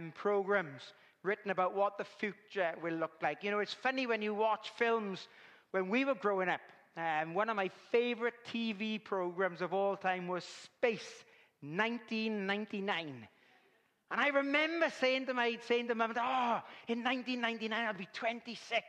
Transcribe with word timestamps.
um, 0.00 0.12
programs 0.14 0.82
written 1.22 1.50
about 1.50 1.74
what 1.74 1.98
the 1.98 2.04
future 2.04 2.72
will 2.82 2.94
look 2.94 3.12
like. 3.22 3.44
You 3.44 3.50
know, 3.50 3.58
it's 3.58 3.74
funny 3.74 4.06
when 4.06 4.22
you 4.22 4.34
watch 4.34 4.70
films 4.76 5.28
when 5.70 5.88
we 5.88 6.04
were 6.04 6.14
growing 6.14 6.48
up. 6.48 6.60
Um, 6.96 7.34
one 7.34 7.48
of 7.48 7.56
my 7.56 7.70
favorite 7.92 8.34
TV 8.52 9.02
programs 9.02 9.62
of 9.62 9.72
all 9.72 9.96
time 9.96 10.26
was 10.26 10.44
Space 10.44 11.24
1999. 11.60 13.28
And 14.12 14.20
I 14.20 14.28
remember 14.28 14.90
saying 14.98 15.26
to 15.26 15.34
my 15.34 15.56
saying 15.68 15.86
to 15.88 15.94
mum, 15.94 16.12
oh, 16.16 16.60
in 16.88 17.04
1999 17.04 17.72
I'll 17.72 17.94
be 17.94 18.08
26. 18.12 18.82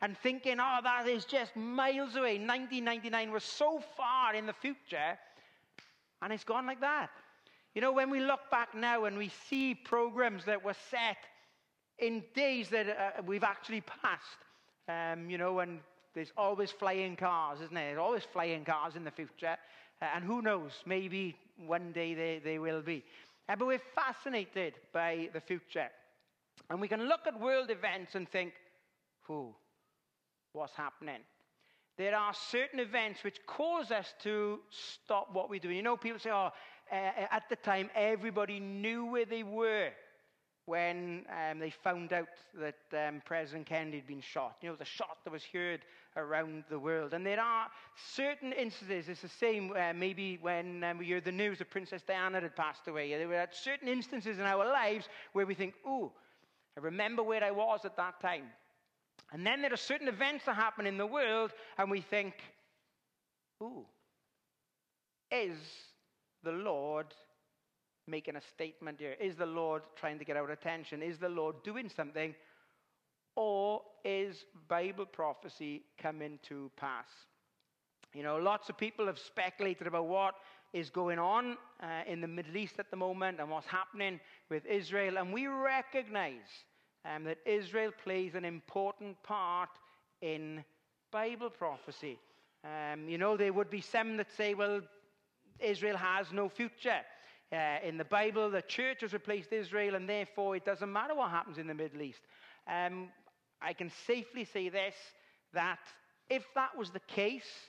And 0.00 0.16
thinking, 0.18 0.56
oh, 0.58 0.78
that 0.82 1.06
is 1.06 1.24
just 1.26 1.54
miles 1.54 2.16
away. 2.16 2.38
1999 2.38 3.32
was 3.32 3.44
so 3.44 3.82
far 3.96 4.34
in 4.34 4.46
the 4.46 4.52
future. 4.54 5.18
And 6.22 6.32
it's 6.32 6.44
gone 6.44 6.66
like 6.66 6.80
that. 6.80 7.10
You 7.74 7.80
know, 7.80 7.92
when 7.92 8.10
we 8.10 8.20
look 8.20 8.50
back 8.50 8.74
now 8.74 9.06
and 9.06 9.16
we 9.16 9.30
see 9.48 9.74
programs 9.74 10.44
that 10.44 10.62
were 10.62 10.76
set 10.90 11.16
in 11.98 12.22
days 12.34 12.68
that 12.68 12.88
uh, 12.88 13.22
we've 13.24 13.44
actually 13.44 13.82
passed, 13.82 14.38
um, 14.88 15.30
you 15.30 15.38
know, 15.38 15.60
and 15.60 15.80
there's 16.14 16.32
always 16.36 16.70
flying 16.70 17.16
cars, 17.16 17.60
isn't 17.60 17.74
there? 17.74 17.94
There's 17.94 17.98
always 17.98 18.24
flying 18.24 18.64
cars 18.64 18.96
in 18.96 19.04
the 19.04 19.10
future. 19.10 19.56
Uh, 20.02 20.06
and 20.14 20.24
who 20.24 20.42
knows, 20.42 20.72
maybe 20.84 21.34
one 21.66 21.92
day 21.92 22.12
they, 22.14 22.40
they 22.44 22.58
will 22.58 22.82
be. 22.82 23.02
Uh, 23.48 23.56
but 23.56 23.66
we're 23.66 23.80
fascinated 23.94 24.74
by 24.92 25.30
the 25.32 25.40
future. 25.40 25.88
And 26.68 26.80
we 26.80 26.88
can 26.88 27.08
look 27.08 27.20
at 27.26 27.40
world 27.40 27.70
events 27.70 28.14
and 28.14 28.28
think, 28.28 28.52
who? 29.22 29.54
What's 30.52 30.74
happening? 30.74 31.20
There 31.96 32.16
are 32.16 32.34
certain 32.34 32.80
events 32.80 33.22
which 33.22 33.38
cause 33.46 33.90
us 33.90 34.12
to 34.22 34.60
stop 34.70 35.28
what 35.32 35.48
we're 35.48 35.60
doing. 35.60 35.76
You 35.76 35.82
know, 35.82 35.96
people 35.96 36.18
say, 36.18 36.30
oh, 36.30 36.50
at 36.92 37.48
the 37.48 37.56
time, 37.56 37.90
everybody 37.94 38.60
knew 38.60 39.06
where 39.06 39.24
they 39.24 39.42
were 39.42 39.90
when 40.66 41.24
um, 41.28 41.58
they 41.58 41.70
found 41.70 42.12
out 42.12 42.28
that 42.54 43.08
um, 43.08 43.20
President 43.24 43.66
Kennedy 43.66 43.98
had 43.98 44.06
been 44.06 44.20
shot. 44.20 44.56
You 44.60 44.70
know, 44.70 44.76
the 44.76 44.84
shot 44.84 45.18
that 45.24 45.32
was 45.32 45.42
heard 45.52 45.80
around 46.16 46.64
the 46.70 46.78
world. 46.78 47.14
And 47.14 47.26
there 47.26 47.40
are 47.40 47.66
certain 48.14 48.52
instances, 48.52 49.08
it's 49.08 49.22
the 49.22 49.28
same 49.28 49.72
uh, 49.76 49.92
maybe 49.92 50.38
when 50.40 50.84
um, 50.84 50.98
we 50.98 51.06
hear 51.06 51.20
the 51.20 51.32
news 51.32 51.58
that 51.58 51.70
Princess 51.70 52.02
Diana 52.06 52.40
had 52.40 52.54
passed 52.54 52.86
away. 52.86 53.10
There 53.10 53.26
were 53.28 53.46
certain 53.50 53.88
instances 53.88 54.38
in 54.38 54.44
our 54.44 54.64
lives 54.64 55.08
where 55.32 55.46
we 55.46 55.54
think, 55.54 55.74
ooh, 55.86 56.12
I 56.76 56.80
remember 56.80 57.22
where 57.22 57.42
I 57.42 57.50
was 57.50 57.80
at 57.84 57.96
that 57.96 58.20
time. 58.20 58.44
And 59.32 59.46
then 59.46 59.62
there 59.62 59.72
are 59.72 59.76
certain 59.78 60.08
events 60.08 60.44
that 60.44 60.56
happen 60.56 60.86
in 60.86 60.98
the 60.98 61.06
world, 61.06 61.52
and 61.78 61.90
we 61.90 62.02
think, 62.02 62.34
ooh, 63.62 63.86
is 65.30 65.56
the 66.42 66.52
Lord 66.52 67.06
making 68.06 68.36
a 68.36 68.40
statement 68.40 69.00
here? 69.00 69.16
Is 69.20 69.36
the 69.36 69.46
Lord 69.46 69.82
trying 69.96 70.18
to 70.18 70.24
get 70.24 70.36
our 70.36 70.50
attention? 70.50 71.02
Is 71.02 71.18
the 71.18 71.28
Lord 71.28 71.62
doing 71.62 71.88
something? 71.88 72.34
Or 73.36 73.82
is 74.04 74.44
Bible 74.68 75.06
prophecy 75.06 75.82
coming 75.98 76.38
to 76.48 76.70
pass? 76.76 77.06
You 78.14 78.22
know, 78.22 78.36
lots 78.36 78.68
of 78.68 78.76
people 78.76 79.06
have 79.06 79.18
speculated 79.18 79.86
about 79.86 80.06
what 80.06 80.34
is 80.72 80.90
going 80.90 81.18
on 81.18 81.56
uh, 81.82 82.02
in 82.06 82.20
the 82.20 82.28
Middle 82.28 82.56
East 82.56 82.74
at 82.78 82.90
the 82.90 82.96
moment 82.96 83.40
and 83.40 83.50
what's 83.50 83.66
happening 83.66 84.20
with 84.50 84.66
Israel. 84.66 85.18
And 85.18 85.32
we 85.32 85.46
recognize 85.46 86.48
um, 87.04 87.24
that 87.24 87.38
Israel 87.46 87.90
plays 88.04 88.34
an 88.34 88.44
important 88.44 89.22
part 89.22 89.70
in 90.20 90.64
Bible 91.10 91.50
prophecy. 91.50 92.18
Um, 92.64 93.08
you 93.08 93.18
know, 93.18 93.36
there 93.36 93.52
would 93.52 93.70
be 93.70 93.80
some 93.80 94.16
that 94.18 94.30
say, 94.36 94.54
well, 94.54 94.80
Israel 95.60 95.96
has 95.96 96.32
no 96.32 96.48
future. 96.48 97.00
Uh, 97.52 97.78
in 97.84 97.98
the 97.98 98.04
Bible, 98.04 98.50
the 98.50 98.62
church 98.62 99.02
has 99.02 99.12
replaced 99.12 99.52
Israel, 99.52 99.94
and 99.94 100.08
therefore 100.08 100.56
it 100.56 100.64
doesn't 100.64 100.90
matter 100.90 101.14
what 101.14 101.30
happens 101.30 101.58
in 101.58 101.66
the 101.66 101.74
Middle 101.74 102.02
East. 102.02 102.20
Um, 102.66 103.08
I 103.60 103.72
can 103.72 103.90
safely 104.06 104.44
say 104.44 104.68
this 104.68 104.94
that 105.52 105.80
if 106.30 106.44
that 106.54 106.76
was 106.76 106.90
the 106.90 107.00
case, 107.00 107.68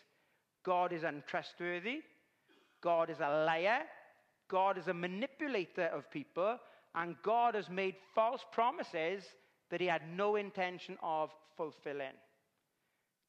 God 0.63 0.93
is 0.93 1.03
untrustworthy, 1.03 2.01
God 2.81 3.09
is 3.09 3.19
a 3.19 3.45
liar, 3.45 3.81
God 4.47 4.77
is 4.77 4.87
a 4.87 4.93
manipulator 4.93 5.87
of 5.87 6.09
people, 6.09 6.57
and 6.95 7.15
God 7.23 7.55
has 7.55 7.69
made 7.69 7.95
false 8.15 8.41
promises 8.51 9.23
that 9.69 9.81
he 9.81 9.87
had 9.87 10.03
no 10.15 10.35
intention 10.35 10.97
of 11.03 11.31
fulfilling. 11.57 12.15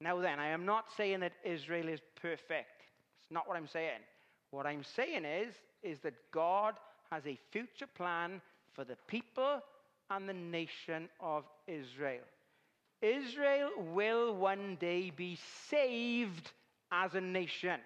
Now, 0.01 0.21
then, 0.21 0.39
I 0.39 0.49
am 0.49 0.67
not 0.67 0.85
saying 0.97 1.21
that 1.21 1.33
Israel 1.45 1.89
is 1.89 2.01
perfect. 2.21 2.83
It's 3.21 3.31
not 3.31 3.49
what 3.49 3.57
I'm 3.57 3.69
saying. 3.69 4.01
What 4.55 4.67
I'm 4.67 4.85
saying 4.85 5.25
is, 5.25 5.55
is 5.83 5.99
that 6.01 6.15
God 6.31 6.75
has 7.11 7.27
a 7.27 7.39
future 7.51 7.89
plan 7.89 8.41
for 8.73 8.85
the 8.85 8.97
people 9.09 9.61
and 10.11 10.29
the 10.29 10.35
nation 10.35 11.09
of 11.21 11.45
Israel. 11.67 12.23
Israel 13.03 13.71
will 13.93 14.35
one 14.35 14.77
day 14.81 15.11
be 15.11 15.37
saved 15.69 16.53
as 16.93 17.15
a 17.15 17.21
nation. 17.21 17.81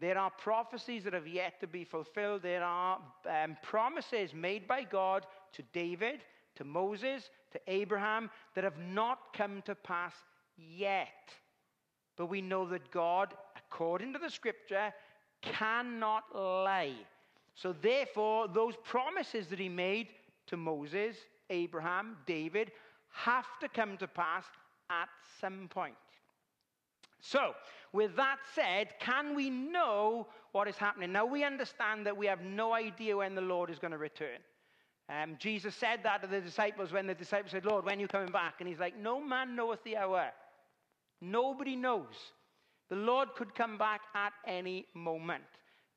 There 0.00 0.16
are 0.16 0.30
prophecies 0.30 1.02
that 1.04 1.14
have 1.14 1.26
yet 1.26 1.60
to 1.60 1.66
be 1.66 1.84
fulfilled. 1.84 2.42
There 2.42 2.62
are 2.62 3.00
um, 3.28 3.56
promises 3.62 4.32
made 4.32 4.68
by 4.68 4.84
God 4.84 5.26
to 5.54 5.62
David, 5.72 6.20
to 6.56 6.64
Moses, 6.64 7.30
to 7.52 7.60
Abraham 7.66 8.30
that 8.54 8.64
have 8.64 8.78
not 8.78 9.34
come 9.36 9.62
to 9.62 9.74
pass 9.74 10.14
yet. 10.56 11.32
But 12.16 12.26
we 12.26 12.40
know 12.40 12.66
that 12.68 12.90
God, 12.92 13.34
according 13.56 14.12
to 14.12 14.18
the 14.18 14.30
scripture, 14.30 14.92
cannot 15.52 16.24
lie. 16.34 16.94
So, 17.54 17.72
therefore, 17.72 18.48
those 18.48 18.74
promises 18.82 19.46
that 19.48 19.58
he 19.58 19.68
made 19.68 20.08
to 20.48 20.56
Moses, 20.56 21.16
Abraham, 21.50 22.16
David, 22.26 22.72
have 23.10 23.46
to 23.60 23.68
come 23.68 23.96
to 23.98 24.08
pass 24.08 24.44
at 24.90 25.08
some 25.40 25.68
point. 25.68 25.94
So, 27.20 27.54
with 27.92 28.16
that 28.16 28.38
said, 28.54 28.88
can 28.98 29.34
we 29.34 29.48
know 29.50 30.26
what 30.52 30.68
is 30.68 30.76
happening? 30.76 31.12
Now, 31.12 31.24
we 31.24 31.44
understand 31.44 32.06
that 32.06 32.16
we 32.16 32.26
have 32.26 32.42
no 32.42 32.74
idea 32.74 33.16
when 33.16 33.34
the 33.34 33.40
Lord 33.40 33.70
is 33.70 33.78
going 33.78 33.92
to 33.92 33.98
return. 33.98 34.38
Um, 35.08 35.36
Jesus 35.38 35.74
said 35.74 36.00
that 36.02 36.22
to 36.22 36.26
the 36.26 36.40
disciples 36.40 36.92
when 36.92 37.06
the 37.06 37.14
disciples 37.14 37.52
said, 37.52 37.64
Lord, 37.64 37.84
when 37.84 37.98
are 37.98 38.00
you 38.00 38.08
coming 38.08 38.32
back? 38.32 38.56
And 38.60 38.68
he's 38.68 38.78
like, 38.78 38.98
No 38.98 39.20
man 39.20 39.54
knoweth 39.54 39.84
the 39.84 39.96
hour. 39.96 40.30
Nobody 41.20 41.76
knows. 41.76 42.14
The 42.90 42.96
Lord 42.96 43.34
could 43.34 43.54
come 43.54 43.78
back 43.78 44.02
at 44.14 44.32
any 44.46 44.86
moment. 44.94 45.44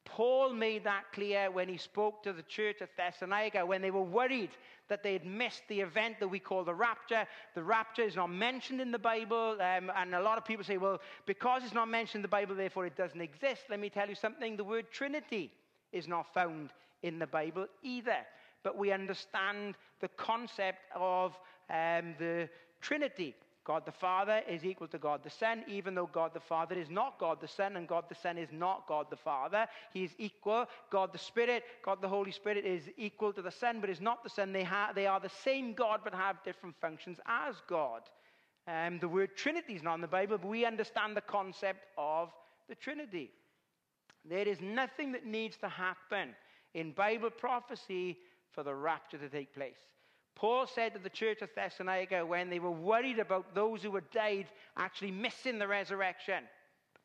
Paul 0.07 0.53
made 0.53 0.85
that 0.85 1.03
clear 1.11 1.51
when 1.51 1.67
he 1.67 1.77
spoke 1.77 2.23
to 2.23 2.31
the 2.31 2.43
church 2.43 2.81
at 2.81 2.95
Thessalonica 2.95 3.65
when 3.65 3.81
they 3.81 3.91
were 3.91 4.03
worried 4.03 4.51
that 4.87 5.03
they 5.03 5.11
had 5.11 5.25
missed 5.25 5.63
the 5.67 5.81
event 5.81 6.19
that 6.21 6.29
we 6.29 6.39
call 6.39 6.63
the 6.63 6.73
rapture. 6.73 7.27
The 7.55 7.63
rapture 7.63 8.03
is 8.03 8.15
not 8.15 8.27
mentioned 8.27 8.79
in 8.79 8.91
the 8.91 8.99
Bible, 8.99 9.57
um, 9.59 9.91
and 9.95 10.15
a 10.15 10.21
lot 10.21 10.37
of 10.37 10.45
people 10.45 10.63
say, 10.63 10.77
well, 10.77 11.01
because 11.25 11.63
it's 11.65 11.73
not 11.73 11.89
mentioned 11.89 12.19
in 12.19 12.21
the 12.21 12.29
Bible, 12.29 12.55
therefore 12.55 12.85
it 12.85 12.95
doesn't 12.95 13.19
exist. 13.19 13.63
Let 13.69 13.81
me 13.81 13.89
tell 13.89 14.07
you 14.07 14.15
something 14.15 14.55
the 14.55 14.63
word 14.63 14.89
Trinity 14.91 15.51
is 15.91 16.07
not 16.07 16.33
found 16.33 16.69
in 17.03 17.19
the 17.19 17.27
Bible 17.27 17.67
either. 17.83 18.25
But 18.63 18.77
we 18.77 18.93
understand 18.93 19.75
the 19.99 20.07
concept 20.09 20.79
of 20.95 21.37
um, 21.69 22.15
the 22.17 22.49
Trinity. 22.79 23.35
God 23.67 23.85
the 23.85 23.91
Father 23.91 24.41
is 24.47 24.63
equal 24.63 24.87
to 24.87 24.97
God 24.97 25.25
the 25.25 25.29
Son, 25.29 25.65
even 25.67 25.93
though 25.93 26.07
God 26.07 26.33
the 26.33 26.39
Father 26.39 26.75
is 26.75 26.89
not 26.89 27.19
God 27.19 27.41
the 27.41 27.49
Son 27.49 27.75
and 27.75 27.85
God 27.85 28.05
the 28.07 28.15
Son 28.15 28.37
is 28.37 28.47
not 28.53 28.87
God 28.87 29.07
the 29.09 29.17
Father. 29.17 29.67
He 29.91 30.05
is 30.05 30.11
equal. 30.17 30.67
God 30.89 31.11
the 31.11 31.17
Spirit, 31.17 31.65
God 31.83 32.01
the 32.01 32.07
Holy 32.07 32.31
Spirit 32.31 32.65
is 32.65 32.83
equal 32.95 33.33
to 33.33 33.41
the 33.41 33.51
Son, 33.51 33.81
but 33.81 33.89
is 33.89 33.99
not 33.99 34.23
the 34.23 34.29
Son. 34.29 34.53
They, 34.53 34.63
ha- 34.63 34.93
they 34.95 35.05
are 35.05 35.19
the 35.19 35.31
same 35.43 35.73
God, 35.73 35.99
but 36.01 36.13
have 36.13 36.41
different 36.45 36.77
functions 36.79 37.19
as 37.27 37.55
God. 37.67 38.03
Um, 38.69 38.99
the 38.99 39.09
word 39.09 39.35
Trinity 39.35 39.73
is 39.75 39.83
not 39.83 39.95
in 39.95 40.01
the 40.01 40.07
Bible, 40.07 40.37
but 40.37 40.47
we 40.47 40.63
understand 40.63 41.17
the 41.17 41.21
concept 41.21 41.87
of 41.97 42.29
the 42.69 42.75
Trinity. 42.75 43.31
There 44.23 44.47
is 44.47 44.61
nothing 44.61 45.11
that 45.11 45.25
needs 45.25 45.57
to 45.57 45.67
happen 45.67 46.29
in 46.73 46.93
Bible 46.93 47.31
prophecy 47.31 48.17
for 48.53 48.63
the 48.63 48.73
rapture 48.73 49.17
to 49.17 49.27
take 49.27 49.53
place. 49.53 49.75
Paul 50.37 50.67
said 50.67 50.93
to 50.93 50.99
the 50.99 51.09
church 51.09 51.41
of 51.41 51.49
Thessalonica 51.55 52.23
when 52.23 52.51
they 52.51 52.59
were 52.59 52.69
worried 52.69 53.17
about 53.17 53.55
those 53.55 53.81
who 53.81 53.95
had 53.95 54.11
died 54.11 54.45
actually 54.77 55.09
missing 55.09 55.57
the 55.57 55.67
resurrection. 55.67 56.43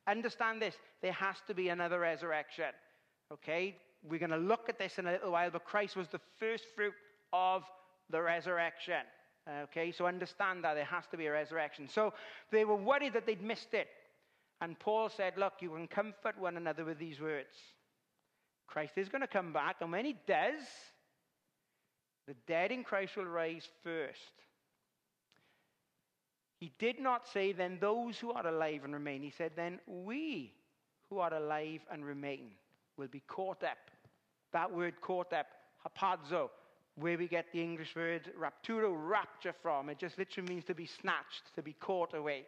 Understand 0.07 0.61
this, 0.61 0.75
there 1.01 1.13
has 1.13 1.37
to 1.47 1.55
be 1.55 1.71
another 1.71 1.99
resurrection. 1.99 2.75
Okay? 3.33 3.75
We're 4.07 4.19
going 4.19 4.33
to 4.33 4.37
look 4.37 4.69
at 4.69 4.79
this 4.79 4.99
in 4.99 5.07
a 5.07 5.13
little 5.13 5.33
while, 5.33 5.51
but 5.51 5.65
Christ 5.65 5.97
was 5.97 6.09
the 6.09 6.21
first 6.39 6.65
fruit 6.77 6.93
of 7.33 7.63
the 8.11 8.21
resurrection. 8.21 9.01
Okay, 9.65 9.93
so 9.93 10.07
understand 10.07 10.63
that 10.65 10.75
there 10.75 10.85
has 10.85 11.05
to 11.11 11.17
be 11.17 11.27
a 11.27 11.33
resurrection. 11.33 11.89
So 11.89 12.13
they 12.51 12.67
were 12.67 12.77
worried 12.77 13.15
that 13.15 13.25
they'd 13.25 13.43
missed 13.43 13.73
it. 13.73 13.89
And 14.61 14.79
Paul 14.79 15.09
said, 15.09 15.39
Look, 15.39 15.55
you 15.61 15.71
can 15.71 15.89
comfort 15.89 16.39
one 16.39 16.59
another 16.59 16.85
with 16.85 16.99
these 16.99 17.19
words. 17.19 17.57
Christ 18.69 18.93
is 18.97 19.09
going 19.09 19.23
to 19.23 19.27
come 19.27 19.53
back, 19.53 19.77
and 19.81 19.91
when 19.91 20.05
he 20.05 20.17
does, 20.27 20.63
the 22.27 22.35
dead 22.47 22.71
in 22.71 22.85
Christ 22.85 23.17
will 23.17 23.25
rise 23.25 23.69
first. 23.83 24.19
He 26.61 26.73
did 26.79 27.01
not 27.01 27.27
say, 27.27 27.53
then 27.53 27.79
those 27.81 28.19
who 28.19 28.31
are 28.31 28.47
alive 28.47 28.83
and 28.85 28.95
remain. 28.95 29.23
He 29.23 29.33
said, 29.37 29.53
then 29.57 29.81
we 29.87 30.55
who 31.11 31.19
are 31.19 31.35
alive 31.35 31.81
and 31.91 32.05
remain 32.05 32.51
will 32.97 33.09
be 33.09 33.23
caught 33.27 33.65
up. 33.65 33.79
That 34.53 34.73
word 34.73 35.01
caught 35.01 35.33
up, 35.33 35.47
harpazo, 35.85 36.51
where 36.95 37.19
we 37.19 37.27
get 37.27 37.47
the 37.53 37.61
English 37.61 37.97
word 37.97 38.31
rapturo, 38.39 38.93
rapture 38.95 39.55
from. 39.61 39.89
It 39.89 39.99
just 39.99 40.19
literally 40.19 40.49
means 40.49 40.65
to 40.67 40.75
be 40.75 40.87
snatched, 40.87 41.55
to 41.57 41.63
be 41.63 41.73
caught 41.73 42.15
away. 42.15 42.45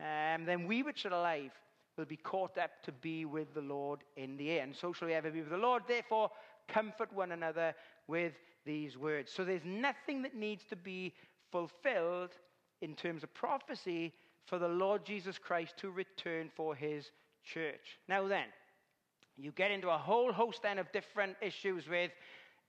Um, 0.00 0.44
then 0.44 0.66
we 0.66 0.82
which 0.82 1.06
are 1.06 1.12
alive 1.14 1.52
will 1.96 2.04
be 2.04 2.16
caught 2.16 2.58
up 2.58 2.70
to 2.84 2.92
be 2.92 3.24
with 3.24 3.54
the 3.54 3.60
Lord 3.60 4.00
in 4.16 4.36
the 4.36 4.50
air. 4.50 4.64
And 4.64 4.74
so 4.74 4.92
shall 4.92 5.08
we 5.08 5.14
ever 5.14 5.30
be 5.30 5.40
with 5.40 5.50
the 5.50 5.56
Lord. 5.56 5.84
Therefore, 5.86 6.30
comfort 6.68 7.12
one 7.12 7.32
another 7.32 7.74
with 8.06 8.32
these 8.64 8.96
words. 8.96 9.32
So 9.32 9.44
there's 9.44 9.64
nothing 9.64 10.22
that 10.22 10.34
needs 10.34 10.64
to 10.70 10.76
be 10.76 11.14
fulfilled 11.50 12.30
in 12.80 12.94
terms 12.94 13.22
of 13.22 13.32
prophecy 13.34 14.12
for 14.46 14.58
the 14.58 14.68
Lord 14.68 15.04
Jesus 15.04 15.38
Christ 15.38 15.74
to 15.78 15.90
return 15.90 16.50
for 16.54 16.74
his 16.74 17.10
church. 17.42 17.98
Now 18.08 18.26
then, 18.26 18.46
you 19.36 19.52
get 19.52 19.70
into 19.70 19.90
a 19.90 19.98
whole 19.98 20.32
host 20.32 20.62
then 20.62 20.78
of 20.78 20.90
different 20.92 21.36
issues 21.40 21.88
with 21.88 22.10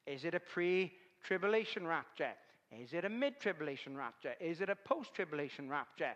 is 0.07 0.23
it 0.23 0.33
a 0.33 0.39
pre 0.39 0.93
tribulation 1.23 1.87
rapture? 1.87 2.33
Is 2.71 2.93
it 2.93 3.05
a 3.05 3.09
mid 3.09 3.39
tribulation 3.39 3.95
rapture? 3.95 4.33
Is 4.39 4.61
it 4.61 4.69
a 4.69 4.75
post 4.75 5.13
tribulation 5.13 5.69
rapture? 5.69 6.13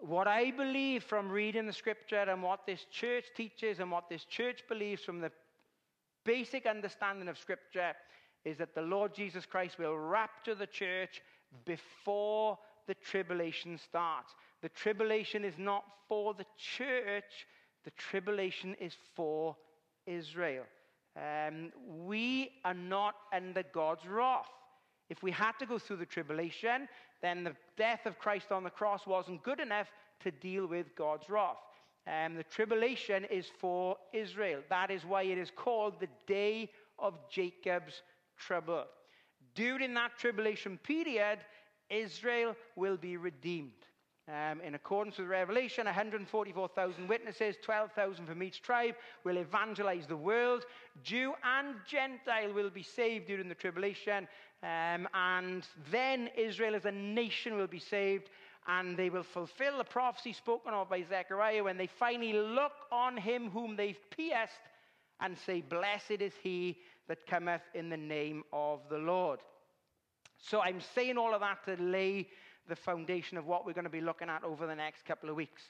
What 0.00 0.26
I 0.26 0.50
believe 0.50 1.04
from 1.04 1.30
reading 1.30 1.66
the 1.66 1.72
scripture 1.72 2.24
and 2.28 2.42
what 2.42 2.66
this 2.66 2.86
church 2.90 3.26
teaches 3.36 3.78
and 3.78 3.90
what 3.90 4.08
this 4.08 4.24
church 4.24 4.62
believes 4.68 5.02
from 5.02 5.20
the 5.20 5.30
basic 6.24 6.66
understanding 6.66 7.28
of 7.28 7.38
scripture 7.38 7.92
is 8.44 8.58
that 8.58 8.74
the 8.74 8.82
Lord 8.82 9.14
Jesus 9.14 9.46
Christ 9.46 9.78
will 9.78 9.96
rapture 9.96 10.54
the 10.54 10.66
church 10.66 11.22
before 11.64 12.58
the 12.86 12.94
tribulation 12.94 13.78
starts. 13.78 14.34
The 14.62 14.68
tribulation 14.68 15.44
is 15.44 15.54
not 15.58 15.84
for 16.08 16.34
the 16.34 16.46
church, 16.56 17.46
the 17.84 17.90
tribulation 17.92 18.74
is 18.80 18.94
for 19.14 19.56
Israel. 20.06 20.64
Um, 21.16 21.72
we 21.86 22.50
are 22.64 22.74
not 22.74 23.14
under 23.32 23.62
God's 23.72 24.06
wrath. 24.06 24.46
If 25.10 25.22
we 25.22 25.30
had 25.30 25.52
to 25.58 25.66
go 25.66 25.78
through 25.78 25.98
the 25.98 26.06
tribulation, 26.06 26.88
then 27.20 27.44
the 27.44 27.54
death 27.76 28.06
of 28.06 28.18
Christ 28.18 28.50
on 28.50 28.64
the 28.64 28.70
cross 28.70 29.06
wasn't 29.06 29.42
good 29.42 29.60
enough 29.60 29.88
to 30.20 30.30
deal 30.30 30.66
with 30.66 30.86
God's 30.96 31.28
wrath. 31.28 31.58
Um, 32.06 32.34
the 32.34 32.42
tribulation 32.44 33.24
is 33.24 33.46
for 33.60 33.96
Israel. 34.12 34.60
That 34.68 34.90
is 34.90 35.04
why 35.04 35.22
it 35.22 35.38
is 35.38 35.52
called 35.54 36.00
the 36.00 36.08
day 36.26 36.70
of 36.98 37.14
Jacob's 37.30 38.02
trouble. 38.36 38.84
During 39.54 39.94
that 39.94 40.18
tribulation 40.18 40.78
period, 40.78 41.38
Israel 41.90 42.56
will 42.74 42.96
be 42.96 43.16
redeemed. 43.16 43.70
Um, 44.28 44.60
in 44.60 44.76
accordance 44.76 45.18
with 45.18 45.26
Revelation, 45.26 45.84
144,000 45.84 47.08
witnesses, 47.08 47.56
12,000 47.62 48.24
from 48.26 48.42
each 48.42 48.62
tribe, 48.62 48.94
will 49.24 49.36
evangelize 49.36 50.06
the 50.06 50.16
world. 50.16 50.64
Jew 51.02 51.34
and 51.44 51.74
Gentile 51.86 52.52
will 52.52 52.70
be 52.70 52.84
saved 52.84 53.26
during 53.26 53.48
the 53.48 53.54
tribulation. 53.54 54.28
Um, 54.62 55.08
and 55.12 55.66
then 55.90 56.30
Israel 56.36 56.76
as 56.76 56.84
a 56.84 56.92
nation 56.92 57.56
will 57.56 57.66
be 57.66 57.80
saved. 57.80 58.30
And 58.66 58.96
they 58.96 59.10
will 59.10 59.24
fulfill 59.24 59.78
the 59.78 59.84
prophecy 59.84 60.32
spoken 60.32 60.72
of 60.72 60.88
by 60.88 61.02
Zechariah 61.02 61.64
when 61.64 61.76
they 61.76 61.88
finally 61.88 62.32
look 62.32 62.72
on 62.92 63.16
him 63.16 63.50
whom 63.50 63.76
they've 63.76 63.98
pierced 64.16 64.52
and 65.20 65.36
say, 65.36 65.60
Blessed 65.60 66.20
is 66.20 66.32
he 66.42 66.78
that 67.08 67.26
cometh 67.26 67.62
in 67.74 67.88
the 67.88 67.96
name 67.96 68.44
of 68.52 68.80
the 68.88 68.98
Lord. 68.98 69.40
So 70.38 70.60
I'm 70.60 70.80
saying 70.94 71.18
all 71.18 71.34
of 71.34 71.40
that 71.40 71.64
to 71.66 71.82
lay 71.82 72.28
the 72.68 72.76
foundation 72.76 73.36
of 73.36 73.46
what 73.46 73.66
we're 73.66 73.72
going 73.72 73.84
to 73.84 73.90
be 73.90 74.00
looking 74.00 74.28
at 74.28 74.44
over 74.44 74.66
the 74.66 74.74
next 74.74 75.04
couple 75.04 75.28
of 75.28 75.36
weeks. 75.36 75.62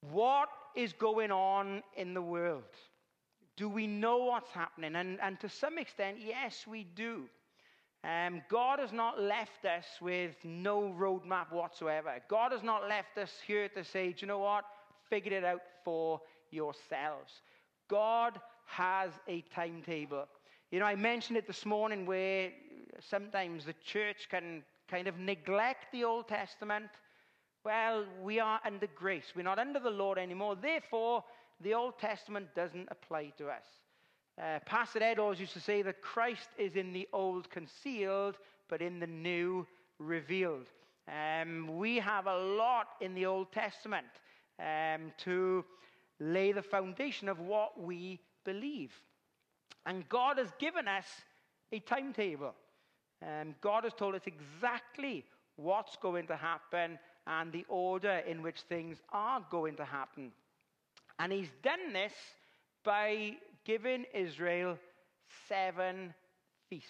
What 0.00 0.48
is 0.76 0.92
going 0.92 1.30
on 1.30 1.82
in 1.96 2.14
the 2.14 2.22
world? 2.22 2.62
Do 3.56 3.68
we 3.68 3.86
know 3.86 4.18
what's 4.18 4.50
happening? 4.50 4.96
And, 4.96 5.18
and 5.20 5.38
to 5.40 5.48
some 5.48 5.78
extent, 5.78 6.18
yes, 6.24 6.66
we 6.66 6.84
do. 6.84 7.24
Um, 8.04 8.42
God 8.50 8.80
has 8.80 8.92
not 8.92 9.18
left 9.18 9.64
us 9.64 9.86
with 10.02 10.34
no 10.44 10.94
roadmap 10.98 11.50
whatsoever. 11.50 12.20
God 12.28 12.52
has 12.52 12.62
not 12.62 12.86
left 12.86 13.16
us 13.16 13.32
here 13.46 13.68
to 13.70 13.82
say, 13.82 14.08
do 14.08 14.16
you 14.18 14.26
know 14.26 14.40
what? 14.40 14.64
Figure 15.08 15.32
it 15.32 15.44
out 15.44 15.62
for 15.84 16.20
yourselves. 16.50 17.32
God 17.88 18.38
has 18.66 19.12
a 19.26 19.42
timetable. 19.54 20.26
You 20.70 20.80
know, 20.80 20.86
I 20.86 20.96
mentioned 20.96 21.38
it 21.38 21.46
this 21.46 21.64
morning 21.64 22.04
where 22.04 22.50
sometimes 23.00 23.64
the 23.64 23.74
church 23.84 24.28
can 24.30 24.64
kind 24.90 25.08
of 25.08 25.18
neglect 25.18 25.86
the 25.90 26.04
Old 26.04 26.28
Testament. 26.28 26.90
Well, 27.64 28.04
we 28.22 28.38
are 28.38 28.60
under 28.66 28.86
grace. 28.86 29.32
We're 29.34 29.44
not 29.44 29.58
under 29.58 29.80
the 29.80 29.90
Lord 29.90 30.18
anymore. 30.18 30.56
Therefore, 30.56 31.24
the 31.62 31.72
Old 31.72 31.98
Testament 31.98 32.48
doesn't 32.54 32.88
apply 32.90 33.32
to 33.38 33.48
us. 33.48 33.64
Uh, 34.40 34.58
Pastor 34.66 35.02
Ed 35.02 35.18
always 35.18 35.38
used 35.38 35.52
to 35.52 35.60
say 35.60 35.82
that 35.82 36.02
Christ 36.02 36.48
is 36.58 36.74
in 36.74 36.92
the 36.92 37.08
old 37.12 37.48
concealed, 37.50 38.36
but 38.68 38.82
in 38.82 38.98
the 38.98 39.06
new 39.06 39.66
revealed. 39.98 40.66
Um, 41.08 41.76
we 41.76 41.96
have 41.96 42.26
a 42.26 42.36
lot 42.36 42.88
in 43.00 43.14
the 43.14 43.26
Old 43.26 43.52
Testament 43.52 44.06
um, 44.58 45.12
to 45.18 45.64
lay 46.18 46.52
the 46.52 46.62
foundation 46.62 47.28
of 47.28 47.38
what 47.38 47.80
we 47.80 48.20
believe. 48.44 48.92
And 49.86 50.08
God 50.08 50.38
has 50.38 50.48
given 50.58 50.88
us 50.88 51.06
a 51.72 51.78
timetable. 51.80 52.54
Um, 53.22 53.54
God 53.60 53.84
has 53.84 53.92
told 53.92 54.14
us 54.14 54.22
exactly 54.26 55.24
what's 55.56 55.96
going 55.96 56.26
to 56.28 56.36
happen 56.36 56.98
and 57.26 57.52
the 57.52 57.64
order 57.68 58.22
in 58.26 58.42
which 58.42 58.60
things 58.62 58.98
are 59.12 59.44
going 59.50 59.76
to 59.76 59.84
happen. 59.84 60.32
And 61.18 61.32
He's 61.32 61.50
done 61.62 61.92
this 61.92 62.12
by 62.84 63.34
giving 63.64 64.04
Israel 64.14 64.78
seven 65.48 66.14
feasts. 66.68 66.88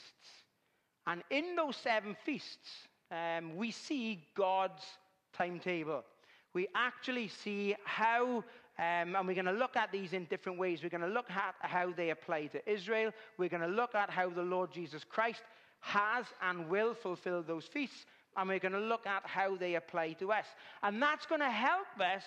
And 1.07 1.23
in 1.31 1.57
those 1.57 1.77
seven 1.77 2.17
feasts, 2.25 2.89
um, 3.11 3.57
we 3.57 3.71
see 3.71 4.25
God's 4.35 4.83
timetable. 5.33 6.03
We 6.55 6.69
actually 6.75 7.29
see 7.29 7.75
how, 7.85 8.45
um, 8.79 9.17
and 9.17 9.27
we're 9.27 9.35
going 9.35 9.45
to 9.47 9.53
look 9.53 9.77
at 9.77 9.93
these 9.93 10.13
in 10.13 10.25
different 10.27 10.59
ways. 10.59 10.83
We're 10.83 10.89
going 10.89 11.01
to 11.01 11.09
look 11.09 11.31
at 11.31 11.55
how 11.61 11.93
they 11.93 12.11
apply 12.11 12.47
to 12.47 12.71
Israel. 12.71 13.11
We're 13.39 13.49
going 13.49 13.63
to 13.63 13.69
look 13.69 13.95
at 13.95 14.11
how 14.11 14.31
the 14.31 14.43
Lord 14.43 14.73
Jesus 14.73 15.05
Christ 15.05 15.43
has 15.81 16.25
and 16.41 16.69
will 16.69 16.95
fulfill 16.95 17.43
those 17.43 17.67
feasts, 17.67 18.07
and 18.37 18.49
we're 18.49 18.59
going 18.59 18.73
to 18.73 18.81
look 18.81 19.07
at 19.07 19.23
how 19.27 19.57
they 19.57 19.75
apply 19.75 20.13
to 20.15 20.33
us. 20.33 20.47
And 20.83 21.01
that's 21.03 21.27
going 21.27 21.43
to 21.43 21.51
help 21.51 21.87
us 22.01 22.23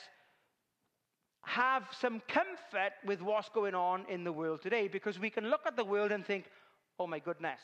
have 1.47 1.83
some 1.97 2.21
comfort 2.27 2.91
with 3.05 3.21
what's 3.21 3.47
going 3.47 3.73
on 3.73 4.05
in 4.09 4.25
the 4.25 4.31
world 4.31 4.61
today 4.61 4.89
because 4.89 5.17
we 5.17 5.29
can 5.29 5.49
look 5.49 5.61
at 5.65 5.77
the 5.77 5.83
world 5.83 6.11
and 6.11 6.25
think, 6.25 6.43
oh 6.99 7.07
my 7.07 7.19
goodness, 7.19 7.61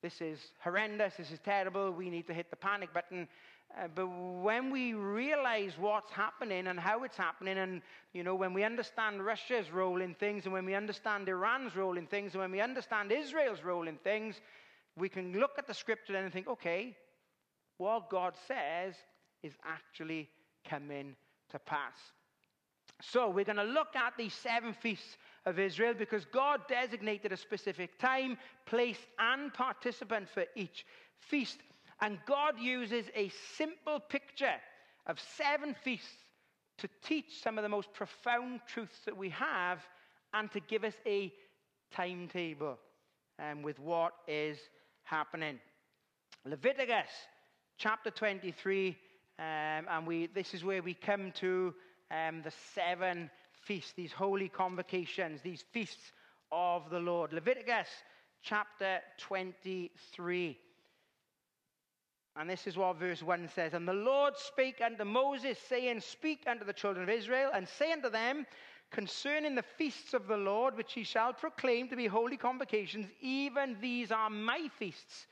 this 0.00 0.20
is 0.20 0.38
horrendous, 0.60 1.14
this 1.16 1.32
is 1.32 1.40
terrible, 1.40 1.90
we 1.90 2.08
need 2.08 2.28
to 2.28 2.32
hit 2.32 2.50
the 2.50 2.56
panic 2.56 2.94
button. 2.94 3.26
Uh, 3.76 3.88
but 3.92 4.06
when 4.06 4.70
we 4.70 4.94
realize 4.94 5.72
what's 5.76 6.12
happening 6.12 6.68
and 6.68 6.78
how 6.78 7.02
it's 7.02 7.16
happening, 7.16 7.58
and 7.58 7.82
you 8.12 8.22
know, 8.22 8.36
when 8.36 8.54
we 8.54 8.62
understand 8.62 9.26
Russia's 9.26 9.72
role 9.72 10.00
in 10.00 10.14
things, 10.14 10.44
and 10.44 10.52
when 10.52 10.64
we 10.64 10.74
understand 10.74 11.28
Iran's 11.28 11.74
role 11.74 11.98
in 11.98 12.06
things, 12.06 12.34
and 12.34 12.40
when 12.40 12.52
we 12.52 12.60
understand 12.60 13.10
Israel's 13.10 13.64
role 13.64 13.88
in 13.88 13.96
things, 13.96 14.40
we 14.96 15.08
can 15.08 15.32
look 15.32 15.58
at 15.58 15.66
the 15.66 15.74
scripture 15.74 16.14
and 16.14 16.32
think, 16.32 16.46
okay, 16.46 16.96
what 17.76 18.08
God 18.08 18.34
says 18.46 18.94
is 19.42 19.54
actually 19.64 20.28
coming 20.64 21.16
to 21.50 21.58
pass. 21.58 21.98
So 23.00 23.28
we're 23.28 23.44
going 23.44 23.56
to 23.56 23.64
look 23.64 23.94
at 23.94 24.14
these 24.18 24.34
seven 24.34 24.74
feasts 24.74 25.16
of 25.46 25.58
Israel 25.58 25.94
because 25.96 26.24
God 26.26 26.62
designated 26.68 27.32
a 27.32 27.36
specific 27.36 27.98
time, 27.98 28.36
place, 28.66 28.98
and 29.18 29.54
participant 29.54 30.28
for 30.28 30.44
each 30.56 30.84
feast. 31.18 31.58
And 32.00 32.18
God 32.26 32.58
uses 32.58 33.06
a 33.14 33.30
simple 33.56 34.00
picture 34.00 34.54
of 35.06 35.18
seven 35.36 35.74
feasts 35.84 36.08
to 36.78 36.88
teach 37.02 37.40
some 37.42 37.58
of 37.58 37.62
the 37.62 37.68
most 37.68 37.92
profound 37.92 38.60
truths 38.66 39.00
that 39.04 39.16
we 39.16 39.30
have 39.30 39.80
and 40.34 40.50
to 40.52 40.60
give 40.60 40.84
us 40.84 40.94
a 41.06 41.32
timetable 41.92 42.78
um, 43.38 43.62
with 43.62 43.78
what 43.78 44.12
is 44.26 44.58
happening. 45.04 45.58
Leviticus 46.44 47.10
chapter 47.78 48.10
23, 48.10 48.88
um, 49.38 49.44
and 49.44 50.06
we, 50.06 50.26
this 50.26 50.54
is 50.54 50.64
where 50.64 50.82
we 50.82 50.94
come 50.94 51.32
to 51.32 51.74
um, 52.10 52.42
the 52.42 52.52
seven 52.74 53.30
feasts, 53.62 53.92
these 53.92 54.12
holy 54.12 54.48
convocations, 54.48 55.40
these 55.42 55.64
feasts 55.72 56.12
of 56.50 56.90
the 56.90 56.98
Lord. 56.98 57.32
Leviticus 57.32 57.88
chapter 58.42 59.00
23. 59.18 60.58
And 62.36 62.48
this 62.48 62.66
is 62.66 62.76
what 62.76 62.96
verse 62.96 63.22
1 63.22 63.48
says 63.54 63.74
And 63.74 63.86
the 63.86 63.92
Lord 63.92 64.34
spake 64.36 64.80
unto 64.84 65.04
Moses, 65.04 65.58
saying, 65.68 66.00
Speak 66.00 66.44
unto 66.46 66.64
the 66.64 66.72
children 66.72 67.02
of 67.02 67.10
Israel, 67.10 67.50
and 67.52 67.68
say 67.68 67.92
unto 67.92 68.08
them, 68.08 68.46
concerning 68.90 69.54
the 69.54 69.64
feasts 69.76 70.14
of 70.14 70.26
the 70.28 70.36
Lord, 70.36 70.76
which 70.76 70.94
he 70.94 71.04
shall 71.04 71.32
proclaim 71.32 71.88
to 71.88 71.96
be 71.96 72.06
holy 72.06 72.36
convocations, 72.36 73.08
even 73.20 73.76
these 73.80 74.10
are 74.10 74.30
my 74.30 74.70
feasts. 74.78 75.26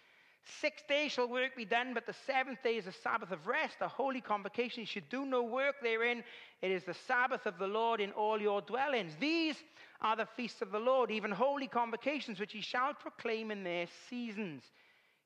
Six 0.61 0.83
days 0.89 1.11
shall 1.11 1.29
work 1.29 1.57
be 1.57 1.65
done, 1.65 1.93
but 1.93 2.07
the 2.07 2.15
seventh 2.25 2.63
day 2.63 2.77
is 2.77 2.87
a 2.87 2.93
Sabbath 2.93 3.33
of 3.33 3.49
rest, 3.49 3.79
a 3.81 3.89
holy 3.89 4.21
convocation. 4.21 4.81
You 4.81 4.87
should 4.87 5.09
do 5.09 5.27
no 5.27 5.43
work 5.43 5.77
therein. 5.83 6.23
It 6.63 6.71
is 6.71 6.85
the 6.85 6.95
Sabbath 6.95 7.47
of 7.47 7.59
the 7.59 7.67
Lord 7.67 8.01
in 8.01 8.13
all 8.13 8.41
your 8.41 8.61
dwellings. 8.61 9.17
These 9.19 9.57
are 10.01 10.15
the 10.15 10.29
feasts 10.37 10.63
of 10.63 10.71
the 10.71 10.79
Lord, 10.79 11.11
even 11.11 11.33
holy 11.33 11.67
convocations, 11.67 12.39
which 12.39 12.55
ye 12.55 12.61
shall 12.61 12.95
proclaim 12.95 13.51
in 13.51 13.65
their 13.65 13.87
seasons. 14.09 14.63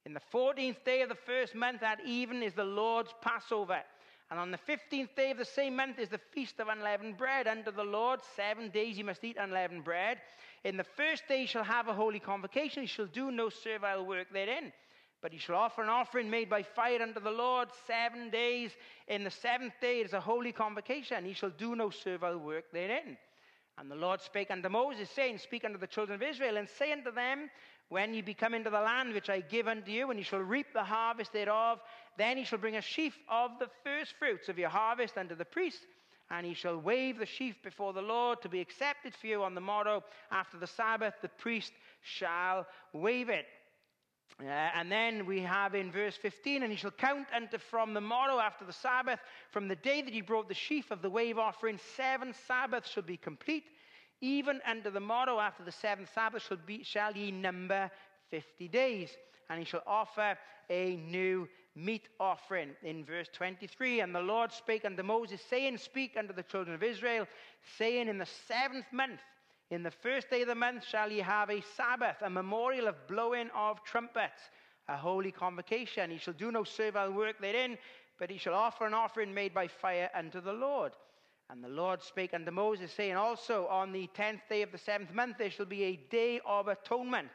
In 0.07 0.15
the 0.15 0.23
14th 0.33 0.83
day 0.85 1.03
of 1.03 1.11
the 1.11 1.15
first 1.15 1.55
month 1.55 1.83
at 1.83 2.01
even 2.07 2.43
is 2.43 2.55
the 2.55 2.65
Lord's 2.65 3.13
Passover. 3.21 3.83
And 4.31 4.41
on 4.41 4.51
the 4.51 4.59
15th 4.59 5.15
day 5.17 5.33
of 5.33 5.39
the 5.39 5.45
same 5.45 5.77
month 5.77 5.99
is 5.99 6.09
the 6.09 6.21
feast 6.33 6.61
of 6.61 6.69
unleavened 6.69 7.19
bread 7.19 7.47
unto 7.47 7.71
the 7.71 7.85
Lord. 7.85 8.21
Seven 8.37 8.71
days 8.71 8.97
you 8.97 9.05
must 9.05 9.23
eat 9.23 9.37
unleavened 9.39 9.85
bread. 9.85 10.19
In 10.65 10.79
the 10.79 10.85
first 10.85 11.25
day 11.29 11.43
you 11.43 11.47
shall 11.47 11.65
have 11.65 11.89
a 11.89 11.95
holy 11.95 12.21
convocation. 12.21 12.83
You 12.83 12.89
shall 12.89 13.07
do 13.07 13.31
no 13.31 13.51
servile 13.51 14.07
work 14.07 14.29
therein. 14.33 14.73
But 15.23 15.33
he 15.33 15.39
shall 15.39 15.57
offer 15.57 15.83
an 15.83 15.89
offering 15.89 16.31
made 16.31 16.49
by 16.49 16.63
fire 16.63 17.03
unto 17.03 17.21
the 17.21 17.31
Lord 17.31 17.69
seven 17.87 18.31
days. 18.31 18.73
In 19.07 19.23
the 19.25 19.31
seventh 19.31 19.75
day 19.81 20.01
it 20.01 20.07
is 20.07 20.13
a 20.15 20.21
holy 20.21 20.53
convocation. 20.53 21.19
and 21.19 21.27
He 21.27 21.35
shall 21.35 21.51
do 21.51 21.77
no 21.77 21.91
servile 21.91 22.39
work 22.39 22.71
therein. 22.73 23.19
And 23.77 23.91
the 23.91 23.97
Lord 23.97 24.21
spake 24.21 24.51
unto 24.51 24.69
Moses, 24.69 25.11
saying, 25.11 25.39
Speak 25.39 25.65
unto 25.65 25.79
the 25.79 25.87
children 25.87 26.17
of 26.17 26.29
Israel, 26.29 26.57
and 26.57 26.69
say 26.69 26.93
unto 26.93 27.11
them, 27.11 27.51
When 27.89 28.13
ye 28.13 28.21
be 28.21 28.35
come 28.35 28.55
into 28.55 28.71
the 28.71 28.81
land 28.81 29.15
which 29.15 29.31
I 29.31 29.41
give 29.41 29.69
unto 29.69 29.91
you, 29.91 30.11
and 30.11 30.19
ye 30.19 30.25
shall 30.25 30.41
reap 30.41 30.67
the 30.73 30.85
harvest 30.85 31.33
thereof, 31.33 31.81
then 32.19 32.37
ye 32.39 32.45
shall 32.45 32.59
bring 32.59 32.77
a 32.77 32.83
sheaf 32.83 33.19
of 33.29 33.53
the 33.59 33.69
first 33.85 34.15
fruits 34.19 34.49
of 34.49 34.59
your 34.59 34.69
harvest 34.69 35.17
unto 35.17 35.35
the 35.35 35.45
priest, 35.45 35.87
and 36.31 36.47
he 36.47 36.55
shall 36.55 36.79
wave 36.79 37.19
the 37.19 37.27
sheaf 37.27 37.57
before 37.63 37.93
the 37.93 38.03
Lord 38.03 38.43
to 38.43 38.49
be 38.49 38.61
accepted 38.61 39.15
for 39.15 39.27
you 39.27 39.43
on 39.43 39.55
the 39.55 39.61
morrow 39.61 40.05
after 40.31 40.59
the 40.59 40.67
Sabbath. 40.67 41.15
The 41.23 41.29
priest 41.29 41.73
shall 42.03 42.67
wave 42.93 43.29
it. 43.31 43.47
Uh, 44.41 44.45
and 44.47 44.91
then 44.91 45.27
we 45.27 45.41
have 45.41 45.75
in 45.75 45.91
verse 45.91 46.17
15, 46.17 46.63
and 46.63 46.73
he 46.73 46.79
shall 46.79 46.91
count 46.91 47.27
unto 47.35 47.59
from 47.59 47.93
the 47.93 48.01
morrow 48.01 48.39
after 48.39 48.65
the 48.65 48.73
Sabbath, 48.73 49.21
from 49.51 49.69
the 49.69 49.77
day 49.77 50.01
that 50.03 50.15
he 50.15 50.21
brought 50.21 50.49
the 50.49 50.55
sheaf 50.55 50.91
of 50.91 51.03
the 51.03 51.11
wave 51.11 51.39
offering, 51.39 51.79
seven 51.97 52.33
Sabbaths 52.47 52.91
shall 52.91 53.03
be 53.03 53.17
complete. 53.17 53.65
Even 54.21 54.61
unto 54.67 54.91
the 54.91 55.01
morrow 55.01 55.39
after 55.39 55.63
the 55.63 55.73
seventh 55.73 56.11
Sabbath 56.15 56.43
shall, 56.47 56.59
be, 56.67 56.83
shall 56.83 57.13
ye 57.13 57.31
number 57.31 57.91
50 58.31 58.69
days. 58.69 59.11
And 59.49 59.59
he 59.59 59.65
shall 59.65 59.83
offer 59.87 60.37
a 60.69 60.97
new 60.97 61.49
meat 61.75 62.09
offering. 62.19 62.71
In 62.83 63.05
verse 63.05 63.29
23, 63.33 64.01
and 64.01 64.15
the 64.15 64.21
Lord 64.21 64.53
spake 64.53 64.85
unto 64.85 65.03
Moses, 65.03 65.41
saying, 65.49 65.79
Speak 65.79 66.17
unto 66.19 66.33
the 66.33 66.43
children 66.43 66.75
of 66.75 66.83
Israel, 66.83 67.27
saying, 67.79 68.09
In 68.09 68.19
the 68.19 68.29
seventh 68.47 68.87
month, 68.93 69.21
in 69.71 69.85
the 69.85 69.91
first 69.91 70.29
day 70.31 70.43
of 70.43 70.49
the 70.49 70.55
month 70.55 70.85
shall 70.85 71.11
ye 71.11 71.21
have 71.21 71.49
a 71.49 71.63
Sabbath, 71.77 72.17
a 72.23 72.31
memorial 72.31 72.89
of 72.89 73.07
blowing 73.07 73.49
of 73.55 73.83
trumpets, 73.85 74.43
a 74.89 74.97
holy 74.97 75.31
convocation. 75.31 76.11
He 76.11 76.19
shall 76.19 76.35
do 76.35 76.51
no 76.51 76.65
servile 76.65 77.13
work 77.13 77.41
therein, 77.41 77.79
but 78.19 78.31
he 78.31 78.39
shall 78.39 78.55
offer 78.55 78.85
an 78.85 78.95
offering 78.95 79.33
made 79.33 79.55
by 79.55 79.69
fire 79.69 80.11
unto 80.15 80.41
the 80.41 80.53
Lord. 80.53 80.93
And 81.49 81.63
the 81.63 81.69
Lord 81.69 82.03
spake 82.03 82.35
unto 82.35 82.51
Moses, 82.51 82.93
saying, 82.93 83.15
Also 83.15 83.67
on 83.69 83.93
the 83.93 84.09
tenth 84.09 84.41
day 84.49 84.63
of 84.63 84.73
the 84.73 84.79
seventh 84.79 85.13
month 85.15 85.37
there 85.39 85.51
shall 85.51 85.67
be 85.67 85.85
a 85.85 85.97
day 86.11 86.41
of 86.45 86.67
atonement. 86.67 87.29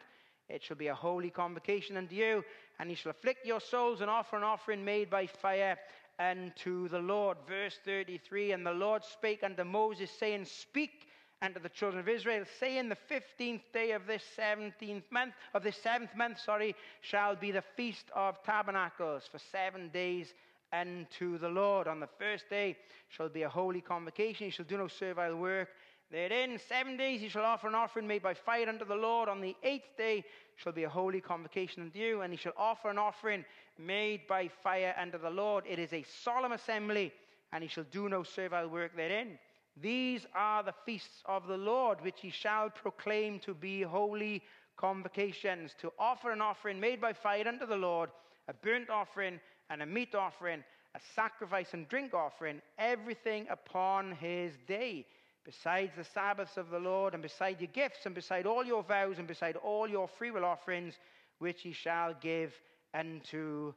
It 0.50 0.62
shall 0.62 0.78
be 0.78 0.88
a 0.88 0.96
holy 0.96 1.30
convocation 1.30 1.98
unto 1.98 2.16
you, 2.16 2.44
and 2.80 2.90
ye 2.90 2.96
shall 2.96 3.12
afflict 3.12 3.46
your 3.46 3.62
souls 3.62 4.02
and 4.02 4.10
offer 4.10 4.36
an 4.36 4.44
offering 4.44 4.84
made 4.84 5.10
by 5.10 5.26
fire 5.26 5.78
unto 6.20 6.88
the 6.90 7.00
Lord. 7.00 7.38
Verse 7.48 7.80
33 7.86 8.52
And 8.52 8.66
the 8.66 8.72
Lord 8.72 9.04
spake 9.04 9.44
unto 9.44 9.64
Moses, 9.64 10.12
saying, 10.12 10.46
Speak 10.46 11.08
unto 11.42 11.60
the 11.60 11.70
children 11.70 12.00
of 12.00 12.10
Israel, 12.10 12.46
saying, 12.60 12.90
The 12.90 12.96
fifteenth 12.96 13.62
day 13.74 13.92
of 13.92 14.08
this 14.08 14.24
seventeenth 14.36 15.04
month, 15.12 15.34
of 15.54 15.64
this 15.64 15.78
seventh 15.78 16.16
month, 16.16 16.40
sorry, 16.40 16.76
shall 17.02 17.36
be 17.36 17.52
the 17.52 17.64
feast 17.76 18.06
of 18.16 18.42
tabernacles 18.44 19.24
for 19.32 19.40
seven 19.52 19.90
days 19.90 20.34
unto 20.74 21.38
the 21.38 21.50
Lord. 21.50 21.88
On 21.88 22.00
the 22.00 22.10
first 22.20 22.50
day 22.50 22.78
shall 23.10 23.30
be 23.30 23.44
a 23.44 23.50
holy 23.50 23.82
convocation. 23.82 24.46
He 24.46 24.52
shall 24.52 24.66
do 24.66 24.78
no 24.78 24.88
servile 24.88 25.36
work. 25.36 25.70
Therein, 26.12 26.60
seven 26.70 26.98
days 26.98 27.20
he 27.20 27.30
shall 27.30 27.44
offer 27.44 27.68
an 27.68 27.76
offering 27.76 28.08
made 28.08 28.22
by 28.22 28.34
fire 28.34 28.70
unto 28.70 28.86
the 28.86 28.96
Lord. 28.96 29.28
On 29.28 29.42
the 29.42 29.56
eighth 29.64 29.98
day 29.98 30.24
shall 30.56 30.72
be 30.72 30.84
a 30.84 30.90
holy 30.90 31.20
convocation 31.20 31.82
unto 31.84 32.00
you, 32.00 32.22
and 32.22 32.32
he 32.32 32.38
shall 32.38 32.54
offer 32.58 32.90
an 32.90 32.98
offering 32.98 33.44
made 33.78 34.28
by 34.28 34.48
fire 34.64 34.96
unto 35.00 35.18
the 35.18 35.30
Lord. 35.30 35.66
It 35.68 35.80
is 35.80 35.94
a 35.94 36.06
solemn 36.24 36.52
assembly, 36.52 37.12
and 37.52 37.64
he 37.64 37.68
shall 37.68 37.86
do 37.92 38.08
no 38.08 38.24
servile 38.24 38.68
work 38.70 38.96
therein. 38.96 39.40
These 39.82 40.26
are 40.34 40.64
the 40.64 40.74
feasts 40.86 41.22
of 41.26 41.48
the 41.48 41.58
Lord, 41.58 42.02
which 42.02 42.22
he 42.22 42.30
shall 42.30 42.70
proclaim 42.70 43.40
to 43.40 43.54
be 43.54 43.82
holy 43.82 44.42
convocations, 44.78 45.76
to 45.80 45.92
offer 46.00 46.32
an 46.32 46.42
offering 46.42 46.80
made 46.80 47.02
by 47.02 47.14
fire 47.14 47.48
unto 47.48 47.66
the 47.66 47.76
Lord, 47.76 48.10
a 48.48 48.54
burnt 48.54 48.90
offering 48.90 49.40
and 49.70 49.82
a 49.82 49.86
meat 49.86 50.16
offering, 50.16 50.64
a 50.96 51.00
sacrifice 51.16 51.74
and 51.74 51.90
drink 51.90 52.14
offering, 52.14 52.62
everything 52.78 53.48
upon 53.50 54.14
his 54.14 54.54
day, 54.68 55.06
besides 55.44 55.92
the 55.98 56.04
Sabbaths 56.04 56.58
of 56.58 56.70
the 56.70 56.80
Lord, 56.80 57.14
and 57.14 57.22
beside 57.22 57.60
your 57.60 57.72
gifts, 57.74 58.06
and 58.06 58.16
beside 58.16 58.46
all 58.46 58.64
your 58.64 58.84
vows, 58.84 59.18
and 59.20 59.28
beside 59.28 59.58
all 59.58 59.88
your 59.90 60.08
freewill 60.08 60.46
offerings, 60.46 60.94
which 61.40 61.62
he 61.62 61.74
shall 61.74 62.14
give 62.22 62.54
unto 62.94 63.74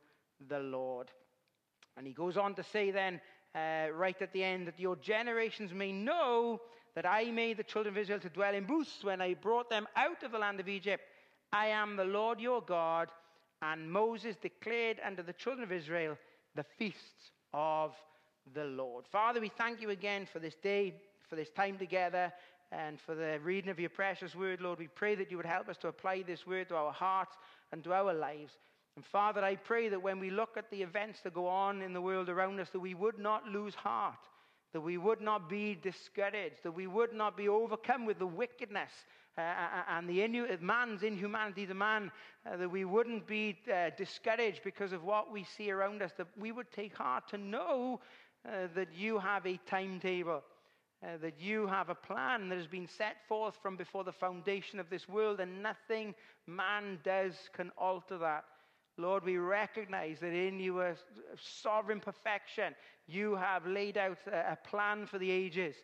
the 0.49 0.61
Lord. 0.61 1.11
And 1.97 2.07
he 2.07 2.13
goes 2.13 2.37
on 2.37 2.55
to 2.55 2.63
say 2.63 2.93
then, 2.93 3.21
uh, 3.55 3.89
right 3.93 4.21
at 4.21 4.33
the 4.33 4.45
end 4.45 4.67
that 4.67 4.81
your 4.81 4.97
generations 4.97 5.73
may 5.73 5.93
know 5.93 6.61
that 6.95 7.07
I 7.07 7.31
made 7.31 7.57
the 7.57 7.65
children 7.65 7.95
of 7.95 7.99
Israel 7.99 8.21
to 8.21 8.29
dwell 8.29 8.55
in 8.55 8.65
booths 8.65 8.99
when 9.03 9.21
I 9.21 9.35
brought 9.35 9.71
them 9.71 9.87
out 9.97 10.23
of 10.23 10.33
the 10.33 10.39
land 10.39 10.61
of 10.61 10.69
Egypt. 10.69 11.05
I 11.53 11.69
am 11.69 11.97
the 11.97 12.05
Lord 12.05 12.41
your 12.41 12.61
God. 12.61 13.09
And 13.63 13.91
Moses 13.91 14.37
declared 14.37 14.99
unto 15.05 15.23
the 15.23 15.33
children 15.33 15.65
of 15.65 15.73
Israel 15.73 16.17
the 16.55 16.65
feasts 16.79 17.31
of 17.53 17.95
the 18.55 18.65
Lord. 18.65 19.05
Father, 19.11 19.41
we 19.41 19.49
thank 19.49 19.81
you 19.81 19.91
again 19.91 20.27
for 20.33 20.39
this 20.39 20.55
day, 20.63 20.95
for 21.29 21.37
this 21.37 21.51
time 21.51 21.79
together, 21.79 22.33
and 22.71 23.01
for 23.01 23.15
the 23.15 23.41
reading 23.43 23.71
of 23.71 23.81
your 23.81 23.91
precious 23.91 24.35
word, 24.35 24.61
Lord. 24.61 24.79
We 24.79 24.89
pray 24.89 25.15
that 25.15 25.31
you 25.31 25.37
would 25.37 25.47
help 25.47 25.69
us 25.69 25.77
to 25.79 25.89
apply 25.89 26.23
this 26.23 26.47
word 26.47 26.69
to 26.69 26.77
our 26.77 26.93
hearts 26.93 27.37
and 27.73 27.83
to 27.85 27.93
our 27.93 28.13
lives. 28.13 28.53
And 28.99 29.07
Father, 29.07 29.45
I 29.45 29.55
pray 29.55 29.89
that 29.91 30.03
when 30.03 30.19
we 30.19 30.29
look 30.29 30.57
at 30.57 30.73
the 30.73 30.83
events 30.83 31.21
that 31.23 31.33
go 31.33 31.47
on 31.47 31.83
in 31.83 31.93
the 31.93 32.01
world 32.01 32.29
around 32.29 32.59
us, 32.59 32.71
that 32.71 32.81
we 32.81 32.95
would 32.95 33.17
not 33.17 33.47
lose 33.47 33.77
heart, 33.77 34.19
that 34.73 34.81
we 34.81 34.99
would 34.99 35.21
not 35.21 35.49
be 35.49 35.77
discouraged, 35.77 36.65
that 36.65 36.73
we 36.73 36.89
would 36.89 37.13
not 37.13 37.37
be 37.37 37.49
overcome 37.49 38.07
with 38.07 38.19
the 38.19 38.27
wickedness 38.27 38.91
uh, 39.37 39.43
uh, 39.43 39.45
uh 39.45 39.83
and 39.91 40.09
the 40.09 40.19
inu- 40.19 40.61
man's 40.61 41.05
inhumanity, 41.05 41.65
the 41.65 41.75
man, 41.75 42.11
uh, 42.45 42.57
that 42.57 42.69
we 42.69 42.85
wouldn't 42.85 43.25
be 43.29 43.57
uh, 43.73 43.91
discouraged 43.97 44.65
because 44.65 44.91
of 44.91 45.05
what 45.05 45.31
we 45.31 45.45
see 45.45 45.71
around 45.71 46.03
us, 46.03 46.11
that 46.17 46.27
we 46.37 46.51
would 46.51 46.73
take 46.73 46.97
heart 46.97 47.29
to 47.29 47.39
know 47.39 48.01
uh, 48.49 48.67
that 48.75 48.89
you 48.93 49.21
have 49.21 49.47
a 49.47 49.61
timetable. 49.65 50.43
that 51.23 51.41
you 51.41 51.69
have 51.69 51.89
a 51.89 51.95
plan 51.95 52.49
that 52.49 52.59
has 52.59 52.67
been 52.67 52.89
set 52.89 53.25
forth 53.29 53.55
from 53.63 53.77
before 53.77 54.03
the 54.03 54.11
foundation 54.11 54.81
of 54.81 54.91
this 54.91 55.09
world, 55.09 55.39
and 55.39 55.63
nothing 55.63 56.17
man 56.49 56.99
does 57.05 57.35
can 57.55 57.71
alter 57.79 58.19
that. 58.19 58.45
Lord, 58.99 59.25
we 59.25 59.39
recognize 59.39 60.19
that 60.21 60.33
in 60.33 60.59
your 60.59 60.97
sovereign 61.41 62.01
perfection, 62.01 62.75
you 63.07 63.37
have 63.37 63.67
laid 63.67 63.97
out 63.97 64.19
a 64.27 64.57
plan 64.57 65.07
for 65.07 65.19
the 65.19 65.31
ages. 65.31 65.77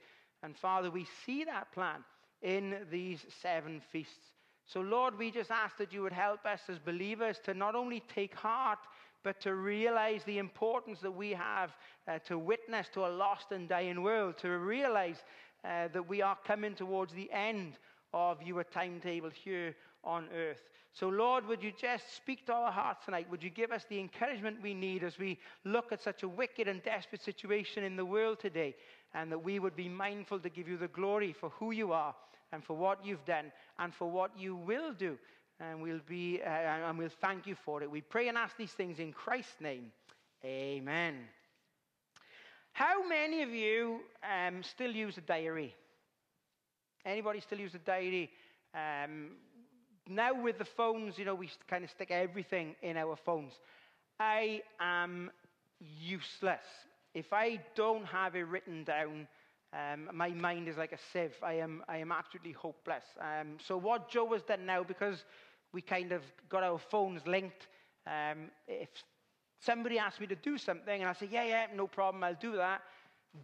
And 0.42 0.56
Father, 0.56 0.90
we 0.90 1.06
see 1.24 1.44
that 1.44 1.72
plan 1.72 2.04
in 2.42 2.76
these 2.90 3.24
seven 3.40 3.80
feasts. 3.92 4.32
So, 4.66 4.80
Lord, 4.80 5.16
we 5.16 5.30
just 5.30 5.50
ask 5.50 5.76
that 5.76 5.92
you 5.92 6.02
would 6.02 6.12
help 6.12 6.44
us 6.44 6.60
as 6.68 6.78
believers 6.78 7.38
to 7.44 7.54
not 7.54 7.74
only 7.74 8.02
take 8.12 8.34
heart, 8.34 8.80
but 9.22 9.40
to 9.42 9.54
realize 9.54 10.22
the 10.24 10.38
importance 10.38 11.00
that 11.00 11.10
we 11.10 11.30
have 11.30 11.72
uh, 12.08 12.18
to 12.26 12.38
witness 12.38 12.88
to 12.94 13.06
a 13.06 13.08
lost 13.08 13.52
and 13.52 13.68
dying 13.68 14.02
world, 14.02 14.36
to 14.38 14.50
realize 14.58 15.22
uh, 15.64 15.88
that 15.88 16.06
we 16.06 16.20
are 16.20 16.36
coming 16.46 16.74
towards 16.74 17.12
the 17.14 17.30
end 17.32 17.78
of 18.12 18.42
your 18.42 18.64
timetable 18.64 19.30
here 19.30 19.74
on 20.04 20.28
earth. 20.34 20.60
So, 20.92 21.08
Lord, 21.08 21.46
would 21.48 21.60
you 21.60 21.72
just 21.72 22.14
speak 22.14 22.46
to 22.46 22.52
our 22.52 22.70
hearts 22.70 23.04
tonight? 23.04 23.28
Would 23.28 23.42
you 23.42 23.50
give 23.50 23.72
us 23.72 23.84
the 23.88 23.98
encouragement 23.98 24.62
we 24.62 24.74
need 24.74 25.02
as 25.02 25.18
we 25.18 25.40
look 25.64 25.90
at 25.90 26.00
such 26.00 26.22
a 26.22 26.28
wicked 26.28 26.68
and 26.68 26.82
desperate 26.84 27.22
situation 27.22 27.82
in 27.82 27.96
the 27.96 28.04
world 28.04 28.38
today? 28.38 28.76
And 29.12 29.30
that 29.32 29.42
we 29.42 29.58
would 29.58 29.74
be 29.74 29.88
mindful 29.88 30.38
to 30.38 30.48
give 30.48 30.68
you 30.68 30.76
the 30.76 30.88
glory 30.88 31.32
for 31.32 31.48
who 31.50 31.72
you 31.72 31.92
are 31.92 32.14
and 32.52 32.62
for 32.62 32.76
what 32.76 33.04
you've 33.04 33.24
done 33.24 33.50
and 33.80 33.92
for 33.92 34.08
what 34.08 34.38
you 34.38 34.54
will 34.54 34.92
do. 34.92 35.18
And 35.58 35.82
we'll, 35.82 36.00
be, 36.06 36.40
uh, 36.44 36.48
and 36.48 36.96
we'll 36.96 37.08
thank 37.20 37.46
you 37.46 37.56
for 37.64 37.82
it. 37.82 37.90
We 37.90 38.00
pray 38.00 38.28
and 38.28 38.38
ask 38.38 38.56
these 38.56 38.72
things 38.72 39.00
in 39.00 39.12
Christ's 39.12 39.60
name. 39.60 39.90
Amen. 40.44 41.16
How 42.72 43.06
many 43.06 43.42
of 43.42 43.50
you 43.50 44.00
um, 44.22 44.62
still 44.62 44.90
use 44.90 45.16
a 45.18 45.22
diary? 45.22 45.74
Anybody 47.04 47.40
still 47.40 47.58
use 47.58 47.74
a 47.74 47.78
diary? 47.78 48.30
Um, 48.74 49.30
now 50.08 50.34
with 50.34 50.58
the 50.58 50.64
phones, 50.64 51.18
you 51.18 51.24
know, 51.24 51.34
we 51.34 51.50
kind 51.68 51.84
of 51.84 51.90
stick 51.90 52.10
everything 52.10 52.76
in 52.82 52.96
our 52.96 53.16
phones. 53.16 53.52
I 54.20 54.62
am 54.80 55.30
useless. 55.80 56.64
If 57.14 57.32
I 57.32 57.60
don't 57.74 58.04
have 58.06 58.36
it 58.36 58.42
written 58.42 58.84
down, 58.84 59.26
um, 59.72 60.08
my 60.12 60.28
mind 60.30 60.68
is 60.68 60.76
like 60.76 60.92
a 60.92 60.98
sieve. 61.12 61.34
I 61.42 61.54
am, 61.54 61.82
I 61.88 61.98
am 61.98 62.12
absolutely 62.12 62.52
hopeless. 62.52 63.04
Um, 63.20 63.56
so 63.66 63.76
what 63.76 64.08
Joe 64.08 64.32
has 64.32 64.42
done 64.42 64.66
now, 64.66 64.82
because 64.84 65.24
we 65.72 65.80
kind 65.80 66.12
of 66.12 66.22
got 66.48 66.62
our 66.62 66.78
phones 66.78 67.26
linked, 67.26 67.68
um, 68.06 68.50
if 68.68 68.88
somebody 69.60 69.98
asks 69.98 70.20
me 70.20 70.26
to 70.28 70.36
do 70.36 70.58
something 70.58 71.00
and 71.00 71.08
I 71.08 71.12
say, 71.14 71.28
yeah, 71.30 71.44
yeah, 71.44 71.66
no 71.74 71.86
problem, 71.86 72.22
I'll 72.22 72.34
do 72.34 72.56
that, 72.56 72.82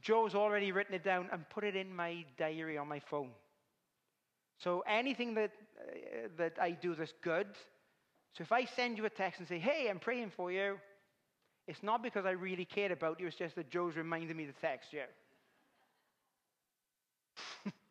Joe's 0.01 0.35
already 0.35 0.71
written 0.71 0.95
it 0.95 1.03
down 1.03 1.29
and 1.33 1.49
put 1.49 1.65
it 1.65 1.75
in 1.75 1.95
my 1.95 2.25
diary 2.39 2.79
on 2.79 2.87
my 2.87 3.01
phone. 3.01 3.31
So 4.59 4.85
anything 4.87 5.35
that, 5.35 5.51
uh, 5.89 6.29
that 6.39 6.57
I 6.61 6.73
do 6.73 6.95
this 6.95 7.13
good, 7.23 7.47
so 8.35 8.43
if 8.43 8.53
I 8.53 8.65
send 8.65 8.97
you 8.99 9.05
a 9.07 9.11
text 9.11 9.41
and 9.41 9.49
say, 9.49 9.59
hey, 9.59 9.89
I'm 9.91 9.99
praying 9.99 10.31
for 10.37 10.53
you, 10.53 10.79
it's 11.67 11.83
not 11.83 12.03
because 12.03 12.27
I 12.27 12.33
really 12.33 12.65
cared 12.65 12.93
about 12.93 13.21
you, 13.21 13.27
it's 13.27 13.37
just 13.37 13.57
that 13.57 13.71
Joe's 13.71 13.97
reminded 13.97 14.37
me 14.37 14.47
to 14.47 14.53
text 14.53 14.93
you. 14.93 15.03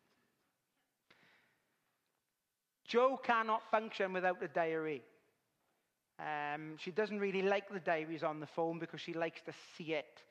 Joe 2.84 3.16
cannot 3.22 3.62
function 3.70 4.12
without 4.12 4.42
a 4.42 4.48
diary. 4.48 5.02
Um, 6.18 6.76
she 6.78 6.90
doesn't 6.90 7.18
really 7.18 7.42
like 7.42 7.70
the 7.72 7.80
diaries 7.80 8.22
on 8.22 8.40
the 8.40 8.46
phone 8.46 8.78
because 8.78 9.00
she 9.00 9.14
likes 9.14 9.40
to 9.42 9.52
see 9.76 9.94
it. 9.94 10.22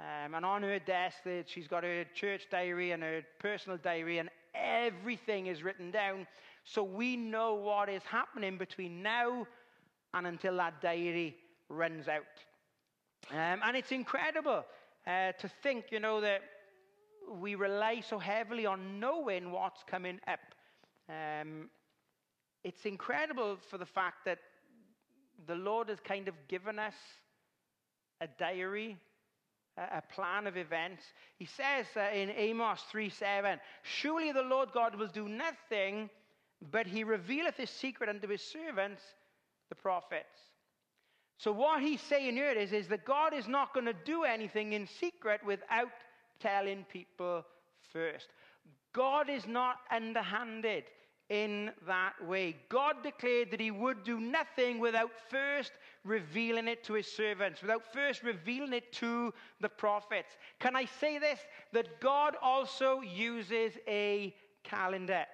Um, 0.00 0.34
and 0.34 0.44
on 0.44 0.62
her 0.62 0.78
desk, 0.78 1.18
she's 1.46 1.68
got 1.68 1.84
her 1.84 2.04
church 2.14 2.42
diary 2.50 2.90
and 2.92 3.02
her 3.02 3.22
personal 3.38 3.78
diary, 3.78 4.18
and 4.18 4.28
everything 4.54 5.46
is 5.46 5.62
written 5.62 5.90
down. 5.90 6.26
So 6.68 6.82
we 6.82 7.16
know 7.16 7.54
what 7.54 7.88
is 7.88 8.02
happening 8.02 8.58
between 8.58 9.00
now 9.00 9.46
and 10.12 10.26
until 10.26 10.56
that 10.56 10.82
diary 10.82 11.36
runs 11.68 12.08
out. 12.08 12.22
Um, 13.30 13.60
and 13.64 13.76
it's 13.76 13.92
incredible 13.92 14.64
uh, 15.06 15.32
to 15.32 15.48
think, 15.62 15.86
you 15.90 16.00
know, 16.00 16.20
that 16.20 16.42
we 17.40 17.54
rely 17.54 18.00
so 18.00 18.18
heavily 18.18 18.66
on 18.66 18.98
knowing 18.98 19.52
what's 19.52 19.84
coming 19.84 20.18
up. 20.26 20.40
Um, 21.08 21.70
it's 22.64 22.84
incredible 22.84 23.58
for 23.70 23.78
the 23.78 23.86
fact 23.86 24.24
that 24.24 24.38
the 25.46 25.54
Lord 25.54 25.88
has 25.88 26.00
kind 26.00 26.26
of 26.26 26.34
given 26.48 26.80
us 26.80 26.94
a 28.20 28.26
diary, 28.26 28.96
a 29.76 30.02
plan 30.02 30.48
of 30.48 30.56
events. 30.56 31.04
He 31.38 31.44
says 31.44 31.86
uh, 31.96 32.12
in 32.12 32.30
Amos 32.30 32.80
3 32.90 33.08
7, 33.08 33.60
Surely 33.82 34.32
the 34.32 34.42
Lord 34.42 34.70
God 34.72 34.96
will 34.96 35.06
do 35.06 35.28
nothing, 35.28 36.10
but 36.70 36.86
he 36.86 37.04
revealeth 37.04 37.56
his 37.56 37.70
secret 37.70 38.08
unto 38.08 38.28
his 38.28 38.42
servants, 38.42 39.02
the 39.68 39.74
prophets. 39.74 40.38
So, 41.38 41.52
what 41.52 41.82
he's 41.82 42.00
saying 42.00 42.34
here 42.34 42.50
is, 42.50 42.72
is 42.72 42.88
that 42.88 43.04
God 43.04 43.34
is 43.34 43.46
not 43.46 43.74
going 43.74 43.86
to 43.86 43.92
do 43.92 44.24
anything 44.24 44.72
in 44.72 44.86
secret 44.86 45.40
without 45.44 45.90
telling 46.40 46.84
people 46.90 47.44
first. 47.92 48.28
God 48.92 49.28
is 49.28 49.46
not 49.46 49.76
underhanded 49.90 50.84
in 51.28 51.72
that 51.86 52.12
way. 52.24 52.56
God 52.68 53.02
declared 53.02 53.50
that 53.50 53.60
he 53.60 53.70
would 53.70 54.04
do 54.04 54.20
nothing 54.20 54.78
without 54.78 55.10
first 55.28 55.72
revealing 56.04 56.68
it 56.68 56.84
to 56.84 56.94
his 56.94 57.06
servants, 57.06 57.60
without 57.60 57.92
first 57.92 58.22
revealing 58.22 58.72
it 58.72 58.92
to 58.94 59.34
the 59.60 59.68
prophets. 59.68 60.36
Can 60.60 60.76
I 60.76 60.84
say 60.84 61.18
this? 61.18 61.40
That 61.72 62.00
God 62.00 62.36
also 62.40 63.00
uses 63.00 63.72
a 63.88 64.34
calendar. 64.62 65.26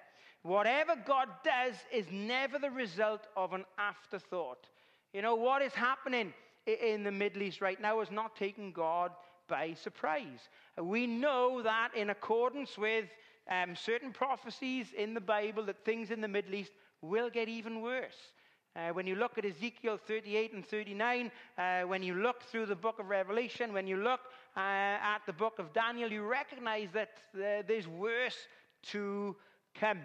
Whatever 0.43 0.95
God 1.05 1.29
does 1.43 1.75
is 1.91 2.05
never 2.11 2.59
the 2.59 2.69
result 2.69 3.27
of 3.35 3.53
an 3.53 3.63
afterthought. 3.77 4.67
You 5.13 5.21
know, 5.21 5.35
what 5.35 5.61
is 5.61 5.73
happening 5.73 6.33
in 6.65 7.03
the 7.03 7.11
Middle 7.11 7.43
East 7.43 7.61
right 7.61 7.81
now 7.81 8.01
is 8.01 8.11
not 8.11 8.35
taking 8.35 8.71
God 8.71 9.11
by 9.47 9.73
surprise. 9.73 10.49
We 10.81 11.07
know 11.07 11.61
that 11.61 11.89
in 11.95 12.09
accordance 12.09 12.77
with 12.77 13.05
um, 13.49 13.75
certain 13.75 14.11
prophecies 14.11 14.87
in 14.97 15.13
the 15.13 15.21
Bible 15.21 15.65
that 15.65 15.85
things 15.85 16.11
in 16.11 16.19
the 16.19 16.27
Middle 16.27 16.55
East 16.55 16.71
will 17.01 17.29
get 17.29 17.47
even 17.47 17.81
worse. 17.81 18.31
Uh, 18.75 18.89
when 18.89 19.05
you 19.05 19.15
look 19.15 19.37
at 19.37 19.45
Ezekiel 19.45 19.97
38 19.97 20.53
and 20.53 20.65
39, 20.65 21.31
uh, 21.57 21.81
when 21.81 22.01
you 22.01 22.15
look 22.15 22.41
through 22.43 22.65
the 22.65 22.75
book 22.75 22.99
of 22.99 23.07
Revelation, 23.07 23.71
when 23.71 23.85
you 23.85 23.97
look 23.97 24.21
uh, 24.57 24.59
at 24.59 25.19
the 25.25 25.33
book 25.33 25.59
of 25.59 25.71
Daniel, 25.73 26.11
you 26.11 26.23
recognize 26.23 26.89
that 26.91 27.11
there's 27.33 27.87
worse 27.87 28.47
to 28.87 29.35
come. 29.79 29.99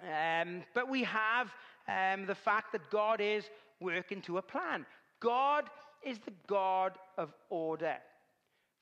Um, 0.00 0.62
but 0.74 0.88
we 0.88 1.04
have 1.04 1.52
um, 1.88 2.26
the 2.26 2.34
fact 2.34 2.72
that 2.72 2.90
God 2.90 3.20
is 3.20 3.44
working 3.80 4.22
to 4.22 4.38
a 4.38 4.42
plan. 4.42 4.86
God 5.20 5.64
is 6.02 6.18
the 6.18 6.32
God 6.46 6.92
of 7.18 7.32
order. 7.50 7.96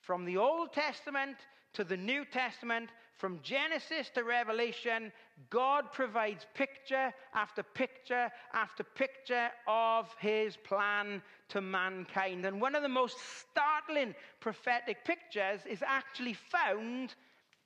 From 0.00 0.24
the 0.24 0.36
Old 0.36 0.72
Testament 0.72 1.36
to 1.74 1.84
the 1.84 1.96
New 1.96 2.24
Testament, 2.24 2.90
from 3.16 3.40
Genesis 3.42 4.10
to 4.14 4.24
Revelation, 4.24 5.12
God 5.50 5.92
provides 5.92 6.46
picture 6.54 7.12
after 7.34 7.62
picture 7.62 8.30
after 8.54 8.82
picture 8.82 9.50
of 9.68 10.08
his 10.18 10.56
plan 10.56 11.20
to 11.50 11.60
mankind. 11.60 12.46
And 12.46 12.60
one 12.60 12.74
of 12.74 12.82
the 12.82 12.88
most 12.88 13.18
startling 13.40 14.14
prophetic 14.40 15.04
pictures 15.04 15.60
is 15.68 15.82
actually 15.86 16.32
found 16.32 17.14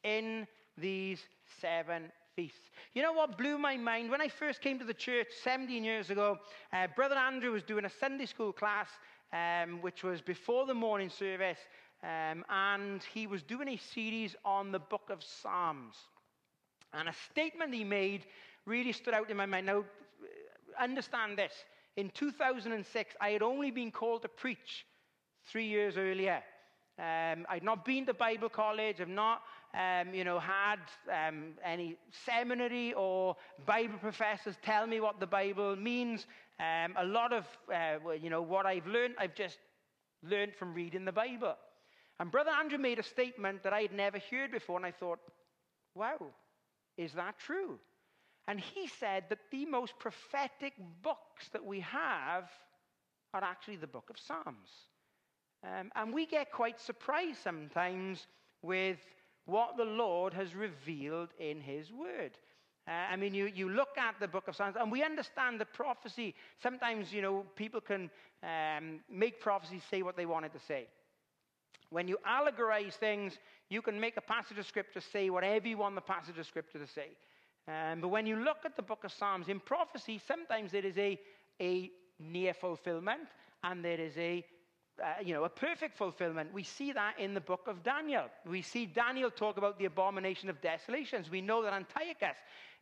in 0.02 0.48
these 0.76 1.20
seven 1.60 2.10
feasts. 2.36 2.70
You 2.94 3.02
know 3.02 3.12
what 3.12 3.38
blew 3.38 3.58
my 3.58 3.76
mind? 3.76 4.10
When 4.10 4.20
I 4.20 4.28
first 4.28 4.60
came 4.60 4.78
to 4.78 4.84
the 4.84 4.94
church 4.94 5.28
17 5.42 5.84
years 5.84 6.10
ago, 6.10 6.38
uh, 6.72 6.88
Brother 6.94 7.16
Andrew 7.16 7.52
was 7.52 7.62
doing 7.62 7.84
a 7.84 7.90
Sunday 7.90 8.26
school 8.26 8.52
class, 8.52 8.88
um, 9.32 9.80
which 9.80 10.02
was 10.02 10.20
before 10.20 10.66
the 10.66 10.74
morning 10.74 11.10
service. 11.10 11.58
Um, 12.02 12.44
and 12.50 13.02
he 13.14 13.26
was 13.26 13.42
doing 13.42 13.68
a 13.68 13.76
series 13.76 14.36
on 14.44 14.72
the 14.72 14.78
book 14.78 15.08
of 15.10 15.22
Psalms. 15.22 15.96
And 16.92 17.08
a 17.08 17.14
statement 17.30 17.72
he 17.72 17.84
made 17.84 18.26
really 18.66 18.92
stood 18.92 19.14
out 19.14 19.30
in 19.30 19.36
my 19.36 19.46
mind. 19.46 19.66
Now, 19.66 19.84
understand 20.78 21.38
this. 21.38 21.52
In 21.96 22.10
2006, 22.10 23.14
I 23.20 23.30
had 23.30 23.42
only 23.42 23.70
been 23.70 23.90
called 23.90 24.22
to 24.22 24.28
preach 24.28 24.84
three 25.46 25.66
years 25.66 25.96
earlier. 25.96 26.42
Um, 26.98 27.46
I'd 27.48 27.64
not 27.64 27.84
been 27.84 28.06
to 28.06 28.14
Bible 28.14 28.48
college. 28.48 29.00
I've 29.00 29.08
not, 29.08 29.42
um, 29.74 30.14
you 30.14 30.24
know, 30.24 30.38
had 30.38 30.78
um, 31.12 31.54
any 31.64 31.96
seminary 32.24 32.92
or 32.94 33.36
Bible 33.66 33.98
professors 33.98 34.56
tell 34.62 34.86
me 34.86 35.00
what 35.00 35.20
the 35.20 35.26
Bible 35.26 35.76
means. 35.76 36.26
Um, 36.60 36.94
a 36.96 37.04
lot 37.04 37.32
of, 37.32 37.46
uh, 37.72 38.12
you 38.20 38.30
know, 38.30 38.42
what 38.42 38.66
I've 38.66 38.86
learned, 38.86 39.14
I've 39.18 39.34
just 39.34 39.58
learned 40.22 40.54
from 40.54 40.74
reading 40.74 41.04
the 41.04 41.12
Bible. 41.12 41.54
And 42.20 42.30
Brother 42.30 42.50
Andrew 42.50 42.78
made 42.78 43.00
a 43.00 43.02
statement 43.02 43.64
that 43.64 43.72
I 43.72 43.80
had 43.80 43.92
never 43.92 44.18
heard 44.30 44.52
before, 44.52 44.76
and 44.76 44.86
I 44.86 44.92
thought, 44.92 45.18
wow, 45.96 46.18
is 46.96 47.12
that 47.14 47.38
true? 47.38 47.78
And 48.46 48.60
he 48.60 48.86
said 48.86 49.24
that 49.30 49.38
the 49.50 49.66
most 49.66 49.98
prophetic 49.98 50.74
books 51.02 51.48
that 51.52 51.64
we 51.64 51.80
have 51.80 52.48
are 53.32 53.42
actually 53.42 53.76
the 53.76 53.86
book 53.86 54.10
of 54.10 54.18
Psalms. 54.18 54.70
Um, 55.64 55.90
and 55.96 56.12
we 56.12 56.26
get 56.26 56.52
quite 56.52 56.80
surprised 56.80 57.38
sometimes 57.42 58.26
with 58.62 58.98
what 59.46 59.76
the 59.76 59.84
Lord 59.84 60.32
has 60.34 60.54
revealed 60.54 61.30
in 61.38 61.60
his 61.60 61.92
word. 61.92 62.38
Uh, 62.86 62.90
I 62.90 63.16
mean, 63.16 63.32
you, 63.34 63.50
you 63.54 63.70
look 63.70 63.96
at 63.96 64.16
the 64.20 64.28
book 64.28 64.46
of 64.46 64.56
Psalms, 64.56 64.76
and 64.78 64.92
we 64.92 65.02
understand 65.02 65.58
the 65.58 65.64
prophecy, 65.64 66.34
sometimes, 66.62 67.12
you 67.12 67.22
know, 67.22 67.46
people 67.56 67.80
can 67.80 68.10
um, 68.42 69.00
make 69.10 69.40
prophecy 69.40 69.80
say 69.90 70.02
what 70.02 70.16
they 70.16 70.26
wanted 70.26 70.52
to 70.52 70.58
say. 70.58 70.86
When 71.88 72.08
you 72.08 72.18
allegorize 72.28 72.94
things, 72.94 73.38
you 73.70 73.80
can 73.80 73.98
make 73.98 74.16
a 74.16 74.20
passage 74.20 74.58
of 74.58 74.66
Scripture 74.66 75.00
say 75.00 75.30
whatever 75.30 75.66
you 75.68 75.78
want 75.78 75.94
the 75.94 76.00
passage 76.00 76.38
of 76.38 76.46
Scripture 76.46 76.78
to 76.78 76.86
say. 76.86 77.08
Um, 77.66 78.00
but 78.02 78.08
when 78.08 78.26
you 78.26 78.36
look 78.36 78.58
at 78.66 78.76
the 78.76 78.82
book 78.82 79.04
of 79.04 79.12
Psalms, 79.12 79.48
in 79.48 79.60
prophecy, 79.60 80.20
sometimes 80.26 80.72
there 80.72 80.84
is 80.84 80.98
a, 80.98 81.18
a 81.60 81.90
near 82.18 82.52
fulfillment 82.52 83.28
and 83.62 83.82
there 83.82 84.00
is 84.00 84.16
a 84.18 84.44
uh, 85.02 85.14
you 85.24 85.34
know, 85.34 85.44
a 85.44 85.48
perfect 85.48 85.96
fulfillment. 85.96 86.52
We 86.52 86.62
see 86.62 86.92
that 86.92 87.18
in 87.18 87.34
the 87.34 87.40
book 87.40 87.66
of 87.66 87.82
Daniel. 87.82 88.24
We 88.46 88.62
see 88.62 88.86
Daniel 88.86 89.30
talk 89.30 89.56
about 89.56 89.78
the 89.78 89.86
abomination 89.86 90.48
of 90.48 90.60
desolations. 90.60 91.30
We 91.30 91.40
know 91.40 91.62
that 91.62 91.72
Antiochus, 91.72 92.36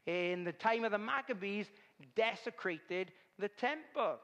in 0.06 0.44
the 0.44 0.52
time 0.52 0.84
of 0.84 0.92
the 0.92 0.98
Maccabees, 0.98 1.66
desecrated 2.14 3.12
the 3.38 3.48
temple. 3.48 4.16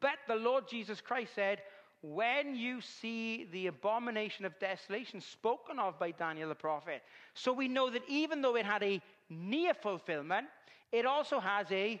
But 0.00 0.18
the 0.28 0.36
Lord 0.36 0.68
Jesus 0.68 1.00
Christ 1.00 1.34
said, 1.34 1.62
when 2.02 2.54
you 2.54 2.80
see 2.80 3.48
the 3.52 3.66
abomination 3.66 4.44
of 4.44 4.58
desolation 4.60 5.20
spoken 5.20 5.78
of 5.78 5.98
by 5.98 6.12
Daniel 6.12 6.48
the 6.48 6.54
prophet. 6.54 7.02
So 7.34 7.52
we 7.52 7.68
know 7.68 7.90
that 7.90 8.02
even 8.08 8.42
though 8.42 8.56
it 8.56 8.66
had 8.66 8.82
a 8.82 9.00
near 9.28 9.74
fulfillment, 9.74 10.46
it 10.92 11.04
also 11.04 11.40
has 11.40 11.66
a 11.72 12.00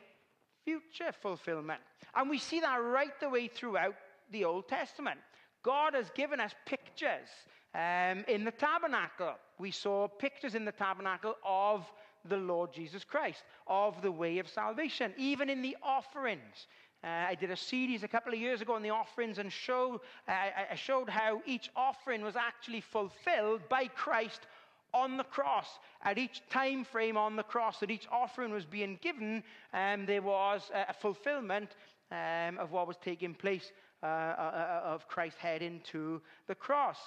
future 0.64 1.12
fulfillment. 1.20 1.80
And 2.14 2.30
we 2.30 2.38
see 2.38 2.60
that 2.60 2.76
right 2.76 3.18
the 3.20 3.28
way 3.28 3.48
throughout 3.48 3.94
the 4.30 4.44
Old 4.44 4.68
Testament. 4.68 5.20
God 5.62 5.94
has 5.94 6.10
given 6.10 6.40
us 6.40 6.54
pictures. 6.64 7.28
Um, 7.74 8.24
in 8.28 8.44
the 8.44 8.52
tabernacle, 8.52 9.34
we 9.58 9.70
saw 9.70 10.08
pictures 10.08 10.54
in 10.54 10.64
the 10.64 10.72
tabernacle 10.72 11.34
of 11.44 11.84
the 12.28 12.36
Lord 12.36 12.72
Jesus 12.72 13.04
Christ, 13.04 13.42
of 13.66 14.00
the 14.02 14.10
way 14.10 14.38
of 14.38 14.48
salvation. 14.48 15.12
Even 15.16 15.50
in 15.50 15.62
the 15.62 15.76
offerings, 15.82 16.66
uh, 17.04 17.08
I 17.28 17.34
did 17.34 17.50
a 17.50 17.56
series 17.56 18.02
a 18.02 18.08
couple 18.08 18.32
of 18.32 18.38
years 18.38 18.60
ago 18.60 18.74
on 18.74 18.82
the 18.82 18.90
offerings 18.90 19.38
and 19.38 19.52
show, 19.52 20.00
uh, 20.28 20.32
I 20.70 20.74
showed 20.74 21.08
how 21.08 21.42
each 21.46 21.70
offering 21.76 22.22
was 22.22 22.36
actually 22.36 22.80
fulfilled 22.80 23.60
by 23.68 23.86
Christ 23.88 24.46
on 24.94 25.16
the 25.16 25.24
cross. 25.24 25.78
At 26.02 26.18
each 26.18 26.42
time 26.50 26.84
frame 26.84 27.16
on 27.16 27.36
the 27.36 27.42
cross 27.42 27.78
that 27.80 27.90
each 27.90 28.06
offering 28.10 28.52
was 28.52 28.64
being 28.64 28.98
given, 29.02 29.42
um, 29.72 30.06
there 30.06 30.22
was 30.22 30.70
a 30.74 30.94
fulfillment 30.94 31.76
um, 32.10 32.58
of 32.58 32.72
what 32.72 32.86
was 32.86 32.96
taking 32.96 33.34
place 33.34 33.72
uh, 34.02 34.06
uh, 34.06 34.08
uh, 34.08 34.80
of 34.84 35.08
Christ 35.08 35.36
heading 35.38 35.80
to 35.92 36.20
the 36.46 36.54
cross. 36.54 36.98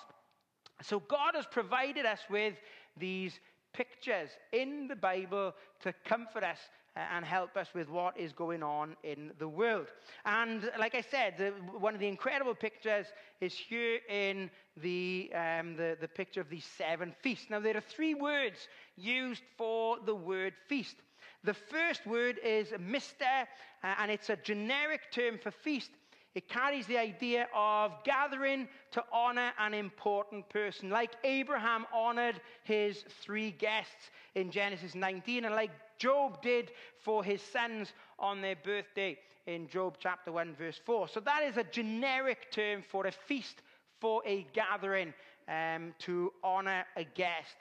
So 0.82 1.00
God 1.00 1.36
has 1.36 1.46
provided 1.46 2.06
us 2.06 2.20
with 2.30 2.56
these 2.98 3.40
pictures 3.74 4.30
in 4.52 4.88
the 4.88 4.96
Bible 4.96 5.54
to 5.82 5.94
comfort 6.06 6.44
us 6.44 6.58
uh, 6.96 7.02
and 7.14 7.24
help 7.24 7.56
us 7.56 7.68
with 7.74 7.90
what 7.90 8.20
is 8.20 8.34
going 8.34 8.64
on 8.64 8.96
in 9.04 9.32
the 9.40 9.48
world. 9.48 9.88
And 10.26 10.72
like 10.80 10.96
I 10.96 11.02
said, 11.02 11.36
the, 11.38 11.52
one 11.78 11.94
of 11.94 12.00
the 12.00 12.08
incredible 12.08 12.56
pictures 12.56 13.06
is 13.42 13.54
here 13.54 14.00
in 14.10 14.50
the, 14.78 15.32
um, 15.36 15.76
the, 15.76 15.98
the 16.02 16.08
picture 16.08 16.42
of 16.42 16.50
these 16.50 16.66
seven 16.78 17.14
feasts. 17.22 17.48
Now, 17.50 17.60
there 17.60 17.78
are 17.78 17.82
three 17.82 18.16
words 18.16 18.68
used 18.98 19.44
for 19.58 19.98
the 20.06 20.16
word 20.16 20.54
feast. 20.68 20.96
The 21.44 21.54
first 21.54 22.06
word 22.06 22.40
is 22.44 22.70
mishteh, 22.70 23.46
uh, 23.84 23.96
and 24.00 24.12
it's 24.12 24.30
a 24.30 24.36
generic 24.36 25.12
term 25.12 25.38
for 25.42 25.52
feast. 25.52 25.92
It 26.40 26.48
carries 26.48 26.88
the 26.88 26.98
idea 26.98 27.50
of 27.54 27.92
gathering 28.06 28.70
to 28.92 29.04
honor 29.12 29.52
an 29.60 29.74
important 29.74 30.48
person, 30.48 30.90
like 30.90 31.12
Abraham 31.26 31.86
honored 31.94 32.40
his 32.64 33.04
three 33.22 33.52
guests 33.52 34.10
in 34.36 34.50
Genesis 34.50 34.96
19, 34.96 35.44
and 35.44 35.54
like 35.54 35.72
Job 35.98 36.42
did 36.42 36.72
for 36.98 37.26
his 37.26 37.42
sons 37.42 37.92
on 38.18 38.40
their 38.40 38.56
birthday 38.56 39.20
in 39.48 39.68
Job 39.68 39.98
chapter 40.00 40.32
1, 40.32 40.56
verse 40.56 40.80
4. 40.86 41.10
So 41.10 41.20
that 41.20 41.44
is 41.44 41.58
a 41.58 41.66
generic 41.66 42.54
term 42.54 42.86
for 42.90 43.06
a 43.06 43.12
feast, 43.12 43.62
for 44.00 44.22
a 44.26 44.48
gathering 44.54 45.14
um, 45.50 45.94
to 46.00 46.32
honor 46.42 46.86
a 46.96 47.04
guest. 47.04 47.58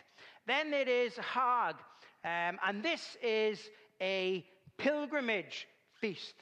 Then 0.46 0.70
there 0.70 0.88
is 0.88 1.16
Hag, 1.16 1.74
um, 2.24 2.60
and 2.64 2.80
this 2.80 3.16
is 3.24 3.70
a 4.00 4.46
pilgrimage 4.76 5.66
feast. 6.00 6.34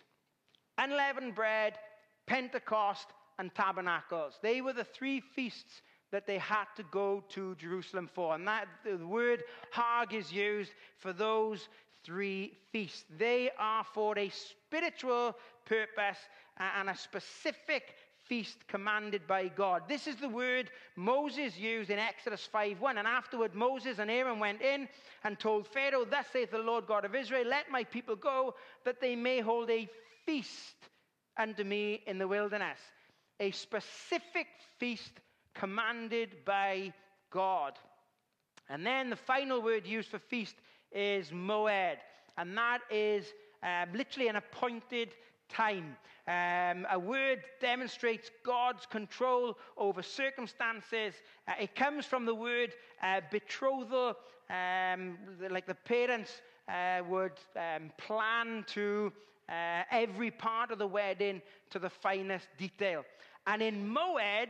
Unleavened 0.76 1.34
bread, 1.34 1.78
Pentecost, 2.26 3.06
and 3.38 3.54
Tabernacles. 3.54 4.38
They 4.42 4.60
were 4.60 4.72
the 4.72 4.84
three 4.84 5.20
feasts 5.20 5.82
that 6.12 6.26
they 6.26 6.38
had 6.38 6.66
to 6.76 6.84
go 6.90 7.22
to 7.30 7.54
Jerusalem 7.56 8.08
for. 8.12 8.34
And 8.34 8.46
that 8.46 8.68
the 8.84 8.96
word 9.06 9.42
Hag 9.70 10.14
is 10.14 10.32
used 10.32 10.72
for 10.98 11.12
those 11.12 11.68
three 12.04 12.56
feasts. 12.72 13.04
They 13.18 13.50
are 13.58 13.84
for 13.92 14.18
a 14.18 14.30
spiritual 14.30 15.36
purpose 15.64 16.18
and 16.56 16.88
a 16.88 16.96
specific 16.96 17.94
feast 18.28 18.66
commanded 18.66 19.26
by 19.26 19.48
God. 19.48 19.82
This 19.88 20.06
is 20.06 20.16
the 20.16 20.28
word 20.28 20.70
Moses 20.96 21.56
used 21.58 21.90
in 21.90 21.98
Exodus 21.98 22.48
5:1. 22.52 22.98
And 22.98 23.06
afterward, 23.06 23.54
Moses 23.54 23.98
and 23.98 24.10
Aaron 24.10 24.38
went 24.38 24.62
in 24.62 24.88
and 25.24 25.38
told 25.38 25.68
Pharaoh, 25.68 26.04
Thus 26.04 26.26
saith 26.32 26.50
the 26.50 26.58
Lord 26.58 26.86
God 26.86 27.04
of 27.04 27.14
Israel, 27.14 27.46
Let 27.46 27.70
my 27.70 27.84
people 27.84 28.16
go, 28.16 28.54
that 28.84 29.00
they 29.00 29.16
may 29.16 29.40
hold 29.40 29.70
a 29.70 29.88
feast 30.24 30.76
unto 31.36 31.64
me 31.64 32.02
in 32.06 32.18
the 32.18 32.28
wilderness. 32.28 32.78
A 33.40 33.50
specific 33.50 34.46
feast 34.78 35.12
commanded 35.54 36.44
by 36.44 36.92
God. 37.30 37.74
And 38.68 38.84
then 38.84 39.10
the 39.10 39.16
final 39.16 39.62
word 39.62 39.86
used 39.86 40.08
for 40.08 40.18
feast 40.18 40.56
is 40.92 41.30
moed, 41.30 41.96
and 42.36 42.56
that 42.56 42.80
is 42.90 43.26
um, 43.62 43.88
literally 43.94 44.28
an 44.28 44.36
appointed 44.36 45.14
time. 45.48 45.96
Um, 46.26 46.86
a 46.90 46.98
word 46.98 47.44
demonstrates 47.60 48.30
God's 48.44 48.86
control 48.86 49.56
over 49.76 50.02
circumstances. 50.02 51.14
Uh, 51.46 51.52
it 51.60 51.76
comes 51.76 52.04
from 52.04 52.26
the 52.26 52.34
word 52.34 52.74
uh, 53.02 53.20
betrothal, 53.30 54.14
um, 54.50 55.18
like 55.50 55.66
the 55.66 55.74
parents 55.74 56.42
uh, 56.68 57.02
would 57.08 57.38
um, 57.56 57.92
plan 57.96 58.64
to 58.68 59.12
uh, 59.48 59.82
every 59.90 60.30
part 60.30 60.70
of 60.70 60.78
the 60.78 60.86
wedding 60.86 61.40
to 61.70 61.78
the 61.78 61.90
finest 61.90 62.48
detail. 62.58 63.04
And 63.46 63.62
in 63.62 63.88
Moed, 63.88 64.48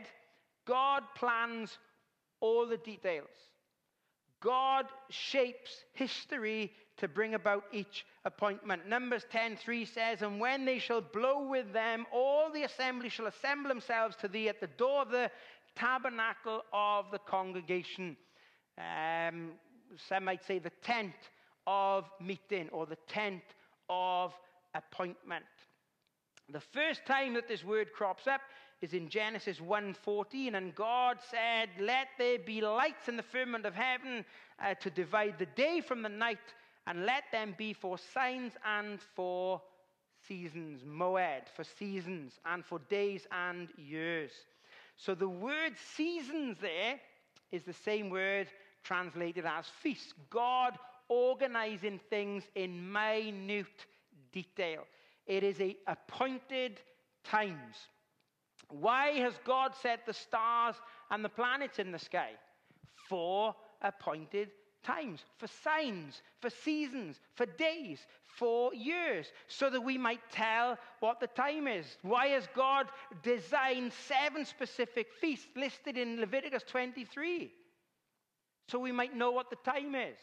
God 0.65 1.03
plans 1.15 1.77
all 2.39 2.67
the 2.67 2.77
details. 2.77 3.29
God 4.39 4.85
shapes 5.09 5.83
history 5.93 6.71
to 6.97 7.07
bring 7.07 7.35
about 7.35 7.63
each 7.71 8.05
appointment. 8.25 8.87
Numbers 8.87 9.25
10:3 9.31 9.85
says, 9.85 10.21
"And 10.21 10.39
when 10.39 10.65
they 10.65 10.79
shall 10.79 11.01
blow 11.01 11.43
with 11.43 11.71
them, 11.73 12.05
all 12.11 12.49
the 12.49 12.63
assembly 12.63 13.09
shall 13.09 13.27
assemble 13.27 13.69
themselves 13.69 14.15
to 14.17 14.27
thee 14.27 14.49
at 14.49 14.59
the 14.59 14.67
door 14.67 15.01
of 15.01 15.09
the 15.09 15.31
tabernacle 15.75 16.65
of 16.73 17.09
the 17.11 17.19
congregation." 17.19 18.17
Um, 18.77 19.59
some 19.95 20.25
might 20.25 20.43
say 20.43 20.59
the 20.59 20.69
tent 20.69 21.15
of 21.65 22.09
meeting 22.19 22.69
or 22.69 22.85
the 22.85 22.97
tent 23.07 23.43
of 23.89 24.37
appointment. 24.73 25.45
The 26.49 26.59
first 26.61 27.05
time 27.05 27.33
that 27.33 27.47
this 27.47 27.63
word 27.63 27.91
crops 27.91 28.27
up 28.27 28.41
is 28.81 28.93
in 28.93 29.09
Genesis 29.09 29.59
1:14 29.59 30.55
and 30.55 30.75
God 30.75 31.17
said 31.29 31.69
let 31.79 32.07
there 32.17 32.39
be 32.39 32.61
lights 32.61 33.09
in 33.09 33.17
the 33.17 33.23
firmament 33.23 33.65
of 33.65 33.75
heaven 33.75 34.23
uh, 34.59 34.75
to 34.75 34.89
divide 34.89 35.37
the 35.39 35.47
day 35.47 35.81
from 35.81 36.01
the 36.01 36.09
night 36.09 36.53
and 36.85 37.05
let 37.05 37.23
them 37.31 37.53
be 37.57 37.73
for 37.73 37.97
signs 37.97 38.53
and 38.65 39.01
for 39.01 39.61
seasons. 40.27 40.83
Moed 40.83 41.49
for 41.53 41.63
seasons 41.63 42.39
and 42.45 42.63
for 42.65 42.79
days 42.89 43.27
and 43.31 43.69
years. 43.77 44.31
So 44.95 45.15
the 45.15 45.29
word 45.29 45.73
seasons 45.95 46.57
there 46.61 46.99
is 47.51 47.63
the 47.63 47.73
same 47.73 48.09
word 48.09 48.47
translated 48.83 49.45
as 49.45 49.65
feast. 49.81 50.13
God 50.29 50.77
organizing 51.09 51.99
things 52.09 52.43
in 52.55 52.91
minute 52.91 53.85
detail. 54.31 54.83
It 55.25 55.43
is 55.43 55.59
a 55.59 55.75
appointed 55.87 56.79
times. 57.23 57.75
Why 58.69 59.11
has 59.19 59.33
God 59.45 59.75
set 59.75 60.05
the 60.05 60.13
stars 60.13 60.75
and 61.11 61.23
the 61.23 61.29
planets 61.29 61.79
in 61.79 61.91
the 61.91 61.99
sky? 61.99 62.31
For 63.09 63.55
appointed 63.81 64.49
times, 64.83 65.21
for 65.37 65.47
signs, 65.47 66.21
for 66.41 66.49
seasons, 66.49 67.19
for 67.35 67.45
days, 67.45 68.05
for 68.37 68.73
years, 68.73 69.27
so 69.47 69.69
that 69.69 69.81
we 69.81 69.97
might 69.97 70.21
tell 70.31 70.77
what 70.99 71.19
the 71.19 71.27
time 71.27 71.67
is. 71.67 71.85
Why 72.01 72.27
has 72.27 72.47
God 72.55 72.87
designed 73.23 73.91
seven 74.07 74.45
specific 74.45 75.07
feasts 75.19 75.47
listed 75.55 75.97
in 75.97 76.19
Leviticus 76.19 76.63
23? 76.67 77.51
So 78.69 78.79
we 78.79 78.91
might 78.91 79.15
know 79.15 79.31
what 79.31 79.49
the 79.49 79.57
time 79.57 79.95
is, 79.95 80.17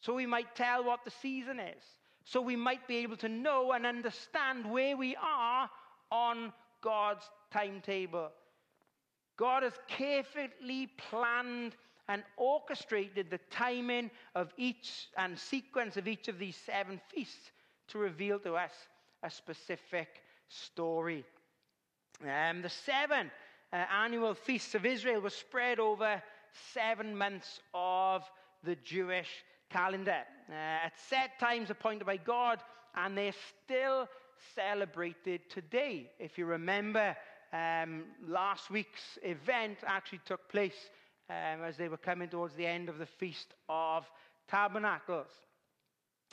so 0.00 0.14
we 0.14 0.26
might 0.26 0.54
tell 0.54 0.84
what 0.84 1.04
the 1.04 1.12
season 1.22 1.60
is 1.60 1.82
so 2.26 2.40
we 2.40 2.56
might 2.56 2.88
be 2.88 2.96
able 2.98 3.16
to 3.18 3.28
know 3.28 3.70
and 3.72 3.86
understand 3.86 4.68
where 4.68 4.96
we 4.96 5.14
are 5.16 5.70
on 6.10 6.52
God's 6.82 7.24
timetable. 7.52 8.30
God 9.36 9.62
has 9.62 9.74
carefully 9.86 10.88
planned 11.08 11.76
and 12.08 12.24
orchestrated 12.36 13.30
the 13.30 13.38
timing 13.50 14.10
of 14.34 14.52
each 14.56 15.08
and 15.16 15.38
sequence 15.38 15.96
of 15.96 16.08
each 16.08 16.26
of 16.26 16.40
these 16.40 16.56
seven 16.66 17.00
feasts 17.14 17.52
to 17.88 17.98
reveal 17.98 18.40
to 18.40 18.56
us 18.56 18.72
a 19.22 19.30
specific 19.30 20.08
story. 20.48 21.24
Um, 22.22 22.60
the 22.60 22.68
seven 22.68 23.30
uh, 23.72 23.84
annual 24.02 24.34
feasts 24.34 24.74
of 24.74 24.84
Israel 24.84 25.20
were 25.20 25.30
spread 25.30 25.78
over 25.78 26.20
seven 26.74 27.16
months 27.16 27.60
of 27.72 28.24
the 28.64 28.76
Jewish 28.76 29.28
calendar 29.70 30.22
uh, 30.50 30.52
at 30.86 30.92
set 31.08 31.38
times 31.38 31.70
appointed 31.70 32.06
by 32.06 32.16
God, 32.16 32.60
and 32.94 33.16
they're 33.16 33.32
still 33.64 34.08
celebrated 34.54 35.40
today. 35.50 36.10
If 36.18 36.38
you 36.38 36.46
remember, 36.46 37.16
um, 37.52 38.04
last 38.26 38.70
week's 38.70 39.18
event 39.22 39.78
actually 39.86 40.20
took 40.24 40.48
place 40.48 40.90
um, 41.28 41.62
as 41.64 41.76
they 41.76 41.88
were 41.88 41.96
coming 41.96 42.28
towards 42.28 42.54
the 42.54 42.66
end 42.66 42.88
of 42.88 42.98
the 42.98 43.06
Feast 43.06 43.54
of 43.68 44.04
Tabernacles. 44.48 45.30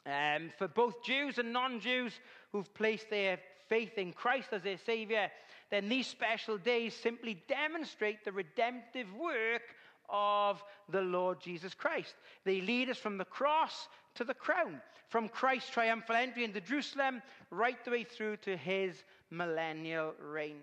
Um, 0.05 0.51
for 0.57 0.67
both 0.67 1.03
Jews 1.03 1.37
and 1.37 1.53
non 1.53 1.79
Jews 1.79 2.13
who've 2.51 2.73
placed 2.73 3.09
their 3.09 3.39
faith 3.69 3.97
in 3.97 4.11
Christ 4.11 4.49
as 4.51 4.61
their 4.61 4.77
Savior, 4.85 5.31
then 5.71 5.89
these 5.89 6.07
special 6.07 6.57
days 6.57 6.93
simply 6.93 7.41
demonstrate 7.47 8.23
the 8.23 8.31
redemptive 8.31 9.07
work 9.15 9.61
of 10.09 10.63
the 10.89 11.01
Lord 11.01 11.39
Jesus 11.39 11.73
Christ. 11.73 12.15
They 12.45 12.61
lead 12.61 12.89
us 12.89 12.97
from 12.97 13.17
the 13.17 13.25
cross 13.25 13.87
to 14.15 14.23
the 14.23 14.33
crown, 14.33 14.81
from 15.09 15.29
Christ's 15.29 15.69
triumphal 15.69 16.15
entry 16.15 16.43
into 16.43 16.61
Jerusalem 16.61 17.21
right 17.49 17.83
the 17.83 17.91
way 17.91 18.03
through 18.03 18.37
to 18.37 18.57
his 18.57 19.03
millennial 19.31 20.13
reign. 20.19 20.57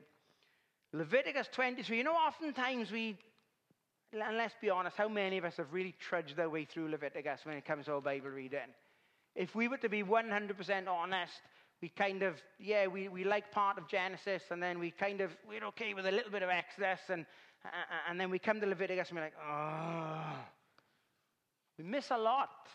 Leviticus 0.93 1.49
23, 1.53 1.99
you 1.99 2.05
know, 2.05 2.13
oftentimes 2.13 2.91
we, 2.91 3.17
and 4.13 4.37
let's 4.37 4.55
be 4.61 4.71
honest, 4.71 4.97
how 4.97 5.09
many 5.09 5.39
of 5.39 5.45
us 5.45 5.57
have 5.57 5.73
really 5.73 5.95
trudged 6.01 6.37
their 6.37 6.51
way 6.51 6.65
through 6.65 6.91
Leviticus 6.91 7.41
when 7.45 7.57
it 7.57 7.65
comes 7.65 7.87
to 7.87 7.93
our 7.93 8.01
Bible 8.01 8.31
reading? 8.31 8.59
If 9.37 9.55
we 9.55 9.69
were 9.69 9.77
to 9.79 9.89
be 9.89 10.03
100% 10.03 10.89
honest, 10.89 11.43
we 11.81 11.89
kind 11.89 12.23
of, 12.23 12.35
yeah, 12.59 12.89
we, 12.89 13.09
we 13.09 13.25
like 13.25 13.53
part 13.53 13.79
of 13.79 13.89
Genesis, 13.89 14.43
and 14.51 14.63
then 14.63 14.79
we 14.79 14.91
kind 14.91 15.21
of, 15.21 15.31
we're 15.49 15.65
okay 15.67 15.95
with 15.95 16.07
a 16.07 16.11
little 16.11 16.31
bit 16.31 16.43
of 16.43 16.51
Exodus, 16.51 17.01
and, 17.09 17.25
and 18.09 18.19
then 18.19 18.31
we 18.31 18.39
come 18.39 18.61
to 18.61 18.67
Leviticus 18.67 19.09
and 19.09 19.19
we're 19.19 19.25
like, 19.25 19.35
oh. 19.47 20.37
We 21.79 21.85
miss 21.85 22.11
a 22.11 22.19
lot 22.19 22.69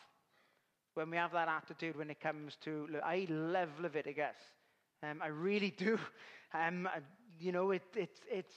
when 0.95 1.09
we 1.09 1.17
have 1.17 1.31
that 1.33 1.47
attitude 1.47 1.95
when 1.95 2.09
it 2.09 2.19
comes 2.19 2.57
to, 2.63 2.87
I 3.03 3.27
love 3.29 3.69
Leviticus. 3.79 4.35
Um, 5.03 5.21
I 5.21 5.27
really 5.27 5.71
do. 5.71 5.99
Um, 6.53 6.87
you 7.37 7.51
know, 7.51 7.71
it, 7.71 7.81
it's, 7.95 8.21
it's, 8.31 8.53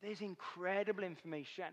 there's 0.00 0.22
incredible 0.22 1.04
information 1.04 1.66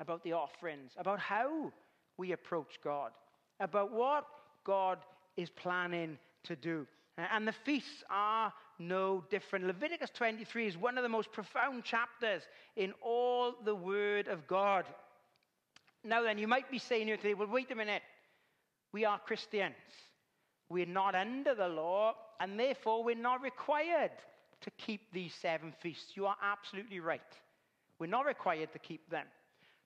about 0.00 0.24
the 0.24 0.32
offerings, 0.32 0.90
about 0.98 1.20
how 1.20 1.70
we 2.16 2.32
approach 2.32 2.80
God, 2.82 3.12
about 3.60 3.92
what 3.92 4.24
God 4.64 4.98
is 5.36 5.48
planning 5.50 6.18
to 6.44 6.56
do. 6.56 6.88
And 7.16 7.46
the 7.46 7.54
feasts 7.64 8.02
are 8.10 8.52
no 8.78 9.24
different. 9.30 9.66
Leviticus 9.66 10.10
23 10.10 10.66
is 10.66 10.76
one 10.76 10.96
of 10.96 11.02
the 11.02 11.08
most 11.08 11.32
profound 11.32 11.84
chapters 11.84 12.42
in 12.76 12.92
all 13.02 13.54
the 13.64 13.74
Word 13.74 14.28
of 14.28 14.46
God. 14.46 14.84
Now, 16.04 16.22
then, 16.22 16.38
you 16.38 16.46
might 16.46 16.70
be 16.70 16.78
saying 16.78 17.08
here 17.08 17.16
today, 17.16 17.34
well, 17.34 17.48
wait 17.48 17.70
a 17.70 17.74
minute. 17.74 18.02
We 18.92 19.04
are 19.04 19.18
Christians. 19.18 19.74
We're 20.68 20.86
not 20.86 21.14
under 21.14 21.54
the 21.54 21.68
law, 21.68 22.14
and 22.40 22.58
therefore 22.58 23.02
we're 23.02 23.16
not 23.16 23.42
required 23.42 24.12
to 24.60 24.70
keep 24.72 25.12
these 25.12 25.34
seven 25.34 25.72
feasts. 25.80 26.12
You 26.14 26.26
are 26.26 26.36
absolutely 26.42 27.00
right. 27.00 27.20
We're 27.98 28.06
not 28.06 28.26
required 28.26 28.72
to 28.72 28.78
keep 28.78 29.08
them. 29.10 29.26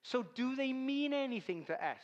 So, 0.02 0.24
do 0.34 0.56
they 0.56 0.72
mean 0.72 1.12
anything 1.12 1.64
to 1.66 1.74
us? 1.74 2.00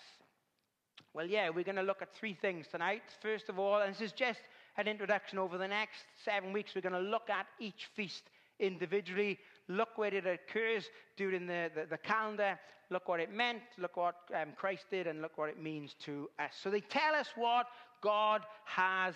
Well, 1.12 1.26
yeah, 1.26 1.48
we're 1.50 1.64
going 1.64 1.76
to 1.76 1.82
look 1.82 2.02
at 2.02 2.14
three 2.14 2.34
things 2.34 2.66
tonight. 2.70 3.02
First 3.20 3.48
of 3.48 3.58
all, 3.58 3.80
and 3.80 3.92
this 3.92 4.00
is 4.00 4.12
just 4.12 4.40
an 4.78 4.86
introduction 4.86 5.38
over 5.38 5.58
the 5.58 5.68
next 5.68 6.04
seven 6.24 6.52
weeks, 6.52 6.74
we're 6.74 6.80
going 6.80 6.92
to 6.92 7.10
look 7.10 7.28
at 7.28 7.46
each 7.58 7.88
feast 7.94 8.22
individually, 8.60 9.38
look 9.68 9.98
where 9.98 10.14
it 10.14 10.24
occurs 10.24 10.88
during 11.16 11.46
the, 11.46 11.70
the, 11.74 11.86
the 11.90 11.98
calendar, 11.98 12.58
look 12.90 13.08
what 13.08 13.20
it 13.20 13.32
meant, 13.32 13.60
look 13.76 13.96
what 13.96 14.14
um, 14.40 14.48
Christ 14.56 14.84
did, 14.90 15.06
and 15.08 15.20
look 15.20 15.36
what 15.36 15.48
it 15.48 15.60
means 15.60 15.94
to 16.04 16.30
us. 16.38 16.52
So 16.62 16.70
they 16.70 16.80
tell 16.80 17.14
us 17.14 17.28
what 17.34 17.66
God 18.02 18.42
has 18.64 19.14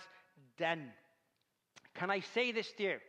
done. 0.59 0.90
Can 1.94 2.11
I 2.11 2.20
say 2.20 2.51
this, 2.53 2.72
dear? 2.77 3.01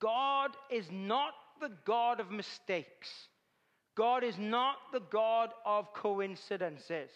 God 0.00 0.50
is 0.70 0.86
not 0.90 1.32
the 1.60 1.70
God 1.84 2.18
of 2.20 2.30
mistakes. 2.30 3.08
God 3.94 4.24
is 4.24 4.36
not 4.38 4.76
the 4.92 5.02
God 5.10 5.50
of 5.64 5.92
coincidences. 5.94 7.10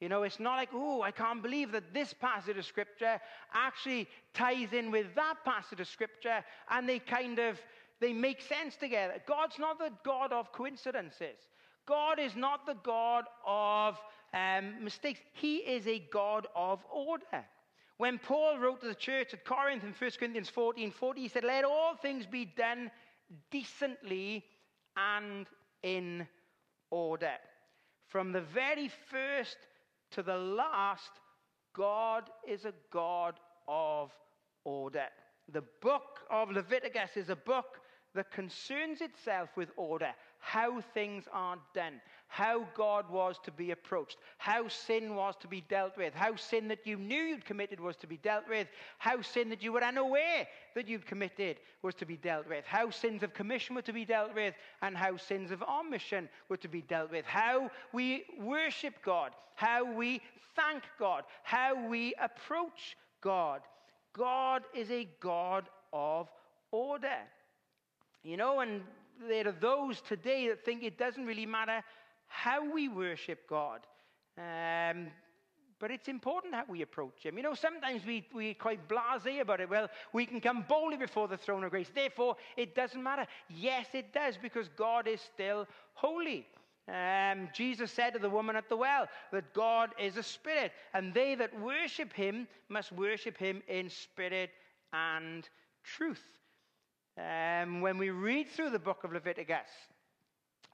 You 0.00 0.08
know, 0.08 0.22
it's 0.22 0.40
not 0.40 0.56
like, 0.56 0.70
oh, 0.72 1.02
I 1.02 1.10
can't 1.10 1.42
believe 1.42 1.72
that 1.72 1.92
this 1.92 2.14
passage 2.14 2.56
of 2.56 2.64
scripture 2.64 3.20
actually 3.52 4.08
ties 4.32 4.72
in 4.72 4.90
with 4.90 5.14
that 5.14 5.44
passage 5.44 5.78
of 5.80 5.88
scripture 5.88 6.42
and 6.70 6.88
they 6.88 6.98
kind 6.98 7.38
of 7.38 7.60
they 8.00 8.14
make 8.14 8.40
sense 8.40 8.76
together. 8.76 9.14
God's 9.26 9.58
not 9.58 9.78
the 9.78 9.92
God 10.04 10.32
of 10.32 10.52
coincidences. 10.52 11.36
God 11.86 12.18
is 12.18 12.34
not 12.34 12.64
the 12.64 12.76
God 12.82 13.24
of 13.46 13.98
um, 14.32 14.82
mistakes. 14.82 15.20
He 15.34 15.56
is 15.58 15.86
a 15.86 15.98
God 16.10 16.46
of 16.56 16.80
order. 16.90 17.44
When 17.98 18.18
Paul 18.18 18.58
wrote 18.58 18.80
to 18.80 18.86
the 18.86 18.94
church 18.94 19.34
at 19.34 19.44
Corinth 19.44 19.84
in 19.84 19.92
1 19.92 20.10
Corinthians 20.18 20.48
14 20.48 20.90
40, 20.92 21.20
he 21.20 21.28
said, 21.28 21.44
Let 21.44 21.64
all 21.64 21.94
things 21.94 22.24
be 22.24 22.46
done 22.46 22.90
decently 23.50 24.44
and 24.96 25.46
in 25.82 26.26
order. 26.90 27.34
From 28.06 28.32
the 28.32 28.40
very 28.40 28.90
first 29.10 29.58
to 30.12 30.22
the 30.22 30.36
last, 30.36 31.10
God 31.74 32.24
is 32.46 32.64
a 32.64 32.74
God 32.92 33.34
of 33.68 34.10
order. 34.64 35.06
The 35.52 35.64
book 35.80 36.20
of 36.30 36.50
Leviticus 36.50 37.16
is 37.16 37.30
a 37.30 37.36
book 37.36 37.80
that 38.14 38.30
concerns 38.32 39.00
itself 39.00 39.50
with 39.56 39.70
order, 39.76 40.10
how 40.38 40.80
things 40.80 41.24
are 41.32 41.58
done, 41.74 42.00
how 42.30 42.64
God 42.76 43.10
was 43.10 43.36
to 43.42 43.50
be 43.50 43.72
approached, 43.72 44.16
how 44.38 44.68
sin 44.68 45.16
was 45.16 45.34
to 45.40 45.48
be 45.48 45.62
dealt 45.62 45.98
with, 45.98 46.14
how 46.14 46.36
sin 46.36 46.68
that 46.68 46.86
you 46.86 46.96
knew 46.96 47.22
you'd 47.22 47.44
committed 47.44 47.80
was 47.80 47.96
to 47.96 48.06
be 48.06 48.18
dealt 48.18 48.48
with, 48.48 48.68
how 48.98 49.20
sin 49.20 49.48
that 49.50 49.64
you 49.64 49.72
were 49.72 49.82
unaware 49.82 50.46
that 50.76 50.86
you'd 50.86 51.04
committed 51.04 51.58
was 51.82 51.96
to 51.96 52.06
be 52.06 52.16
dealt 52.16 52.48
with, 52.48 52.64
how 52.64 52.88
sins 52.88 53.24
of 53.24 53.34
commission 53.34 53.74
were 53.74 53.82
to 53.82 53.92
be 53.92 54.04
dealt 54.04 54.32
with, 54.32 54.54
and 54.80 54.96
how 54.96 55.16
sins 55.16 55.50
of 55.50 55.60
omission 55.64 56.28
were 56.48 56.56
to 56.56 56.68
be 56.68 56.82
dealt 56.82 57.10
with, 57.10 57.24
how 57.26 57.68
we 57.92 58.24
worship 58.40 58.94
God, 59.04 59.32
how 59.56 59.92
we 59.92 60.22
thank 60.54 60.84
God, 61.00 61.24
how 61.42 61.88
we 61.88 62.14
approach 62.20 62.96
God. 63.20 63.60
God 64.12 64.62
is 64.72 64.88
a 64.92 65.08
God 65.18 65.68
of 65.92 66.28
order. 66.70 67.18
You 68.22 68.36
know, 68.36 68.60
and 68.60 68.82
there 69.28 69.48
are 69.48 69.52
those 69.60 70.00
today 70.00 70.48
that 70.48 70.64
think 70.64 70.82
it 70.82 70.96
doesn't 70.96 71.26
really 71.26 71.46
matter 71.46 71.82
how 72.30 72.72
we 72.72 72.88
worship 72.88 73.46
God. 73.48 73.80
Um, 74.38 75.08
but 75.78 75.90
it's 75.90 76.08
important 76.08 76.54
how 76.54 76.64
we 76.68 76.82
approach 76.82 77.22
Him. 77.22 77.36
You 77.36 77.42
know, 77.42 77.54
sometimes 77.54 78.04
we, 78.06 78.26
we're 78.32 78.54
quite 78.54 78.88
blase 78.88 79.40
about 79.40 79.60
it. 79.60 79.68
Well, 79.68 79.88
we 80.12 80.24
can 80.26 80.40
come 80.40 80.64
boldly 80.68 80.96
before 80.96 81.26
the 81.26 81.36
throne 81.36 81.64
of 81.64 81.70
grace. 81.70 81.90
Therefore, 81.94 82.36
it 82.56 82.74
doesn't 82.74 83.02
matter. 83.02 83.26
Yes, 83.48 83.86
it 83.94 84.12
does, 84.14 84.38
because 84.40 84.68
God 84.76 85.08
is 85.08 85.20
still 85.20 85.66
holy. 85.94 86.46
Um, 86.88 87.48
Jesus 87.54 87.90
said 87.90 88.12
to 88.14 88.18
the 88.18 88.30
woman 88.30 88.56
at 88.56 88.68
the 88.68 88.76
well 88.76 89.06
that 89.32 89.52
God 89.54 89.90
is 89.98 90.16
a 90.16 90.22
spirit, 90.22 90.72
and 90.94 91.12
they 91.12 91.34
that 91.34 91.58
worship 91.60 92.12
Him 92.12 92.46
must 92.68 92.92
worship 92.92 93.36
Him 93.36 93.62
in 93.68 93.90
spirit 93.90 94.50
and 94.92 95.48
truth 95.82 96.24
um, 97.18 97.80
when 97.80 97.98
we 97.98 98.10
read 98.10 98.48
through 98.48 98.70
the 98.70 98.78
book 98.78 99.04
of 99.04 99.12
Leviticus, 99.12 99.70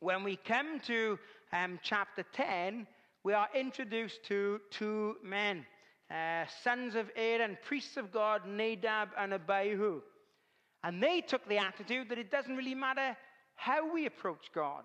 when 0.01 0.23
we 0.23 0.37
come 0.37 0.81
to 0.81 1.19
um, 1.65 1.79
chapter 1.83 2.25
10, 2.33 2.87
we 3.25 3.33
are 3.33 3.49
introduced 3.55 4.23
to 4.25 4.61
two 4.71 5.17
men, 5.23 5.65
uh, 6.11 6.45
sons 6.63 6.95
of 6.95 7.11
Aaron, 7.17 7.57
priests 7.65 7.97
of 7.97 8.13
God, 8.13 8.43
Nadab 8.47 9.09
and 9.19 9.33
Abihu. 9.33 10.03
And 10.85 11.03
they 11.03 11.21
took 11.21 11.47
the 11.49 11.59
attitude 11.59 12.09
that 12.11 12.19
it 12.19 12.31
doesn't 12.31 12.57
really 12.57 12.75
matter 12.75 13.17
how 13.55 13.93
we 13.93 14.07
approach 14.07 14.51
God. 14.55 14.85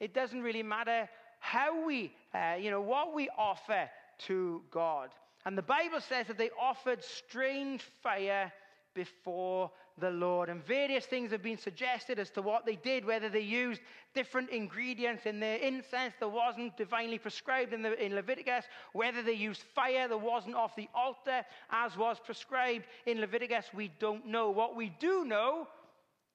It 0.00 0.14
doesn't 0.14 0.42
really 0.42 0.62
matter 0.62 1.08
how 1.40 1.84
we, 1.84 2.12
uh, 2.34 2.54
you 2.58 2.70
know, 2.70 2.80
what 2.80 3.14
we 3.14 3.28
offer 3.36 3.88
to 4.26 4.62
God. 4.70 5.10
And 5.44 5.58
the 5.58 5.62
Bible 5.62 6.00
says 6.00 6.26
that 6.28 6.38
they 6.38 6.50
offered 6.60 7.02
strange 7.04 7.82
fire 8.02 8.52
before 8.94 9.70
the 9.98 10.10
Lord. 10.10 10.48
And 10.48 10.64
various 10.64 11.06
things 11.06 11.30
have 11.30 11.42
been 11.42 11.58
suggested 11.58 12.18
as 12.18 12.30
to 12.30 12.42
what 12.42 12.66
they 12.66 12.76
did, 12.76 13.04
whether 13.04 13.28
they 13.28 13.40
used 13.40 13.80
different 14.14 14.50
ingredients 14.50 15.26
in 15.26 15.40
their 15.40 15.56
incense 15.56 16.14
that 16.20 16.28
wasn't 16.28 16.76
divinely 16.76 17.18
prescribed 17.18 17.72
in, 17.72 17.82
the, 17.82 18.04
in 18.04 18.14
Leviticus, 18.14 18.64
whether 18.92 19.22
they 19.22 19.32
used 19.32 19.62
fire 19.62 20.08
that 20.08 20.18
wasn't 20.18 20.54
off 20.54 20.74
the 20.76 20.88
altar 20.94 21.44
as 21.70 21.96
was 21.96 22.18
prescribed 22.24 22.84
in 23.06 23.20
Leviticus. 23.20 23.66
We 23.72 23.92
don't 23.98 24.26
know. 24.26 24.50
What 24.50 24.76
we 24.76 24.90
do 24.98 25.24
know 25.24 25.68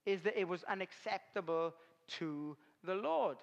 is 0.06 0.22
that 0.22 0.38
it 0.38 0.48
was 0.48 0.64
unacceptable 0.64 1.74
to 2.18 2.56
the 2.84 2.94
Lord. 2.94 3.36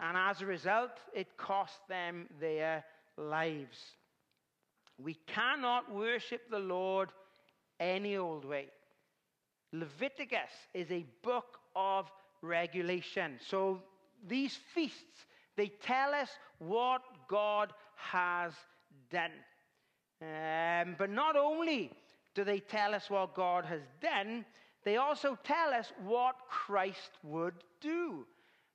And 0.00 0.16
as 0.16 0.40
a 0.40 0.46
result, 0.46 0.92
it 1.14 1.36
cost 1.36 1.80
them 1.88 2.26
their 2.40 2.84
lives. 3.16 3.78
We 4.98 5.14
cannot 5.26 5.92
worship 5.92 6.50
the 6.50 6.58
Lord 6.58 7.10
any 7.78 8.16
old 8.16 8.44
way. 8.44 8.68
Leviticus 9.72 10.50
is 10.74 10.90
a 10.90 11.06
book 11.22 11.58
of 11.76 12.10
regulation. 12.42 13.38
So 13.46 13.82
these 14.26 14.58
feasts, 14.74 15.26
they 15.56 15.68
tell 15.82 16.14
us 16.14 16.30
what 16.58 17.02
God 17.28 17.72
has 17.96 18.52
done. 19.10 19.32
Um, 20.20 20.96
but 20.98 21.10
not 21.10 21.36
only 21.36 21.92
do 22.34 22.44
they 22.44 22.60
tell 22.60 22.94
us 22.94 23.10
what 23.10 23.34
God 23.34 23.64
has 23.64 23.82
done, 24.00 24.44
they 24.84 24.96
also 24.96 25.38
tell 25.44 25.72
us 25.74 25.92
what 26.04 26.36
Christ 26.48 27.10
would 27.22 27.54
do. 27.80 28.26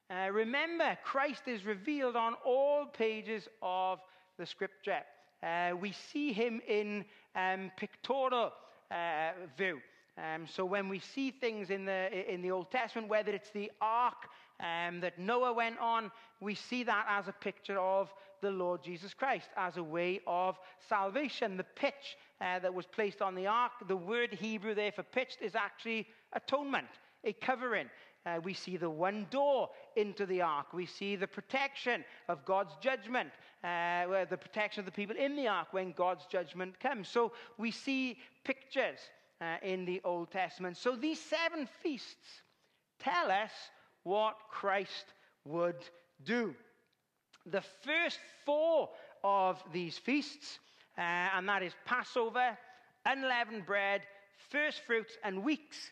Uh, 0.10 0.30
remember, 0.32 0.98
Christ 1.04 1.44
is 1.48 1.66
revealed 1.66 2.16
on 2.16 2.36
all 2.46 2.86
pages 2.86 3.48
of 3.62 4.00
the 4.38 4.46
scripture. 4.46 5.02
Uh, 5.42 5.76
we 5.80 5.92
see 5.92 6.32
him 6.32 6.62
in 6.68 7.04
um, 7.36 7.72
pictorial 7.78 8.52
uh, 8.92 9.32
view. 9.58 9.80
Um, 10.18 10.46
so 10.48 10.64
when 10.64 10.90
we 10.90 11.00
see 11.00 11.32
things 11.32 11.70
in 11.70 11.86
the, 11.86 12.32
in 12.32 12.42
the 12.42 12.52
Old 12.52 12.72
Testament, 12.72 13.10
whether 13.10 13.32
it's 13.32 13.50
the 13.50 13.72
ark 13.82 14.28
um, 14.60 15.00
that 15.02 15.18
Noah 15.18 15.54
went 15.54 15.80
on, 15.80 16.12
we 16.40 16.54
see 16.54 16.84
that 16.84 17.06
as 17.10 17.28
a 17.28 17.32
picture 17.32 17.80
of 17.80 18.14
the 18.42 18.52
Lord 18.52 18.84
Jesus 18.84 19.14
Christ, 19.14 19.48
as 19.58 19.78
a 19.78 19.84
way 19.84 20.22
of 20.28 20.60
salvation. 20.88 21.58
The 21.58 21.64
pitch 21.64 22.18
uh, 22.42 22.60
that 22.60 22.74
was 22.74 22.86
placed 22.86 23.22
on 23.22 23.34
the 23.34 23.48
ark, 23.48 23.72
the 23.88 23.96
word 23.96 24.34
Hebrew 24.34 24.76
there 24.76 24.92
for 24.92 25.04
pitched 25.04 25.42
is 25.42 25.56
actually 25.56 26.08
atonement, 26.34 26.88
a 27.24 27.34
covering. 27.34 27.90
Uh, 28.26 28.40
we 28.44 28.54
see 28.54 28.78
the 28.78 28.90
one 28.90 29.28
door 29.32 29.70
into 29.96 30.26
the 30.26 30.42
ark. 30.42 30.74
We 30.74 30.86
see 30.86 31.16
the 31.16 31.28
protection 31.28 32.06
of 32.30 32.46
God's 32.46 32.74
judgment, 32.82 33.30
uh, 33.64 34.26
the 34.30 34.38
protection 34.40 34.80
of 34.82 34.86
the 34.86 34.92
people 34.92 35.16
in 35.18 35.36
the 35.36 35.48
ark 35.48 35.70
when 35.72 35.92
God's 35.92 36.26
judgment 36.28 36.80
comes. 36.80 37.10
So 37.10 37.34
we 37.58 37.72
see 37.72 38.20
pictures 38.44 39.00
uh, 39.44 39.58
in 39.62 39.86
the 39.86 40.02
Old 40.04 40.32
Testament. 40.32 40.78
So 40.78 40.96
these 40.96 41.20
seven 41.20 41.68
feasts 41.82 42.42
tell 43.00 43.30
us 43.30 43.52
what 44.04 44.36
Christ 44.50 45.06
would 45.46 45.84
do. 46.24 46.56
The 47.46 47.64
first 47.84 48.20
four 48.46 48.90
of 49.24 49.62
these 49.74 49.98
feasts, 49.98 50.60
uh, 50.98 51.02
and 51.02 51.48
that 51.50 51.64
is 51.64 51.74
Passover, 51.86 52.58
unleavened 53.06 53.66
bread, 53.66 54.02
first 54.50 54.82
fruits, 54.86 55.18
and 55.24 55.44
weeks, 55.44 55.92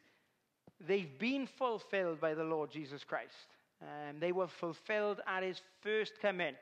they've 0.79 1.19
been 1.19 1.47
fulfilled 1.47 2.21
by 2.21 2.33
the 2.33 2.43
Lord 2.43 2.71
Jesus 2.71 3.03
Christ. 3.03 3.47
Um, 3.81 4.19
they 4.19 4.31
were 4.31 4.47
fulfilled 4.47 5.19
at 5.27 5.43
his 5.43 5.61
first 5.81 6.13
coming. 6.21 6.55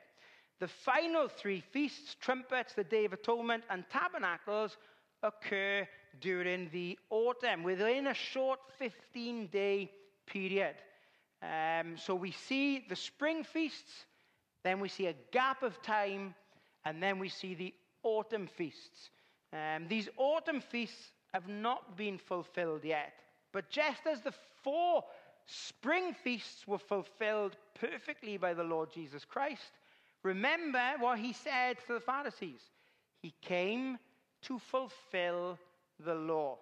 The 0.58 0.68
final 0.68 1.28
three 1.28 1.62
feasts, 1.72 2.16
trumpets, 2.20 2.74
the 2.74 2.84
Day 2.84 3.04
of 3.04 3.12
Atonement, 3.12 3.64
and 3.70 3.84
tabernacles, 3.90 4.76
occur 5.22 5.86
during 6.20 6.68
the 6.70 6.98
autumn, 7.10 7.62
within 7.62 8.06
a 8.06 8.14
short 8.14 8.60
15 8.78 9.46
day 9.48 9.90
period. 10.26 10.74
Um, 11.42 11.96
so 11.96 12.14
we 12.14 12.32
see 12.32 12.84
the 12.88 12.96
spring 12.96 13.44
feasts, 13.44 14.04
then 14.62 14.80
we 14.80 14.88
see 14.88 15.06
a 15.06 15.14
gap 15.32 15.62
of 15.62 15.80
time, 15.82 16.34
and 16.84 17.02
then 17.02 17.18
we 17.18 17.28
see 17.28 17.54
the 17.54 17.74
autumn 18.02 18.46
feasts. 18.46 19.10
Um, 19.52 19.86
these 19.88 20.08
autumn 20.16 20.60
feasts 20.60 21.12
have 21.32 21.48
not 21.48 21.96
been 21.96 22.18
fulfilled 22.18 22.84
yet. 22.84 23.12
But 23.52 23.70
just 23.70 24.06
as 24.06 24.20
the 24.20 24.34
four 24.62 25.04
spring 25.46 26.14
feasts 26.22 26.66
were 26.66 26.78
fulfilled 26.78 27.56
perfectly 27.74 28.36
by 28.36 28.54
the 28.54 28.62
Lord 28.62 28.92
Jesus 28.92 29.24
Christ, 29.24 29.72
remember 30.22 30.92
what 30.98 31.18
he 31.18 31.32
said 31.32 31.78
to 31.86 31.94
the 31.94 32.00
Pharisees. 32.00 32.60
He 33.22 33.34
came 33.42 33.98
to 34.42 34.58
fulfill 34.58 35.58
the 36.04 36.14
law. 36.14 36.58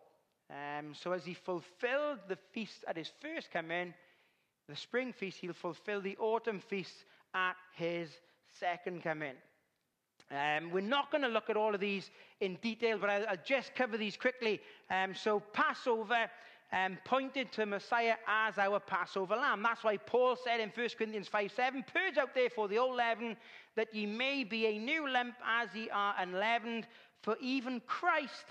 Um, 0.50 0.94
so 0.94 1.12
as 1.12 1.24
he 1.24 1.34
fulfilled 1.34 2.18
the 2.28 2.38
feast 2.52 2.84
at 2.86 2.96
his 2.96 3.10
first 3.20 3.50
coming, 3.50 3.92
the 4.68 4.76
spring 4.76 5.12
feast, 5.12 5.38
he'll 5.38 5.52
fulfill 5.52 6.00
the 6.00 6.16
autumn 6.18 6.60
feast 6.60 7.04
at 7.34 7.56
his 7.74 8.10
second 8.58 9.02
coming. 9.02 9.34
Um, 10.30 10.70
we're 10.70 10.80
not 10.80 11.10
going 11.10 11.22
to 11.22 11.28
look 11.28 11.48
at 11.48 11.56
all 11.56 11.74
of 11.74 11.80
these 11.80 12.10
in 12.40 12.56
detail, 12.56 12.98
but 12.98 13.08
I'll, 13.08 13.26
I'll 13.28 13.44
just 13.44 13.74
cover 13.74 13.96
these 13.96 14.16
quickly. 14.16 14.60
Um, 14.90 15.14
so, 15.14 15.40
Passover 15.40 16.28
um, 16.72 16.98
pointed 17.04 17.50
to 17.52 17.64
Messiah 17.64 18.16
as 18.26 18.58
our 18.58 18.78
Passover 18.78 19.36
lamb. 19.36 19.62
That's 19.62 19.82
why 19.82 19.96
Paul 19.96 20.36
said 20.36 20.60
in 20.60 20.70
1 20.74 20.88
Corinthians 20.98 21.28
5 21.28 21.52
7, 21.52 21.84
Purge 21.92 22.18
out 22.18 22.34
therefore 22.34 22.68
the 22.68 22.78
old 22.78 22.96
leaven, 22.96 23.36
that 23.76 23.94
ye 23.94 24.04
may 24.04 24.44
be 24.44 24.66
a 24.66 24.78
new 24.78 25.08
lump 25.08 25.34
as 25.46 25.74
ye 25.74 25.88
are 25.90 26.14
unleavened. 26.18 26.86
For 27.22 27.36
even 27.40 27.80
Christ, 27.86 28.44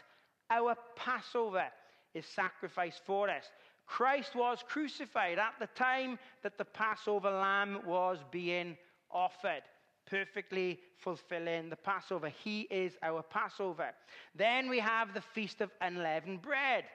our 0.49 0.75
Passover, 0.95 1.65
is 2.13 2.25
sacrificed 2.25 3.01
for 3.05 3.29
us. 3.29 3.45
Christ 3.86 4.36
was 4.36 4.63
crucified 4.67 5.39
at 5.39 5.53
the 5.60 5.67
time 5.67 6.17
that 6.43 6.57
the 6.57 6.65
Passover 6.65 7.29
lamb 7.29 7.81
was 7.86 8.19
being 8.31 8.77
offered 9.12 9.63
perfectly 10.10 10.79
fulfilling 10.97 11.69
the 11.69 11.75
Passover. 11.75 12.29
He 12.29 12.62
is 12.71 12.93
our 13.03 13.21
Passover. 13.21 13.89
Then 14.36 14.69
we 14.69 14.79
have 14.79 15.13
the 15.13 15.21
Feast 15.21 15.62
of 15.62 15.69
Unleavened 15.81 16.41
Bread. 16.41 16.86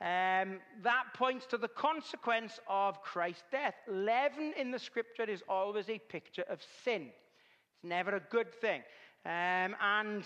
Um, 0.00 0.58
that 0.82 1.04
points 1.14 1.46
to 1.46 1.58
the 1.58 1.68
consequence 1.68 2.58
of 2.68 3.02
Christ's 3.02 3.44
death. 3.52 3.74
Leaven 3.88 4.52
in 4.56 4.70
the 4.70 4.78
scripture 4.78 5.24
is 5.24 5.42
always 5.48 5.88
a 5.88 5.98
picture 5.98 6.44
of 6.48 6.60
sin, 6.84 7.02
it's 7.02 7.84
never 7.84 8.16
a 8.16 8.22
good 8.30 8.52
thing. 8.60 8.82
Um, 9.24 9.76
and 9.80 10.24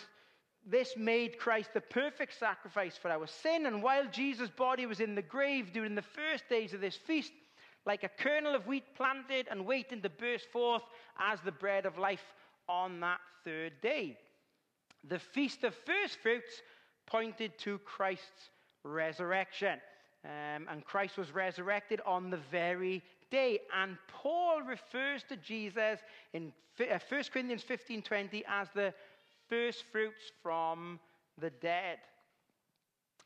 this 0.67 0.97
made 0.97 1.39
Christ 1.39 1.71
the 1.75 1.81
perfect 1.81 2.39
sacrifice 2.39 2.97
for 2.97 3.11
our 3.11 3.27
sin. 3.27 3.67
And 3.67 3.83
while 3.83 4.07
Jesus' 4.11 4.51
body 4.51 4.85
was 4.87 5.01
in 5.01 5.15
the 5.15 5.23
grave 5.23 5.73
during 5.73 5.95
the 5.95 6.03
first 6.03 6.49
days 6.49 6.75
of 6.75 6.81
this 6.81 6.97
feast, 6.97 7.33
like 7.87 8.03
a 8.03 8.09
kernel 8.09 8.55
of 8.55 8.67
wheat 8.67 8.95
planted 8.97 9.47
and 9.49 9.65
waiting 9.65 10.03
to 10.03 10.11
burst 10.11 10.51
forth 10.53 10.83
as 11.21 11.39
the 11.41 11.53
bread 11.53 11.87
of 11.87 11.99
life 11.99 12.35
on 12.69 12.99
that 13.01 13.21
third 13.45 13.81
day. 13.81 14.19
The 15.09 15.21
Feast 15.21 15.63
of 15.63 15.73
First 15.87 16.19
Fruits 16.21 16.63
pointed 17.07 17.57
to 17.61 17.79
Christ's 17.79 18.51
resurrection. 18.83 19.79
Um, 20.25 20.67
and 20.69 20.85
Christ 20.85 21.17
was 21.17 21.31
resurrected 21.33 22.01
on 22.05 22.31
the 22.31 22.41
very 22.51 23.05
day. 23.31 23.61
And 23.81 23.97
Paul 24.09 24.63
refers 24.63 25.23
to 25.29 25.37
Jesus 25.37 26.01
in 26.33 26.53
1 26.77 26.89
uh, 26.91 26.99
Corinthians 27.33 27.63
15:20 27.63 28.43
as 28.49 28.69
the 28.75 28.93
first 29.49 29.85
fruits 29.91 30.31
from 30.43 30.99
the 31.39 31.51
dead. 31.51 31.99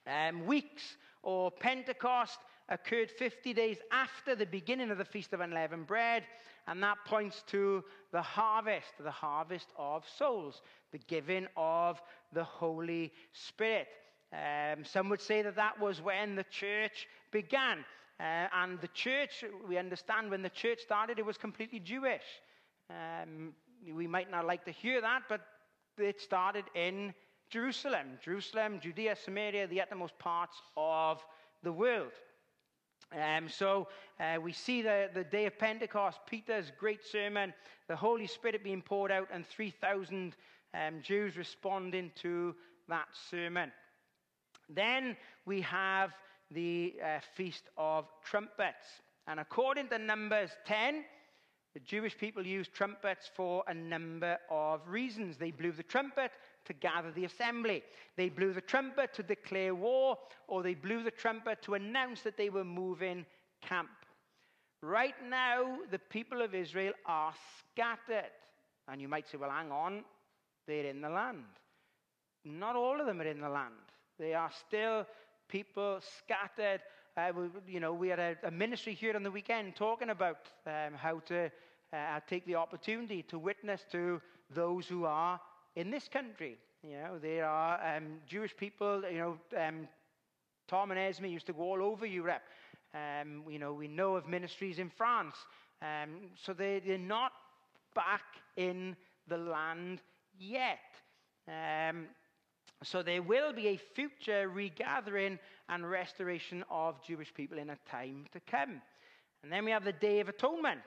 Um, 0.07 0.47
weeks 0.47 0.97
or 1.23 1.51
Pentecost 1.51 2.39
occurred 2.69 3.11
50 3.11 3.53
days 3.53 3.79
after 3.93 4.35
the 4.35 4.47
beginning 4.47 4.91
of 4.91 4.99
the 4.99 5.05
Feast 5.05 5.33
of 5.33 5.41
Unleavened 5.41 5.87
Bread, 5.87 6.25
and 6.67 6.83
that 6.83 6.99
points 7.05 7.43
to 7.49 7.85
the 8.13 8.23
harvest, 8.23 8.93
the 9.01 9.11
harvest 9.11 9.69
of 9.77 10.05
souls, 10.17 10.63
the 10.93 10.99
giving 10.99 11.47
of 11.57 12.01
the 12.33 12.45
Holy 12.45 13.13
Spirit. 13.33 13.89
Um, 14.33 14.85
some 14.85 15.09
would 15.09 15.21
say 15.21 15.43
that 15.43 15.57
that 15.57 15.81
was 15.81 16.01
when 16.01 16.37
the 16.37 16.45
church 16.45 17.09
began. 17.33 17.85
Uh, 18.21 18.47
and 18.55 18.81
the 18.81 18.89
church, 18.89 19.45
we 19.67 19.79
understand 19.79 20.31
when 20.31 20.43
the 20.43 20.51
church 20.51 20.81
started, 20.81 21.19
it 21.19 21.27
was 21.27 21.37
completely 21.37 21.81
Jewish. 21.81 22.23
Um, 22.89 23.55
we 23.93 24.07
might 24.07 24.31
not 24.31 24.47
like 24.47 24.65
to 24.67 24.71
hear 24.71 25.01
that, 25.01 25.23
but 25.29 25.41
it 26.09 26.21
started 26.21 26.65
in 26.75 27.15
Jerusalem. 27.51 28.19
Jerusalem, 28.23 28.81
Judea, 28.81 29.17
Samaria, 29.17 29.67
the 29.67 29.81
uttermost 29.81 30.19
parts 30.19 30.57
of 30.77 31.25
the 31.63 31.73
world. 31.73 32.13
Um, 33.13 33.49
so 33.49 33.89
uh, 34.21 34.41
we 34.41 34.53
see 34.53 34.83
the, 34.83 35.11
the 35.13 35.25
day 35.25 35.47
of 35.47 35.59
Pentecost, 35.59 36.21
Peter's 36.27 36.71
great 36.79 37.05
sermon, 37.05 37.53
the 37.89 37.97
Holy 37.97 38.27
Spirit 38.27 38.63
being 38.63 38.83
poured 38.83 39.11
out, 39.11 39.29
and 39.33 39.45
3,000 39.47 40.37
um, 40.75 40.95
Jews 41.03 41.37
responding 41.37 42.13
to 42.23 42.55
that 42.89 43.09
sermon. 43.31 43.73
Then 44.69 45.17
we 45.45 45.61
have 45.63 46.13
the 46.53 46.95
uh, 47.05 47.19
Feast 47.35 47.65
of 47.77 48.07
Trumpets. 48.25 49.03
And 49.27 49.41
according 49.41 49.89
to 49.89 49.99
Numbers 49.99 50.51
10, 50.67 51.05
the 51.75 51.81
Jewish 51.81 52.19
people 52.19 52.45
used 52.45 52.73
trumpets 52.73 53.31
for 53.33 53.63
a 53.69 53.75
number 53.75 54.39
of 54.51 54.81
reasons. 54.89 55.37
They 55.37 55.53
blew 55.53 55.71
the 55.71 55.85
trumpet 55.85 56.33
to 56.65 56.73
gather 56.73 57.13
the 57.13 57.25
assembly. 57.25 57.83
They 58.17 58.29
blew 58.29 58.53
the 58.53 58.61
trumpet 58.61 59.15
to 59.15 59.23
declare 59.23 59.75
war, 59.75 60.19
or 60.49 60.63
they 60.63 60.75
blew 60.75 61.05
the 61.05 61.13
trumpet 61.13 61.63
to 61.63 61.75
announce 61.75 62.23
that 62.23 62.37
they 62.37 62.51
were 62.51 62.65
moving 62.65 63.25
camp. 63.63 63.91
Right 64.83 65.15
now, 65.29 65.79
the 65.91 65.99
people 65.99 66.43
of 66.43 66.55
Israel 66.55 66.95
are 67.07 67.35
scattered. 67.61 68.33
And 68.89 69.01
you 69.01 69.09
might 69.09 69.29
say, 69.29 69.39
well, 69.39 69.51
hang 69.51 69.71
on, 69.71 70.05
they're 70.67 70.87
in 70.87 71.01
the 71.01 71.11
land. 71.11 71.45
Not 72.45 72.75
all 72.75 73.01
of 73.01 73.07
them 73.07 73.21
are 73.21 73.27
in 73.27 73.41
the 73.41 73.49
land. 73.49 73.75
They 74.19 74.35
are 74.35 74.51
still 74.67 75.07
people 75.49 76.01
scattered. 76.01 76.81
Uh, 77.17 77.33
we, 77.37 77.73
you 77.73 77.81
know, 77.81 77.93
we 77.93 78.09
had 78.09 78.19
a, 78.19 78.37
a, 78.45 78.51
ministry 78.51 78.95
here 78.95 79.17
on 79.17 79.23
the 79.23 79.31
weekend 79.31 79.75
talking 79.75 80.11
about 80.11 80.49
um, 80.67 80.95
how 80.95 81.19
to 81.27 81.51
uh, 81.93 82.21
take 82.29 82.47
the 82.47 82.55
opportunity 82.55 83.23
to 83.23 83.39
witness 83.39 83.85
to 83.91 84.21
those 84.55 84.87
who 84.87 85.05
are 85.05 85.41
in 85.75 85.91
this 85.91 86.09
country. 86.09 86.57
You 86.85 86.97
know, 86.97 87.19
there 87.19 87.47
are 87.47 87.97
um, 87.97 88.21
Jewish 88.29 88.57
people, 88.57 89.03
you 89.11 89.19
know, 89.19 89.39
um, 89.61 89.89
Tom 90.69 90.93
and 90.93 91.01
Esme 91.01 91.27
used 91.27 91.47
to 91.47 91.53
go 91.53 91.63
all 91.63 91.83
over 91.83 92.07
Europe. 92.07 92.43
Um, 92.95 93.43
you 93.51 93.59
know, 93.59 93.73
we 93.73 93.89
know 93.89 94.15
of 94.15 94.29
ministries 94.29 94.79
in 94.79 94.89
France. 94.89 95.35
Um, 95.83 96.31
so 96.37 96.53
they, 96.53 96.81
they're 96.85 96.97
not 96.97 97.33
back 97.95 98.23
in 98.57 98.97
the 99.27 99.37
land 99.37 100.01
yet. 100.39 100.79
Um, 101.49 102.07
so 102.83 103.03
there 103.03 103.23
will 103.23 103.53
be 103.53 103.69
a 103.69 103.77
future 103.77 104.49
regathering 104.49 105.39
and 105.69 105.89
restoration 105.89 106.65
of 106.71 107.03
Jewish 107.05 107.33
people 107.35 107.59
in 107.59 107.71
a 107.71 107.79
time 107.89 108.25
to 108.33 108.41
come. 108.41 108.81
And 109.43 109.53
then 109.53 109.65
we 109.65 109.71
have 109.71 109.85
the 109.85 109.93
Day 109.93 110.21
of 110.21 110.29
Atonement. 110.29 110.81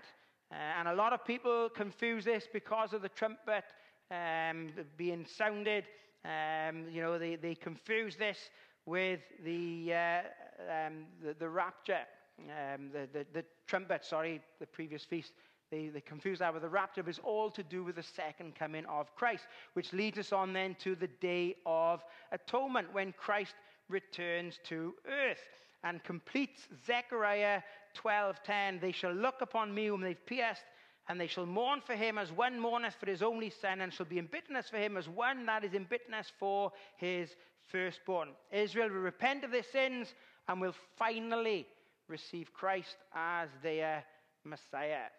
Uh, 0.52 0.56
and 0.80 0.88
a 0.88 0.94
lot 0.94 1.14
of 1.14 1.26
people 1.26 1.70
confuse 1.70 2.26
this 2.26 2.48
because 2.52 2.94
of 2.94 3.02
the 3.02 3.10
trumpet 3.10 3.64
um, 4.12 4.70
being 4.98 5.26
sounded. 5.26 5.86
Um, 6.26 6.86
you 6.92 7.02
know, 7.02 7.18
they, 7.20 7.36
they 7.36 7.56
confuse 7.56 8.16
this 8.16 8.38
with 8.86 9.22
the, 9.44 9.94
uh, 9.94 10.22
um, 10.70 11.06
the, 11.24 11.36
the, 11.38 11.50
rapture, 11.50 12.02
um, 12.40 12.90
the, 12.92 13.08
the, 13.12 13.26
the, 13.34 13.46
trumpet, 13.68 14.04
sorry, 14.04 14.42
the 14.60 14.68
previous 14.68 15.04
feast. 15.04 15.34
They, 15.74 15.88
they 15.88 16.02
confuse 16.02 16.38
that 16.38 16.54
with 16.54 16.62
the 16.62 16.70
rapture, 16.70 17.02
but 17.02 17.10
it's 17.10 17.20
all 17.24 17.50
to 17.50 17.64
do 17.64 17.84
with 17.84 17.96
the 17.96 18.04
second 18.04 18.54
coming 18.54 18.86
of 18.86 19.16
Christ, 19.16 19.48
which 19.74 19.92
leads 19.92 20.20
us 20.20 20.32
on 20.32 20.54
then 20.54 20.76
to 20.82 20.94
the 20.94 21.08
day 21.08 21.56
of 21.66 22.04
atonement 22.32 22.94
when 22.94 23.12
Christ 23.14 23.56
returns 23.90 24.60
to 24.66 24.94
earth 25.10 25.42
and 25.84 26.04
completes 26.04 26.68
Zechariah 26.86 27.64
12:10. 27.96 28.82
They 28.82 28.92
shall 28.92 29.14
look 29.14 29.42
upon 29.42 29.74
me 29.74 29.88
whom 29.88 30.02
they've 30.02 30.26
pierced 30.28 30.66
and 31.10 31.20
they 31.20 31.26
shall 31.26 31.48
mourn 31.48 31.82
for 31.82 31.96
him 31.96 32.20
as 32.20 32.32
one 32.32 32.60
mourneth 32.60 32.94
for 33.00 33.08
his 33.08 33.24
only 33.24 33.50
son, 33.50 33.82
and 33.82 33.92
shall 33.92 34.06
be 34.06 34.20
in 34.20 34.28
bitterness 34.28 34.70
for 34.70 34.78
him 34.78 34.96
as 34.96 35.10
one 35.10 35.44
that 35.48 35.64
is 35.64 35.74
in 35.74 35.86
bitterness 35.86 36.32
for 36.38 36.72
his 36.98 37.36
firstborn. 37.72 38.30
Israel 38.52 38.90
will 38.90 38.98
repent 38.98 39.44
of 39.44 39.50
their 39.50 39.64
sins 39.64 40.14
and 40.48 40.62
will 40.62 40.76
finally 40.98 41.66
receive 42.08 42.54
Christ 42.54 42.98
as 43.16 43.50
their 43.64 44.06
Messiah. 44.46 45.10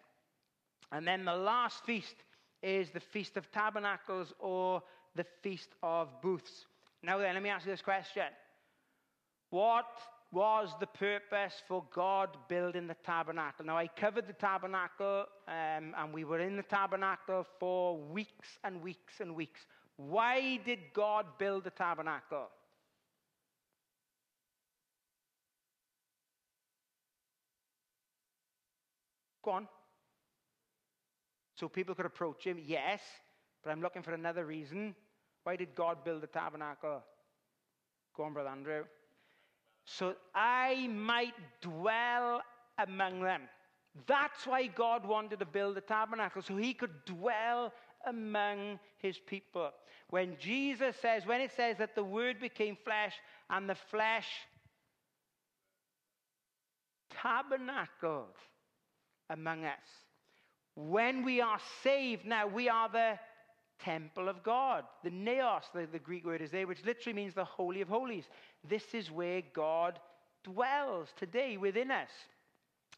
And 0.91 1.07
then 1.07 1.25
the 1.25 1.35
last 1.35 1.83
feast 1.85 2.15
is 2.61 2.89
the 2.91 2.99
Feast 2.99 3.37
of 3.37 3.51
Tabernacles 3.51 4.33
or 4.39 4.81
the 5.15 5.25
Feast 5.41 5.69
of 5.83 6.09
Booths. 6.21 6.65
Now, 7.03 7.17
then, 7.17 7.33
let 7.33 7.43
me 7.43 7.49
ask 7.49 7.65
you 7.65 7.71
this 7.71 7.81
question 7.81 8.23
What 9.49 9.85
was 10.31 10.73
the 10.79 10.87
purpose 10.87 11.61
for 11.67 11.85
God 11.93 12.29
building 12.49 12.87
the 12.87 12.95
tabernacle? 13.05 13.65
Now, 13.65 13.77
I 13.77 13.87
covered 13.87 14.27
the 14.27 14.33
tabernacle, 14.33 15.25
um, 15.47 15.93
and 15.97 16.13
we 16.13 16.23
were 16.23 16.39
in 16.39 16.57
the 16.57 16.63
tabernacle 16.63 17.45
for 17.59 17.97
weeks 17.97 18.57
and 18.63 18.81
weeks 18.81 19.19
and 19.19 19.35
weeks. 19.35 19.61
Why 19.97 20.59
did 20.65 20.79
God 20.93 21.25
build 21.37 21.63
the 21.63 21.69
tabernacle? 21.69 22.47
Go 29.43 29.51
on. 29.51 29.67
So 31.55 31.69
people 31.69 31.95
could 31.95 32.05
approach 32.05 32.43
him, 32.43 32.59
yes, 32.63 33.01
but 33.63 33.71
I'm 33.71 33.81
looking 33.81 34.03
for 34.03 34.13
another 34.13 34.45
reason. 34.45 34.93
Why 35.43 35.55
did 35.55 35.73
God 35.75 36.03
build 36.03 36.21
the 36.21 36.27
tabernacle? 36.27 37.01
Go 38.15 38.23
on, 38.23 38.33
Brother 38.33 38.49
Andrew. 38.49 38.83
So 39.85 40.15
I 40.33 40.87
might 40.87 41.33
dwell 41.61 42.41
among 42.77 43.21
them. 43.21 43.41
That's 44.07 44.45
why 44.45 44.67
God 44.67 45.05
wanted 45.05 45.39
to 45.39 45.45
build 45.45 45.75
the 45.75 45.81
tabernacle, 45.81 46.41
so 46.41 46.57
he 46.57 46.73
could 46.73 47.05
dwell 47.05 47.71
among 48.05 48.79
his 48.97 49.17
people. 49.17 49.71
When 50.09 50.35
Jesus 50.37 50.95
says, 51.01 51.25
when 51.25 51.41
it 51.41 51.51
says 51.55 51.77
that 51.77 51.95
the 51.95 52.03
word 52.03 52.39
became 52.39 52.77
flesh 52.83 53.13
and 53.49 53.69
the 53.69 53.75
flesh 53.75 54.27
tabernacled 57.21 58.35
among 59.29 59.63
us. 59.65 60.04
When 60.75 61.23
we 61.23 61.41
are 61.41 61.59
saved, 61.83 62.25
now 62.25 62.47
we 62.47 62.69
are 62.69 62.89
the 62.89 63.17
temple 63.79 64.29
of 64.29 64.43
God. 64.43 64.83
The 65.03 65.09
naos, 65.09 65.63
the, 65.73 65.87
the 65.91 65.99
Greek 65.99 66.25
word 66.25 66.41
is 66.41 66.51
there, 66.51 66.67
which 66.67 66.85
literally 66.85 67.15
means 67.15 67.33
the 67.33 67.45
Holy 67.45 67.81
of 67.81 67.87
Holies. 67.87 68.25
This 68.67 68.93
is 68.93 69.09
where 69.09 69.41
God 69.53 69.99
dwells 70.43 71.09
today 71.17 71.57
within 71.57 71.91
us. 71.91 72.09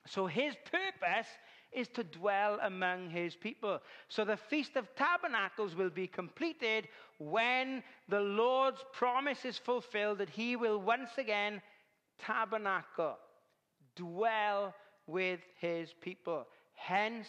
So 0.07 0.25
his 0.25 0.55
purpose 0.71 1.28
is 1.71 1.88
to 1.89 2.03
dwell 2.03 2.59
among 2.63 3.09
his 3.09 3.36
people. 3.36 3.80
So 4.07 4.23
the 4.23 4.38
Feast 4.38 4.75
of 4.75 4.88
Tabernacles 4.95 5.75
will 5.75 5.89
be 5.89 6.07
completed 6.07 6.88
when 7.19 7.84
the 8.07 8.21
Lord's 8.21 8.84
promise 8.93 9.43
is 9.45 9.57
fulfilled 9.57 10.19
that 10.19 10.30
he 10.30 10.55
will 10.55 10.80
once 10.80 11.11
again 11.17 11.61
tabernacle, 12.19 13.17
dwell 13.95 14.73
with 15.07 15.39
his 15.59 15.93
people. 16.01 16.47
Hence 16.73 17.28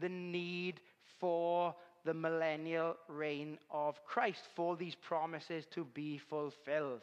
the 0.00 0.08
need 0.08 0.80
for 1.18 1.74
the 2.04 2.14
millennial 2.14 2.96
reign 3.08 3.58
of 3.70 4.04
Christ, 4.04 4.42
for 4.54 4.76
these 4.76 4.94
promises 4.94 5.66
to 5.72 5.84
be 5.84 6.18
fulfilled. 6.18 7.00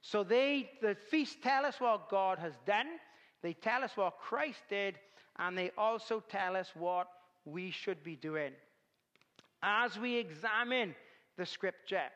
So 0.00 0.24
they, 0.24 0.70
the 0.80 0.96
feast 1.10 1.42
tell 1.42 1.64
us 1.64 1.80
what 1.80 2.10
God 2.10 2.38
has 2.38 2.54
done, 2.66 2.88
they 3.42 3.54
tell 3.54 3.82
us 3.84 3.92
what 3.96 4.18
Christ 4.18 4.60
did, 4.68 4.98
and 5.38 5.56
they 5.56 5.70
also 5.78 6.22
tell 6.28 6.56
us 6.56 6.70
what 6.74 7.08
we 7.44 7.70
should 7.70 8.02
be 8.04 8.16
doing. 8.16 8.52
As 9.62 9.98
we 9.98 10.16
examine 10.16 10.94
the 11.36 11.46
scripture, 11.46 12.10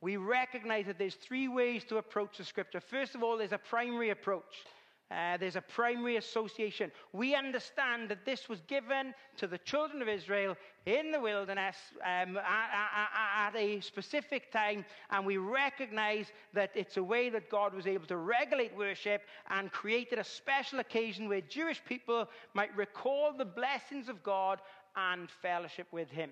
we 0.00 0.16
recognize 0.16 0.86
that 0.86 0.98
there's 0.98 1.14
three 1.14 1.48
ways 1.48 1.84
to 1.84 1.96
approach 1.96 2.38
the 2.38 2.44
scripture. 2.44 2.80
First 2.80 3.14
of 3.14 3.22
all, 3.22 3.38
there's 3.38 3.52
a 3.52 3.58
primary 3.58 4.10
approach. 4.10 4.64
Uh, 5.10 5.38
there's 5.38 5.56
a 5.56 5.62
primary 5.62 6.16
association. 6.18 6.92
We 7.14 7.34
understand 7.34 8.10
that 8.10 8.26
this 8.26 8.46
was 8.46 8.60
given 8.68 9.14
to 9.38 9.46
the 9.46 9.56
children 9.56 10.02
of 10.02 10.08
Israel 10.08 10.54
in 10.84 11.10
the 11.10 11.20
wilderness 11.20 11.76
um, 12.02 12.36
at, 12.36 12.70
at, 13.06 13.54
at, 13.54 13.56
a 13.56 13.80
specific 13.80 14.52
time, 14.52 14.84
and 15.10 15.24
we 15.24 15.38
recognize 15.38 16.26
that 16.52 16.72
it's 16.74 16.98
a 16.98 17.02
way 17.02 17.30
that 17.30 17.48
God 17.48 17.72
was 17.72 17.86
able 17.86 18.06
to 18.06 18.18
regulate 18.18 18.76
worship 18.76 19.22
and 19.48 19.72
created 19.72 20.18
a 20.18 20.24
special 20.24 20.80
occasion 20.80 21.26
where 21.26 21.40
Jewish 21.40 21.82
people 21.86 22.28
might 22.52 22.76
recall 22.76 23.32
the 23.32 23.46
blessings 23.46 24.10
of 24.10 24.22
God 24.22 24.60
and 24.94 25.30
fellowship 25.40 25.86
with 25.90 26.10
Him. 26.10 26.30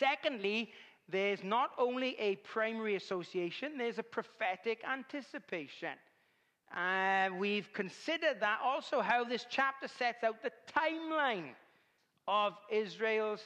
Secondly, 0.00 0.72
there's 1.08 1.44
not 1.44 1.70
only 1.78 2.18
a 2.18 2.36
primary 2.36 2.96
association, 2.96 3.78
there's 3.78 3.98
a 3.98 4.02
prophetic 4.02 4.82
anticipation. 4.90 5.90
Uh, 6.76 7.28
we've 7.38 7.72
considered 7.72 8.40
that 8.40 8.58
also 8.64 9.00
how 9.00 9.24
this 9.24 9.46
chapter 9.50 9.88
sets 9.88 10.24
out 10.24 10.42
the 10.42 10.52
timeline 10.74 11.50
of 12.26 12.54
Israel's 12.70 13.42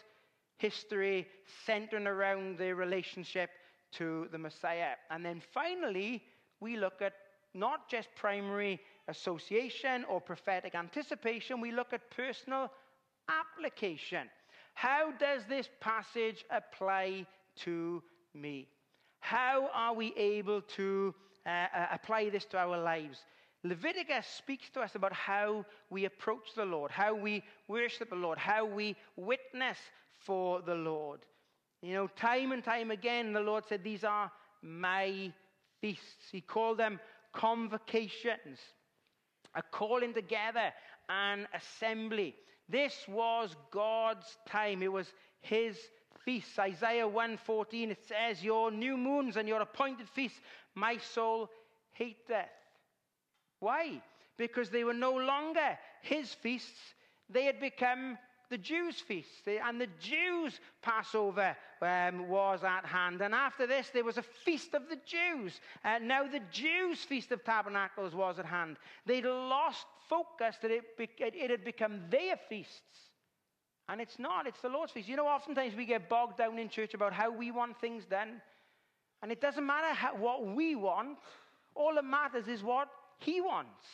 history 0.59 1.27
centering 1.65 2.07
around 2.07 2.57
their 2.57 2.77
relationship 2.77 3.51
to 3.93 4.29
the 4.31 4.39
Messiah. 4.39 4.93
And 5.11 5.25
then 5.25 5.43
finally, 5.53 6.23
we 6.61 6.77
look 6.77 7.03
at 7.03 7.15
not 7.53 7.89
just 7.89 8.09
primary 8.15 8.81
association 9.09 10.05
or 10.05 10.21
prophetic 10.21 10.75
anticipation, 10.75 11.61
we 11.61 11.73
look 11.73 11.93
at 11.93 12.11
personal 12.11 12.71
application. 13.29 14.29
How 14.75 15.11
does 15.19 15.43
this 15.49 15.69
passage 15.81 16.45
apply 16.51 17.27
to 17.61 18.03
me? 18.35 18.69
How 19.21 19.69
are 19.73 19.95
we 19.95 20.15
able 20.17 20.61
to 20.77 21.15
uh, 21.47 21.67
uh, 21.75 21.87
apply 21.93 22.29
this 22.29 22.45
to 22.47 22.59
our 22.59 22.77
lives. 22.79 23.25
Leviticus 23.63 24.27
speaks 24.27 24.69
to 24.71 24.81
us 24.81 24.95
about 24.95 25.13
how 25.13 25.65
we 25.91 26.05
approach 26.05 26.55
the 26.55 26.65
Lord, 26.65 26.91
how 26.91 27.15
we 27.15 27.43
worship 27.69 28.11
the 28.11 28.17
Lord, 28.17 28.39
how 28.39 28.65
we 28.65 28.97
witness 29.17 29.79
for 30.19 30.61
the 30.63 30.75
Lord. 30.75 31.21
You 31.83 31.95
know, 31.95 32.07
time 32.09 32.53
and 32.53 32.65
time 32.65 32.91
again, 32.91 33.33
the 33.33 33.41
Lord 33.41 33.65
said, 33.69 33.85
These 33.85 34.05
are 34.05 34.31
my 34.63 35.33
feasts. 35.81 36.31
He 36.33 36.41
called 36.41 36.79
them 36.79 36.99
convocations, 37.33 38.59
a 39.55 39.63
calling 39.63 40.15
together, 40.15 40.73
an 41.09 41.47
assembly. 41.55 42.35
This 42.69 43.07
was 43.09 43.55
God's 43.71 44.39
time, 44.49 44.83
it 44.83 44.93
was 44.93 45.13
His 45.41 45.79
feasts. 46.27 46.59
Isaiah 46.59 47.09
1:14 47.09 47.91
it 47.91 48.05
says, 48.05 48.45
"Your 48.45 48.71
new 48.71 48.99
moons 48.99 49.37
and 49.37 49.49
your 49.49 49.63
appointed 49.63 50.09
feasts 50.11 50.41
my 50.75 50.99
soul 50.99 51.51
hate 51.93 52.27
death." 52.27 52.53
Why? 53.61 54.03
Because 54.37 54.69
they 54.69 54.85
were 54.85 54.93
no 54.93 55.15
longer 55.15 55.79
his 56.03 56.35
feasts, 56.35 56.95
they 57.31 57.45
had 57.45 57.61
become 57.61 58.19
the 58.49 58.59
Jews' 58.59 59.01
feasts. 59.01 59.47
And 59.47 59.81
the 59.81 59.89
Jews' 59.99 60.61
Passover 60.83 61.57
um, 61.81 62.29
was 62.29 62.63
at 62.65 62.85
hand. 62.85 63.21
And 63.21 63.35
after 63.35 63.67
this, 63.67 63.91
there 63.91 64.05
was 64.05 64.19
a 64.19 64.23
feast 64.23 64.75
of 64.75 64.89
the 64.89 64.99
Jews. 65.07 65.61
Uh, 65.85 65.99
now 66.01 66.27
the 66.27 66.43
Jews' 66.51 67.03
Feast 67.05 67.33
of 67.33 67.45
Tabernacles 67.45 68.15
was 68.15 68.39
at 68.39 68.47
hand. 68.47 68.77
They'd 69.05 69.25
lost 69.25 69.87
focus 70.09 70.57
that 70.63 70.71
it, 70.71 70.85
it 70.99 71.51
had 71.51 71.65
become 71.65 72.03
their 72.11 72.37
feasts. 72.49 73.06
And 73.89 74.01
it's 74.01 74.19
not, 74.19 74.47
it's 74.47 74.61
the 74.61 74.69
Lord's 74.69 74.93
feast. 74.93 75.09
You 75.09 75.17
know, 75.17 75.27
oftentimes 75.27 75.75
we 75.77 75.87
get 75.87 76.09
bogged 76.09 76.39
down 76.39 76.59
in 76.59 76.69
church 76.69 76.95
about 76.95 77.13
how 77.13 77.31
we 77.31 77.51
want 77.53 77.81
things 77.81 78.05
done. 78.05 78.41
And 79.23 79.31
it 79.31 79.41
doesn't 79.41 79.65
matter 79.65 79.95
how, 79.95 80.17
what 80.17 80.45
we 80.45 80.75
want, 80.75 81.19
all 81.75 81.95
that 81.95 82.05
matters 82.05 82.49
is 82.49 82.63
what 82.63 82.89
He 83.19 83.41
wants. 83.41 83.85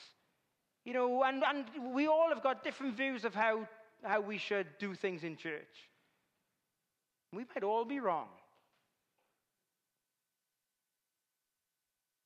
You 0.84 0.95
know, 0.95 1.22
and, 1.24 1.43
and 1.45 1.95
we 1.95 2.07
all 2.07 2.28
have 2.30 2.43
got 2.43 2.64
different 2.64 2.97
views 2.97 3.24
of 3.24 3.34
how, 3.34 3.68
how 4.03 4.20
we 4.20 4.38
should 4.38 4.66
do 4.78 4.95
things 4.95 5.24
in 5.24 5.36
church. 5.36 5.90
We 7.32 7.45
might 7.55 7.62
all 7.62 7.84
be 7.84 8.01
wrong. 8.01 8.28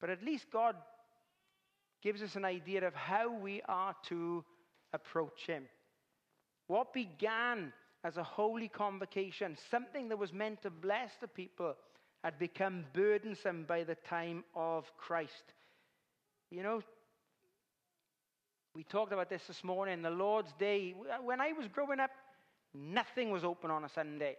But 0.00 0.10
at 0.10 0.22
least 0.22 0.46
God 0.52 0.76
gives 2.02 2.22
us 2.22 2.36
an 2.36 2.44
idea 2.44 2.86
of 2.86 2.94
how 2.94 3.32
we 3.32 3.60
are 3.68 3.94
to 4.08 4.44
approach 4.92 5.46
Him. 5.46 5.64
What 6.66 6.92
began 6.92 7.72
as 8.04 8.16
a 8.16 8.22
holy 8.22 8.68
convocation, 8.68 9.56
something 9.70 10.08
that 10.08 10.18
was 10.18 10.32
meant 10.32 10.62
to 10.62 10.70
bless 10.70 11.10
the 11.20 11.28
people, 11.28 11.74
had 12.24 12.38
become 12.38 12.84
burdensome 12.92 13.64
by 13.64 13.84
the 13.84 13.94
time 13.94 14.42
of 14.54 14.84
Christ. 14.96 15.54
You 16.50 16.62
know, 16.62 16.82
we 18.74 18.82
talked 18.84 19.12
about 19.12 19.30
this 19.30 19.46
this 19.46 19.62
morning, 19.62 20.02
the 20.02 20.10
Lord's 20.10 20.52
Day. 20.58 20.94
When 21.22 21.40
I 21.40 21.52
was 21.52 21.68
growing 21.68 22.00
up, 22.00 22.10
nothing 22.74 23.30
was 23.30 23.44
open 23.44 23.70
on 23.70 23.84
a 23.84 23.88
Sunday. 23.88 24.36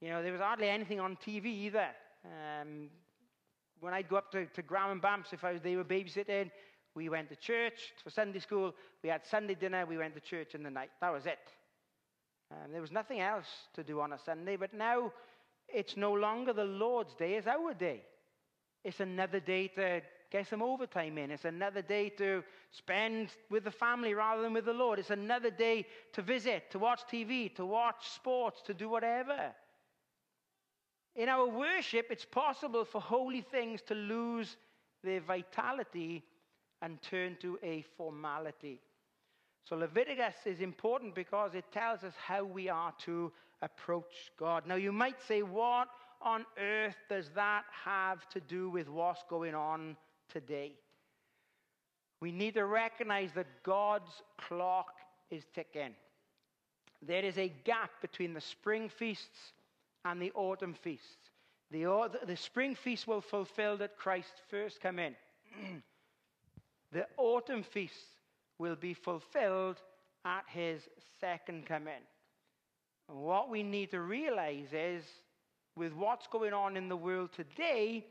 You 0.00 0.10
know, 0.10 0.22
there 0.22 0.32
was 0.32 0.40
hardly 0.40 0.68
anything 0.68 1.00
on 1.00 1.16
TV 1.16 1.46
either. 1.46 1.88
Um, 2.24 2.90
when 3.80 3.92
I'd 3.92 4.08
go 4.08 4.16
up 4.16 4.30
to, 4.32 4.46
to 4.46 4.62
Graham 4.62 4.90
and 4.92 5.02
Bamps, 5.02 5.32
if 5.32 5.44
I 5.44 5.52
was, 5.52 5.62
they 5.62 5.76
were 5.76 5.84
babysitting, 5.84 6.50
we 6.94 7.08
went 7.08 7.28
to 7.28 7.36
church 7.36 7.92
for 8.02 8.10
Sunday 8.10 8.38
school. 8.38 8.74
We 9.02 9.10
had 9.10 9.26
Sunday 9.26 9.54
dinner. 9.54 9.84
We 9.84 9.98
went 9.98 10.14
to 10.14 10.20
church 10.20 10.54
in 10.54 10.62
the 10.62 10.70
night. 10.70 10.90
That 11.00 11.12
was 11.12 11.26
it. 11.26 11.38
Um, 12.50 12.72
there 12.72 12.80
was 12.80 12.92
nothing 12.92 13.20
else 13.20 13.46
to 13.74 13.82
do 13.82 14.00
on 14.00 14.12
a 14.12 14.18
Sunday. 14.18 14.56
But 14.56 14.72
now 14.72 15.12
it's 15.68 15.96
no 15.96 16.12
longer 16.12 16.52
the 16.52 16.64
Lord's 16.64 17.14
day, 17.14 17.34
it's 17.34 17.46
our 17.46 17.74
day. 17.74 18.02
It's 18.84 19.00
another 19.00 19.40
day 19.40 19.68
to 19.68 20.00
get 20.30 20.46
some 20.46 20.62
overtime 20.62 21.18
in. 21.18 21.30
It's 21.30 21.44
another 21.44 21.82
day 21.82 22.08
to 22.10 22.44
spend 22.70 23.30
with 23.50 23.64
the 23.64 23.70
family 23.70 24.14
rather 24.14 24.42
than 24.42 24.52
with 24.52 24.64
the 24.64 24.72
Lord. 24.72 24.98
It's 24.98 25.10
another 25.10 25.50
day 25.50 25.86
to 26.12 26.22
visit, 26.22 26.70
to 26.70 26.78
watch 26.78 27.00
TV, 27.10 27.54
to 27.56 27.66
watch 27.66 28.10
sports, 28.14 28.62
to 28.66 28.74
do 28.74 28.88
whatever. 28.88 29.52
In 31.16 31.28
our 31.28 31.48
worship, 31.48 32.06
it's 32.10 32.24
possible 32.24 32.84
for 32.84 33.00
holy 33.00 33.40
things 33.40 33.82
to 33.82 33.94
lose 33.94 34.56
their 35.02 35.20
vitality 35.20 36.22
and 36.82 37.00
turn 37.02 37.36
to 37.40 37.58
a 37.62 37.84
formality. 37.96 38.80
So 39.68 39.74
Leviticus 39.74 40.34
is 40.44 40.60
important 40.60 41.14
because 41.14 41.54
it 41.54 41.64
tells 41.72 42.04
us 42.04 42.14
how 42.16 42.44
we 42.44 42.68
are 42.68 42.92
to 43.04 43.32
approach 43.62 44.30
God. 44.38 44.64
Now, 44.66 44.76
you 44.76 44.92
might 44.92 45.20
say, 45.26 45.42
what 45.42 45.88
on 46.22 46.46
earth 46.56 46.96
does 47.08 47.30
that 47.34 47.64
have 47.84 48.28
to 48.28 48.40
do 48.40 48.70
with 48.70 48.88
what's 48.88 49.24
going 49.28 49.56
on 49.56 49.96
today? 50.28 50.72
We 52.20 52.30
need 52.30 52.54
to 52.54 52.64
recognize 52.64 53.32
that 53.34 53.46
God's 53.64 54.22
clock 54.38 54.92
is 55.30 55.44
ticking. 55.52 55.94
There 57.02 57.24
is 57.24 57.36
a 57.36 57.52
gap 57.64 57.90
between 58.00 58.34
the 58.34 58.40
spring 58.40 58.88
feasts 58.88 59.52
and 60.04 60.22
the 60.22 60.30
autumn 60.34 60.74
feasts. 60.74 61.30
The, 61.72 62.10
the 62.24 62.36
spring 62.36 62.76
feast 62.76 63.08
will 63.08 63.20
fulfill 63.20 63.76
that 63.78 63.98
Christ 63.98 64.32
first 64.48 64.80
come 64.80 65.00
in. 65.00 65.16
the 66.92 67.06
autumn 67.16 67.64
feasts 67.64 68.15
will 68.58 68.76
be 68.76 68.94
fulfilled 68.94 69.76
at 70.24 70.44
his 70.48 70.82
second 71.20 71.66
coming. 71.66 72.04
And 73.08 73.18
what 73.18 73.50
we 73.50 73.62
need 73.62 73.90
to 73.92 74.00
realize 74.00 74.68
is 74.72 75.04
with 75.76 75.92
what's 75.92 76.26
going 76.26 76.52
on 76.52 76.76
in 76.76 76.88
the 76.88 76.96
world 76.96 77.30
today, 77.34 78.06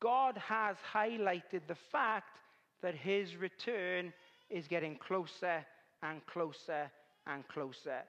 God 0.00 0.36
has 0.38 0.76
highlighted 0.94 1.62
the 1.66 1.76
fact 1.90 2.38
that 2.82 2.94
his 2.94 3.36
return 3.36 4.12
is 4.48 4.66
getting 4.68 4.96
closer 4.96 5.64
and 6.02 6.24
closer 6.26 6.90
and 7.26 7.46
closer. 7.48 8.00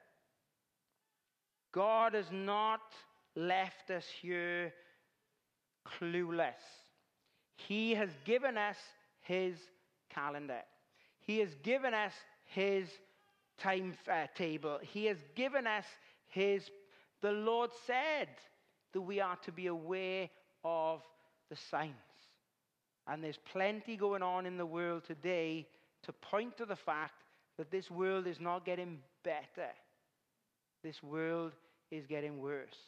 God 1.72 2.14
has 2.14 2.30
not 2.30 2.80
left 3.34 3.90
us 3.90 4.04
here 4.20 4.72
clueless. 5.98 6.52
He 7.56 7.94
has 7.94 8.10
given 8.24 8.56
us 8.56 8.76
his 9.22 9.56
calendar. 10.10 10.62
He 11.24 11.38
has 11.38 11.54
given 11.62 11.94
us 11.94 12.12
his 12.46 12.88
timetable. 13.58 14.74
Uh, 14.74 14.78
he 14.82 15.06
has 15.06 15.18
given 15.34 15.66
us 15.66 15.84
his, 16.28 16.70
the 17.20 17.32
Lord 17.32 17.70
said 17.86 18.28
that 18.92 19.00
we 19.00 19.20
are 19.20 19.36
to 19.44 19.52
be 19.52 19.66
aware 19.66 20.28
of 20.64 21.02
the 21.50 21.56
signs. 21.56 21.92
And 23.06 23.22
there's 23.22 23.38
plenty 23.52 23.96
going 23.96 24.22
on 24.22 24.46
in 24.46 24.56
the 24.56 24.66
world 24.66 25.04
today 25.04 25.66
to 26.04 26.12
point 26.12 26.56
to 26.58 26.66
the 26.66 26.76
fact 26.76 27.22
that 27.58 27.70
this 27.70 27.90
world 27.90 28.26
is 28.26 28.40
not 28.40 28.64
getting 28.64 28.98
better. 29.24 29.70
This 30.82 31.02
world 31.02 31.52
is 31.90 32.06
getting 32.06 32.40
worse. 32.40 32.78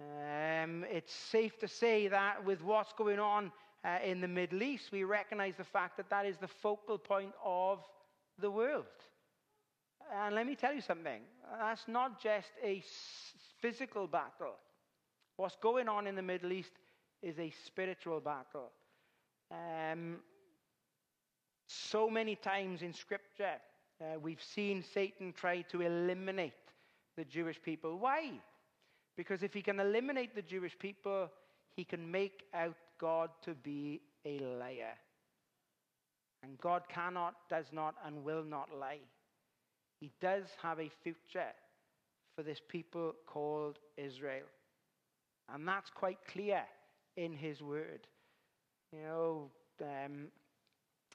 Um, 0.00 0.84
it's 0.90 1.12
safe 1.12 1.58
to 1.58 1.68
say 1.68 2.08
that 2.08 2.44
with 2.44 2.62
what's 2.62 2.92
going 2.92 3.18
on 3.18 3.50
uh, 3.88 3.98
in 4.04 4.20
the 4.20 4.28
Middle 4.28 4.62
East, 4.62 4.90
we 4.92 5.04
recognize 5.04 5.54
the 5.56 5.64
fact 5.64 5.96
that 5.96 6.10
that 6.10 6.26
is 6.26 6.36
the 6.36 6.48
focal 6.48 6.98
point 6.98 7.32
of 7.44 7.78
the 8.38 8.50
world. 8.50 8.84
And 10.14 10.34
let 10.34 10.46
me 10.46 10.54
tell 10.54 10.74
you 10.74 10.80
something 10.80 11.22
that's 11.58 11.88
not 11.88 12.22
just 12.22 12.48
a 12.62 12.82
physical 13.60 14.06
battle. 14.06 14.56
What's 15.36 15.56
going 15.56 15.88
on 15.88 16.06
in 16.06 16.14
the 16.14 16.22
Middle 16.22 16.52
East 16.52 16.72
is 17.22 17.38
a 17.38 17.52
spiritual 17.64 18.20
battle. 18.20 18.70
Um, 19.50 20.16
so 21.66 22.10
many 22.10 22.36
times 22.36 22.82
in 22.82 22.92
Scripture, 22.92 23.56
uh, 24.00 24.18
we've 24.20 24.42
seen 24.42 24.82
Satan 24.82 25.32
try 25.32 25.62
to 25.62 25.82
eliminate 25.82 26.52
the 27.16 27.24
Jewish 27.24 27.60
people. 27.62 27.98
Why? 27.98 28.32
Because 29.16 29.42
if 29.42 29.54
he 29.54 29.62
can 29.62 29.80
eliminate 29.80 30.34
the 30.34 30.42
Jewish 30.42 30.78
people, 30.78 31.30
he 31.74 31.84
can 31.84 32.10
make 32.10 32.44
out 32.52 32.76
God 32.98 33.30
to 33.44 33.54
be 33.54 34.00
a 34.24 34.38
liar. 34.38 34.96
And 36.42 36.58
God 36.58 36.82
cannot, 36.88 37.34
does 37.50 37.66
not, 37.72 37.94
and 38.06 38.24
will 38.24 38.44
not 38.44 38.68
lie. 38.78 39.00
He 40.00 40.12
does 40.20 40.44
have 40.62 40.78
a 40.78 40.90
future 41.02 41.52
for 42.36 42.42
this 42.42 42.60
people 42.68 43.14
called 43.26 43.78
Israel. 43.96 44.46
And 45.52 45.66
that's 45.66 45.90
quite 45.90 46.18
clear 46.30 46.62
in 47.16 47.34
his 47.34 47.60
word. 47.60 48.06
You 48.92 49.02
know, 49.02 49.50
um, 49.82 50.28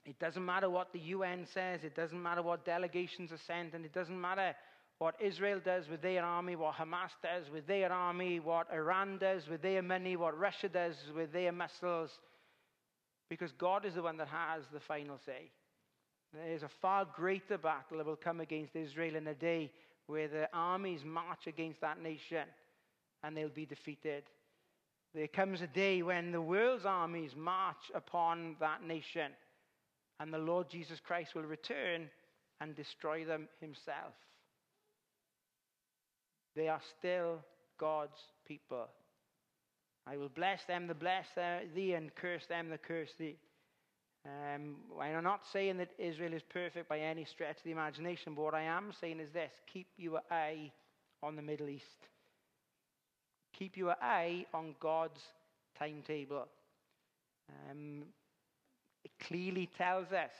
it 0.05 0.19
doesn't 0.19 0.45
matter 0.45 0.69
what 0.69 0.91
the 0.91 0.99
UN 0.99 1.47
says, 1.53 1.81
it 1.83 1.95
doesn't 1.95 2.21
matter 2.21 2.41
what 2.41 2.65
delegations 2.65 3.31
are 3.31 3.39
sent, 3.47 3.73
and 3.73 3.85
it 3.85 3.93
doesn't 3.93 4.19
matter 4.19 4.53
what 4.99 5.15
Israel 5.19 5.59
does 5.63 5.89
with 5.89 6.01
their 6.01 6.23
army, 6.23 6.55
what 6.55 6.75
Hamas 6.75 7.11
does 7.21 7.49
with 7.51 7.67
their 7.67 7.91
army, 7.91 8.39
what 8.39 8.67
Iran 8.71 9.17
does 9.17 9.47
with 9.47 9.61
their 9.61 9.81
money, 9.81 10.15
what 10.15 10.37
Russia 10.37 10.69
does 10.69 10.95
with 11.15 11.33
their 11.33 11.51
missiles, 11.51 12.11
because 13.29 13.51
God 13.53 13.85
is 13.85 13.95
the 13.95 14.03
one 14.03 14.17
that 14.17 14.27
has 14.27 14.63
the 14.71 14.79
final 14.79 15.17
say. 15.25 15.51
There's 16.33 16.63
a 16.63 16.69
far 16.81 17.05
greater 17.05 17.57
battle 17.57 17.97
that 17.97 18.05
will 18.05 18.15
come 18.15 18.39
against 18.39 18.75
Israel 18.75 19.15
in 19.15 19.27
a 19.27 19.35
day 19.35 19.71
where 20.07 20.27
the 20.27 20.49
armies 20.53 21.03
march 21.05 21.47
against 21.47 21.81
that 21.81 22.01
nation 22.01 22.47
and 23.23 23.37
they'll 23.37 23.49
be 23.49 23.65
defeated. 23.65 24.23
There 25.13 25.27
comes 25.27 25.61
a 25.61 25.67
day 25.67 26.01
when 26.01 26.31
the 26.31 26.41
world's 26.41 26.85
armies 26.85 27.35
march 27.35 27.91
upon 27.93 28.55
that 28.59 28.83
nation 28.83 29.31
and 30.19 30.33
the 30.33 30.39
Lord 30.39 30.69
Jesus 30.69 30.99
Christ 30.99 31.35
will 31.35 31.43
return 31.43 32.09
and 32.59 32.75
destroy 32.75 33.25
them 33.25 33.47
himself. 33.59 34.13
They 36.55 36.67
are 36.67 36.81
still 36.99 37.39
God's 37.79 38.19
people. 38.47 38.87
I 40.05 40.17
will 40.17 40.29
bless 40.29 40.63
them 40.65 40.87
that 40.87 40.99
bless 40.99 41.27
thee 41.75 41.93
and 41.93 42.13
curse 42.15 42.45
them 42.47 42.69
that 42.69 42.83
curse 42.83 43.11
thee. 43.17 43.37
Um, 44.25 44.75
I'm 45.01 45.23
not 45.23 45.41
saying 45.51 45.77
that 45.77 45.89
Israel 45.97 46.33
is 46.33 46.43
perfect 46.43 46.87
by 46.87 46.99
any 46.99 47.25
stretch 47.25 47.57
of 47.57 47.63
the 47.63 47.71
imagination, 47.71 48.33
but 48.35 48.43
what 48.43 48.53
I 48.53 48.63
am 48.63 48.93
saying 48.99 49.19
is 49.19 49.31
this 49.33 49.51
keep 49.71 49.87
your 49.97 50.21
eye 50.31 50.71
on 51.21 51.35
the 51.35 51.41
Middle 51.41 51.69
East. 51.69 52.07
Keep 53.57 53.77
your 53.77 53.95
eye 54.01 54.45
on 54.53 54.75
God's 54.79 55.21
timetable. 55.77 56.47
Um, 57.49 58.03
it 59.03 59.11
clearly 59.19 59.69
tells 59.77 60.11
us 60.11 60.31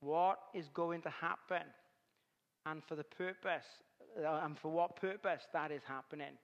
what 0.00 0.38
is 0.54 0.66
going 0.74 1.02
to 1.02 1.10
happen 1.10 1.66
and 2.66 2.82
for 2.88 2.96
the 2.96 3.04
purpose 3.04 3.64
and 4.18 4.58
for 4.58 4.70
what 4.70 4.96
purpose 4.96 5.42
that 5.52 5.70
is 5.70 5.82
happening. 5.86 6.36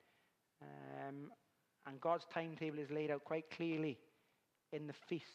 Um, 0.63 1.31
and 1.87 2.01
God's 2.01 2.25
timetable 2.33 2.79
is 2.79 2.91
laid 2.91 3.11
out 3.11 3.25
quite 3.25 3.51
clearly 3.51 3.99
in 4.73 4.87
the 4.87 4.95
feasts 5.09 5.29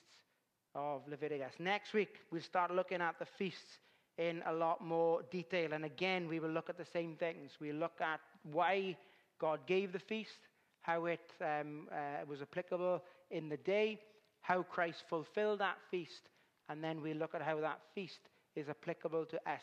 of 0.76 1.02
Leviticus. 1.08 1.54
Next 1.60 1.94
week, 1.94 2.16
we'll 2.32 2.42
start 2.42 2.72
looking 2.72 3.02
at 3.02 3.20
the 3.20 3.28
feasts 3.38 3.80
in 4.18 4.42
a 4.46 4.54
lot 4.54 4.84
more 4.84 5.22
detail. 5.32 5.74
And 5.74 5.86
again, 5.86 6.28
we 6.28 6.40
will 6.40 6.50
look 6.50 6.70
at 6.70 6.78
the 6.78 6.86
same 6.86 7.16
things. 7.16 7.52
We'll 7.60 7.76
look 7.76 8.02
at 8.02 8.20
why 8.44 8.98
God 9.40 9.60
gave 9.68 9.94
the 9.94 10.00
feast, 10.00 10.48
how 10.82 11.06
it 11.06 11.32
um, 11.42 11.88
uh, 11.92 12.26
was 12.28 12.42
applicable 12.42 13.04
in 13.32 13.50
the 13.50 13.58
day, 13.58 14.00
how 14.42 14.64
Christ 14.64 15.04
fulfilled 15.10 15.60
that 15.60 15.78
feast, 15.92 16.30
and 16.68 16.84
then 16.84 17.02
we 17.02 17.14
look 17.14 17.36
at 17.36 17.42
how 17.42 17.60
that 17.62 17.80
feast 17.96 18.20
is 18.56 18.70
applicable 18.70 19.26
to 19.26 19.38
us 19.50 19.62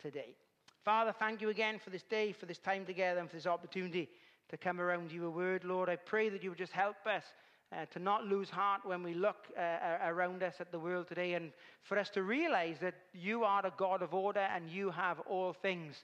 today. 0.00 0.36
Father, 0.84 1.14
thank 1.16 1.40
you 1.40 1.48
again 1.48 1.78
for 1.78 1.90
this 1.90 2.02
day, 2.02 2.32
for 2.32 2.46
this 2.46 2.58
time 2.58 2.84
together, 2.84 3.20
and 3.20 3.30
for 3.30 3.36
this 3.36 3.46
opportunity 3.46 4.08
to 4.48 4.56
come 4.56 4.80
around 4.80 5.12
your 5.12 5.30
word, 5.30 5.62
Lord. 5.62 5.88
I 5.88 5.94
pray 5.94 6.28
that 6.28 6.42
you 6.42 6.50
would 6.50 6.58
just 6.58 6.72
help 6.72 6.96
us 7.06 7.22
uh, 7.72 7.84
to 7.92 8.00
not 8.00 8.24
lose 8.24 8.50
heart 8.50 8.80
when 8.84 9.04
we 9.04 9.14
look 9.14 9.46
uh, 9.56 9.98
around 10.04 10.42
us 10.42 10.54
at 10.58 10.72
the 10.72 10.80
world 10.80 11.06
today, 11.06 11.34
and 11.34 11.52
for 11.84 11.96
us 12.00 12.10
to 12.10 12.24
realize 12.24 12.78
that 12.80 12.94
you 13.12 13.44
are 13.44 13.64
a 13.64 13.72
God 13.76 14.02
of 14.02 14.12
order 14.12 14.40
and 14.40 14.68
you 14.68 14.90
have 14.90 15.20
all 15.20 15.52
things 15.52 15.94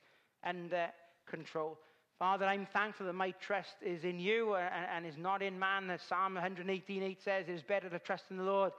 under 0.45 0.87
control. 1.26 1.76
Father, 2.16 2.47
I'm 2.47 2.66
thankful 2.72 3.07
that 3.07 3.14
my 3.14 3.33
trust 3.33 3.74
is 3.85 4.05
in 4.05 4.20
you 4.20 4.53
uh, 4.53 4.70
and 4.95 5.05
is 5.05 5.18
not 5.18 5.43
in 5.43 5.59
man. 5.59 5.91
As 5.91 6.03
Psalm 6.03 6.39
118.8 6.41 7.16
says, 7.24 7.49
it 7.49 7.53
is 7.53 7.62
better 7.62 7.89
to 7.89 7.99
trust 7.99 8.26
in 8.31 8.37
the 8.37 8.45
Lord 8.45 8.70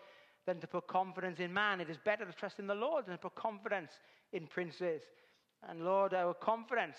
than 0.46 0.62
to 0.62 0.68
put 0.68 0.88
confidence 0.88 1.40
in 1.42 1.54
man. 1.54 1.82
It 1.82 1.90
is 1.90 1.98
better 1.98 2.24
to 2.24 2.32
trust 2.32 2.60
in 2.60 2.68
the 2.68 2.76
Lord 2.76 3.06
than 3.06 3.16
to 3.16 3.22
put 3.22 3.36
confidence 3.36 3.92
in 4.32 4.48
princes. 4.48 5.02
And 5.68 5.84
Lord, 5.84 6.14
our 6.14 6.34
confidence 6.34 6.98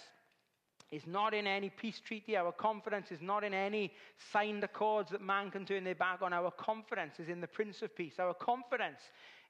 is 0.91 1.07
not 1.07 1.35
in 1.35 1.47
any 1.47 1.71
peace 1.71 2.01
treaty. 2.01 2.37
Our 2.37 2.53
confidence 2.53 3.13
is 3.13 3.23
not 3.23 3.45
in 3.45 3.55
any 3.55 3.93
signed 4.33 4.65
accords 4.65 5.11
that 5.11 5.23
man 5.23 5.51
can 5.51 5.65
turn 5.65 5.85
their 5.85 5.95
back 5.95 6.21
on. 6.21 6.33
Our 6.33 6.51
confidence 6.51 7.21
is 7.21 7.29
in 7.29 7.41
the 7.41 7.47
Prince 7.47 7.83
of 7.83 7.95
Peace. 7.95 8.19
Our 8.19 8.35
confidence 8.35 9.01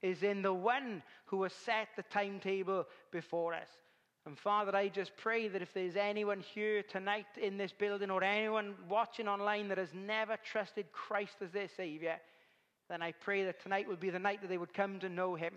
is 0.02 0.22
in 0.22 0.42
the 0.42 0.52
one 0.52 1.02
who 1.26 1.42
has 1.42 1.52
set 1.52 1.88
the 1.96 2.02
timetable 2.04 2.86
before 3.10 3.54
us. 3.54 3.68
And 4.26 4.38
Father, 4.38 4.76
I 4.76 4.88
just 4.88 5.16
pray 5.16 5.48
that 5.48 5.62
if 5.62 5.72
there's 5.72 5.96
anyone 5.96 6.40
here 6.40 6.82
tonight 6.82 7.26
in 7.40 7.56
this 7.56 7.72
building 7.72 8.10
or 8.10 8.22
anyone 8.22 8.74
watching 8.88 9.26
online 9.26 9.68
that 9.68 9.78
has 9.78 9.94
never 9.94 10.36
trusted 10.36 10.92
Christ 10.92 11.36
as 11.40 11.50
their 11.52 11.68
Savior, 11.68 12.16
then 12.90 13.00
I 13.00 13.12
pray 13.12 13.44
that 13.44 13.62
tonight 13.62 13.88
would 13.88 14.00
be 14.00 14.10
the 14.10 14.18
night 14.18 14.42
that 14.42 14.48
they 14.48 14.58
would 14.58 14.74
come 14.74 14.98
to 14.98 15.08
know 15.08 15.36
Him. 15.36 15.54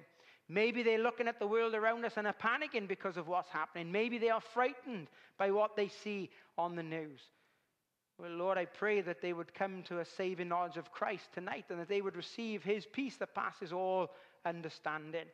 Maybe 0.50 0.84
they're 0.84 1.00
looking 1.00 1.28
at 1.28 1.40
the 1.40 1.48
world 1.48 1.74
around 1.74 2.06
us 2.06 2.14
and 2.18 2.28
are 2.28 2.34
panicking 2.34 2.88
because 2.88 3.18
of 3.18 3.28
what's 3.28 3.50
happening. 3.50 3.92
Maybe 3.92 4.18
they 4.18 4.30
are 4.30 4.42
frightened 4.42 5.08
by 5.38 5.52
what 5.52 5.76
they 5.76 5.88
see 5.88 6.30
on 6.58 6.76
the 6.76 6.84
news. 6.84 7.22
Well, 8.20 8.32
Lord, 8.32 8.58
I 8.58 8.66
pray 8.66 9.02
that 9.02 9.22
they 9.22 9.34
would 9.34 9.54
come 9.54 9.84
to 9.84 10.00
a 10.00 10.06
saving 10.06 10.50
knowledge 10.50 10.78
of 10.78 10.92
Christ 10.92 11.30
tonight 11.34 11.66
and 11.70 11.80
that 11.80 11.90
they 11.90 12.02
would 12.02 12.16
receive 12.16 12.64
his 12.64 12.86
peace 12.86 13.18
that 13.18 13.34
passes 13.34 13.74
all 13.74 14.12
understanding. 14.46 15.26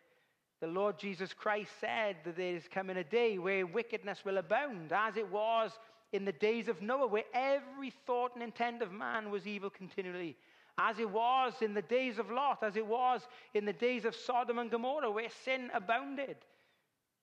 The 0.61 0.67
Lord 0.67 0.97
Jesus 0.97 1.33
Christ 1.33 1.71
said 1.79 2.17
that 2.23 2.35
there 2.35 2.55
is 2.55 2.67
coming 2.67 2.97
a 2.97 3.03
day 3.03 3.37
where 3.37 3.65
wickedness 3.65 4.23
will 4.25 4.37
abound, 4.37 4.91
as 4.91 5.17
it 5.17 5.29
was 5.29 5.71
in 6.11 6.25
the 6.25 6.31
days 6.31 6.67
of 6.67 6.81
Noah, 6.81 7.07
where 7.07 7.23
every 7.33 7.91
thought 8.05 8.33
and 8.33 8.43
intent 8.43 8.81
of 8.81 8.91
man 8.91 9.31
was 9.31 9.47
evil 9.47 9.69
continually, 9.69 10.35
as 10.79 10.97
it 10.97 11.09
was 11.09 11.53
in 11.61 11.73
the 11.73 11.81
days 11.81 12.17
of 12.17 12.31
Lot, 12.31 12.63
as 12.63 12.77
it 12.77 12.87
was 12.87 13.21
in 13.53 13.65
the 13.65 13.73
days 13.73 14.05
of 14.05 14.15
Sodom 14.15 14.59
and 14.59 14.71
Gomorrah, 14.71 15.11
where 15.11 15.29
sin 15.43 15.69
abounded. 15.73 16.37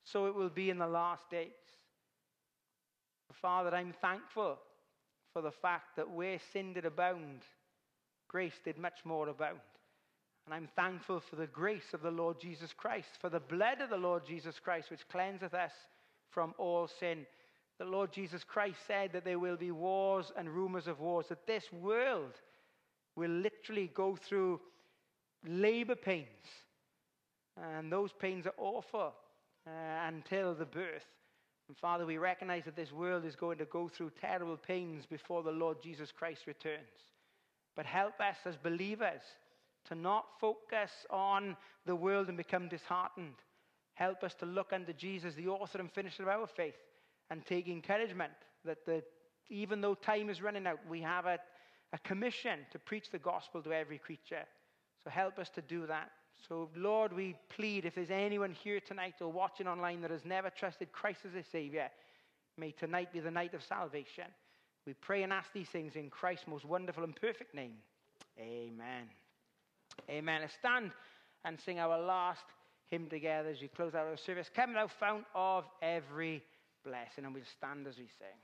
So 0.05 0.27
it 0.27 0.35
will 0.35 0.51
be 0.51 0.69
in 0.69 0.79
the 0.79 0.87
last 0.87 1.29
days. 1.31 1.49
Father, 3.33 3.75
I'm 3.75 3.95
thankful 4.01 4.59
for 5.33 5.43
the 5.43 5.51
fact 5.51 5.97
that 5.97 6.11
where 6.11 6.39
sin 6.53 6.75
did 6.75 6.85
abound, 6.85 7.41
grace 8.29 8.61
did 8.63 8.79
much 8.79 9.05
more 9.05 9.29
abound. 9.29 9.61
And 10.45 10.55
I'm 10.55 10.69
thankful 10.77 11.21
for 11.21 11.37
the 11.37 11.47
grace 11.47 11.93
of 11.93 12.03
the 12.03 12.11
Lord 12.11 12.39
Jesus 12.41 12.73
Christ, 12.73 13.09
for 13.21 13.31
the 13.31 13.41
blood 13.41 13.81
of 13.81 13.91
the 13.91 13.97
Lord 13.97 14.23
Jesus 14.27 14.61
Christ, 14.61 14.91
which 14.91 15.09
cleanseth 15.09 15.55
us 15.55 15.73
from 16.31 16.55
all 16.59 16.89
sin. 17.01 17.27
The 17.79 17.85
Lord 17.85 18.13
Jesus 18.13 18.45
Christ 18.45 18.79
said 18.87 19.13
that 19.13 19.25
there 19.25 19.39
will 19.39 19.57
be 19.57 19.71
wars 19.71 20.31
and 20.37 20.49
rumors 20.49 20.87
of 20.87 21.01
wars, 21.01 21.27
that 21.29 21.47
this 21.47 21.73
world 21.73 22.41
will 23.17 23.31
literally 23.31 23.91
go 23.95 24.15
through 24.17 24.61
labor 25.47 25.97
pains. 25.97 26.27
And 27.57 27.91
those 27.91 28.13
pains 28.13 28.47
are 28.47 28.55
awful 28.59 29.15
uh, 29.67 29.71
until 30.07 30.55
the 30.55 30.67
birth. 30.67 31.07
And 31.69 31.77
Father, 31.77 32.07
we 32.07 32.19
recognize 32.19 32.65
that 32.67 32.77
this 32.77 32.93
world 32.93 33.25
is 33.25 33.35
going 33.35 33.59
to 33.59 33.65
go 33.65 33.89
through 33.89 34.13
terrible 34.21 34.57
pains 34.57 35.05
before 35.07 35.43
the 35.43 35.51
Lord 35.51 35.83
Jesus 35.83 36.13
Christ 36.13 36.47
returns. 36.47 37.13
But 37.75 37.87
help 37.87 38.21
us 38.21 38.37
as 38.45 38.57
believers 38.57 39.23
to 39.89 39.95
not 39.95 40.27
focus 40.41 40.91
on 41.11 41.57
the 41.85 41.97
world 41.97 42.29
and 42.29 42.37
become 42.37 42.69
disheartened. 42.69 43.35
Help 43.95 44.23
us 44.23 44.35
to 44.35 44.47
look 44.47 44.73
unto 44.73 44.93
Jesus, 44.93 45.35
the 45.35 45.49
author 45.49 45.79
and 45.79 45.91
finisher 45.91 46.23
of 46.23 46.29
our 46.29 46.47
faith, 46.47 46.77
and 47.31 47.45
take 47.45 47.67
encouragement 47.67 48.33
that 48.65 48.85
the, 48.85 49.03
even 49.49 49.81
though 49.81 49.95
time 49.95 50.29
is 50.29 50.43
running 50.43 50.67
out, 50.67 50.79
we 50.89 51.01
have 51.01 51.27
a, 51.27 51.39
a 51.93 51.99
commission 51.99 52.61
to 52.73 52.79
preach 52.79 53.11
the 53.11 53.19
gospel 53.19 53.63
to 53.63 53.73
every 53.73 53.99
creature. 53.99 54.45
So 55.05 55.11
help 55.11 55.39
us 55.39 55.51
to 55.51 55.63
do 55.63 55.87
that. 55.87 56.11
So, 56.49 56.69
Lord, 56.77 57.13
we 57.13 57.37
plead 57.49 57.85
if 57.85 57.95
there's 57.95 58.11
anyone 58.11 58.53
here 58.53 58.81
tonight 58.81 59.15
or 59.21 59.33
watching 59.33 59.67
online 59.67 60.03
that 60.03 60.11
has 60.11 60.25
never 60.25 60.51
trusted 60.51 60.93
Christ 60.93 61.21
as 61.27 61.35
a 61.35 61.43
Savior, 61.43 61.89
may 62.59 62.73
tonight 62.73 63.13
be 63.13 63.21
the 63.21 63.31
night 63.31 63.55
of 63.55 63.63
salvation. 63.63 64.25
We 64.87 64.95
pray 64.95 65.23
and 65.23 65.33
ask 65.33 65.53
these 65.53 65.69
things 65.69 65.97
in 65.97 66.11
Christ's 66.11 66.47
most 66.47 66.65
wonderful 66.65 67.05
and 67.05 67.17
perfect 67.17 67.55
name. 67.55 67.75
Amen. 68.39 69.09
Amen. 70.11 70.41
Let's 70.43 70.55
stand 70.55 70.93
and 71.45 71.59
sing 71.61 71.79
our 71.79 71.99
last 71.99 72.45
hymn 72.87 73.09
together 73.09 73.49
as 73.49 73.61
we 73.61 73.69
close 73.69 73.95
out 73.95 74.07
our 74.07 74.17
service. 74.17 74.51
Come 74.55 74.75
thou 74.75 74.89
fount 74.89 75.25
of 75.35 75.65
every 75.83 76.43
blessing, 76.85 77.25
and 77.25 77.35
we'll 77.35 77.43
stand 77.57 77.87
as 77.87 77.97
we 77.97 78.07
sing. 78.19 78.39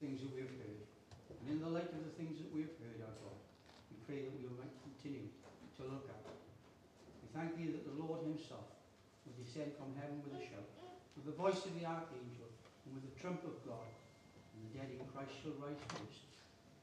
Things 0.00 0.24
that 0.24 0.32
we've 0.32 0.48
heard. 0.48 0.80
And 1.44 1.46
in 1.52 1.60
the 1.60 1.68
light 1.68 1.92
of 1.92 2.00
the 2.00 2.14
things 2.16 2.40
that 2.40 2.48
we've 2.48 2.72
heard, 2.80 3.04
our 3.04 3.16
God, 3.20 3.36
we 3.92 4.00
pray 4.08 4.24
that 4.24 4.32
we 4.32 4.48
might 4.56 4.72
continue 4.80 5.28
to 5.76 5.82
look 5.84 6.08
up. 6.08 6.24
We 7.20 7.28
thank 7.36 7.60
you 7.60 7.76
that 7.76 7.84
the 7.84 7.96
Lord 8.00 8.24
himself 8.24 8.64
will 9.28 9.36
descend 9.36 9.76
from 9.76 9.92
heaven 10.00 10.24
with 10.24 10.40
a 10.40 10.42
shout, 10.42 10.64
with 11.20 11.28
the 11.28 11.36
voice 11.36 11.60
of 11.68 11.76
the 11.76 11.84
archangel, 11.84 12.48
and 12.88 12.96
with 12.96 13.04
the 13.04 13.16
trump 13.20 13.44
of 13.44 13.60
God. 13.68 13.92
And 14.56 14.72
the 14.72 14.80
dead 14.80 14.88
in 14.88 15.04
Christ 15.12 15.36
shall 15.44 15.56
rise 15.60 15.80
first. 15.92 16.24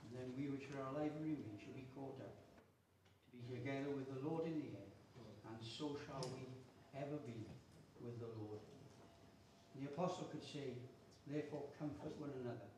And 0.05 0.09
then 0.13 0.27
we 0.37 0.53
which 0.53 0.69
are 0.77 0.85
alive 0.93 1.09
and 1.17 1.25
remain 1.25 1.57
shall 1.57 1.73
be 1.73 1.89
caught 1.97 2.21
up, 2.21 2.37
to 2.37 3.33
be 3.33 3.49
together 3.49 3.97
with 3.97 4.05
the 4.13 4.21
Lord 4.21 4.45
in 4.45 4.61
the 4.61 4.77
air. 4.77 4.93
And 5.49 5.57
so 5.57 5.97
shall 6.05 6.21
we 6.37 6.45
ever 6.93 7.17
be 7.25 7.49
with 7.97 8.21
the 8.21 8.29
Lord. 8.37 8.61
And 9.73 9.81
the 9.81 9.89
apostle 9.89 10.29
could 10.29 10.45
say, 10.45 10.77
Therefore 11.25 11.65
comfort 11.81 12.13
one 12.21 12.31
another 12.45 12.76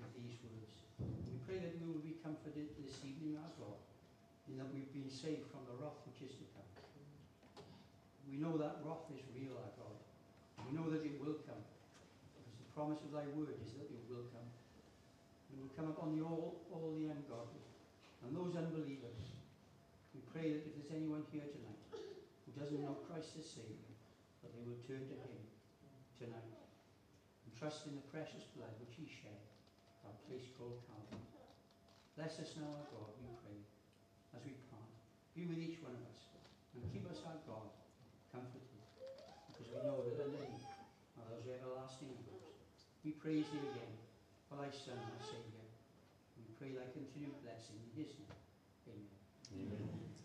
with 0.00 0.12
these 0.16 0.36
words. 0.44 0.72
We 1.00 1.38
pray 1.44 1.58
that 1.62 1.74
we 1.78 1.84
will 1.88 2.04
be 2.04 2.16
comforted 2.20 2.72
this 2.80 3.00
evening, 3.04 3.40
as 3.40 3.54
well, 3.56 3.80
in 4.48 4.60
that 4.60 4.68
we've 4.72 4.90
been 4.92 5.10
saved 5.10 5.48
from 5.52 5.64
the 5.68 5.76
wrath 5.78 6.00
which 6.06 6.24
is 6.24 6.34
to 6.38 6.46
come. 6.54 6.70
We 8.26 8.36
know 8.42 8.58
that 8.58 8.82
wrath 8.82 9.06
is 9.14 9.22
real, 9.32 9.54
our 9.56 9.72
God. 9.78 9.98
We 10.66 10.74
know 10.74 10.90
that 10.90 11.06
it 11.06 11.16
will 11.22 11.38
come. 11.46 11.62
Because 12.34 12.56
the 12.58 12.70
promise 12.74 13.00
of 13.06 13.14
thy 13.14 13.26
word 13.32 13.54
is 13.62 13.72
that 13.78 13.86
it 13.86 14.02
will 14.10 14.26
come. 14.34 14.50
It 15.54 15.58
will 15.62 15.72
come 15.78 15.88
upon 15.94 16.18
the 16.18 16.26
all, 16.26 16.58
all 16.74 16.92
the 16.98 17.06
ungodly 17.06 17.66
and 18.26 18.34
those 18.34 18.58
unbelievers. 18.58 19.22
We 20.10 20.20
pray 20.34 20.50
that 20.50 20.66
if 20.66 20.72
there's 20.74 20.90
anyone 20.90 21.22
here 21.30 21.46
tonight 21.46 21.82
who 21.94 22.50
doesn't 22.58 22.82
know 22.82 22.98
Christ 23.06 23.38
as 23.38 23.46
Savior, 23.46 23.94
that 24.42 24.50
they 24.56 24.66
will 24.66 24.80
turn 24.82 25.06
to 25.06 25.16
him 25.16 25.42
tonight 26.18 26.50
and 26.50 27.50
trust 27.54 27.86
in 27.86 27.94
the 27.94 28.06
precious 28.10 28.48
blood 28.58 28.74
which 28.82 28.98
he 28.98 29.06
shed, 29.06 29.38
called. 30.58 30.82
Bless 32.18 32.40
us 32.42 32.58
now, 32.58 32.66
our 32.66 32.86
God, 32.90 33.14
we 33.22 33.30
pray, 33.44 33.60
as 34.34 34.42
we 34.42 34.58
part. 34.72 34.90
Be 35.38 35.46
with 35.46 35.60
each 35.62 35.78
one 35.84 35.94
of 35.94 36.02
us, 36.10 36.18
and 36.74 36.82
keep 36.90 37.06
us, 37.06 37.22
our 37.28 37.38
God, 37.46 37.70
comforted, 38.32 38.82
because 39.46 39.70
we 39.70 39.78
know 39.86 40.02
that 40.02 40.18
underneath 40.18 40.66
are 41.20 41.28
those 41.30 41.46
everlasting 41.46 42.10
arms. 42.10 42.42
We 43.04 43.14
praise 43.14 43.46
thee 43.52 43.62
again 43.70 43.94
for 44.50 44.58
thy 44.58 44.72
Son, 44.74 44.98
our 44.98 45.22
Saviour. 45.22 45.62
We 46.40 46.50
pray 46.58 46.74
thy 46.74 46.90
continued 46.90 47.38
blessing 47.46 47.78
in 47.78 47.90
his 47.94 48.10
name. 48.18 49.06
Amen. 49.54 49.78
Amen. 49.78 50.15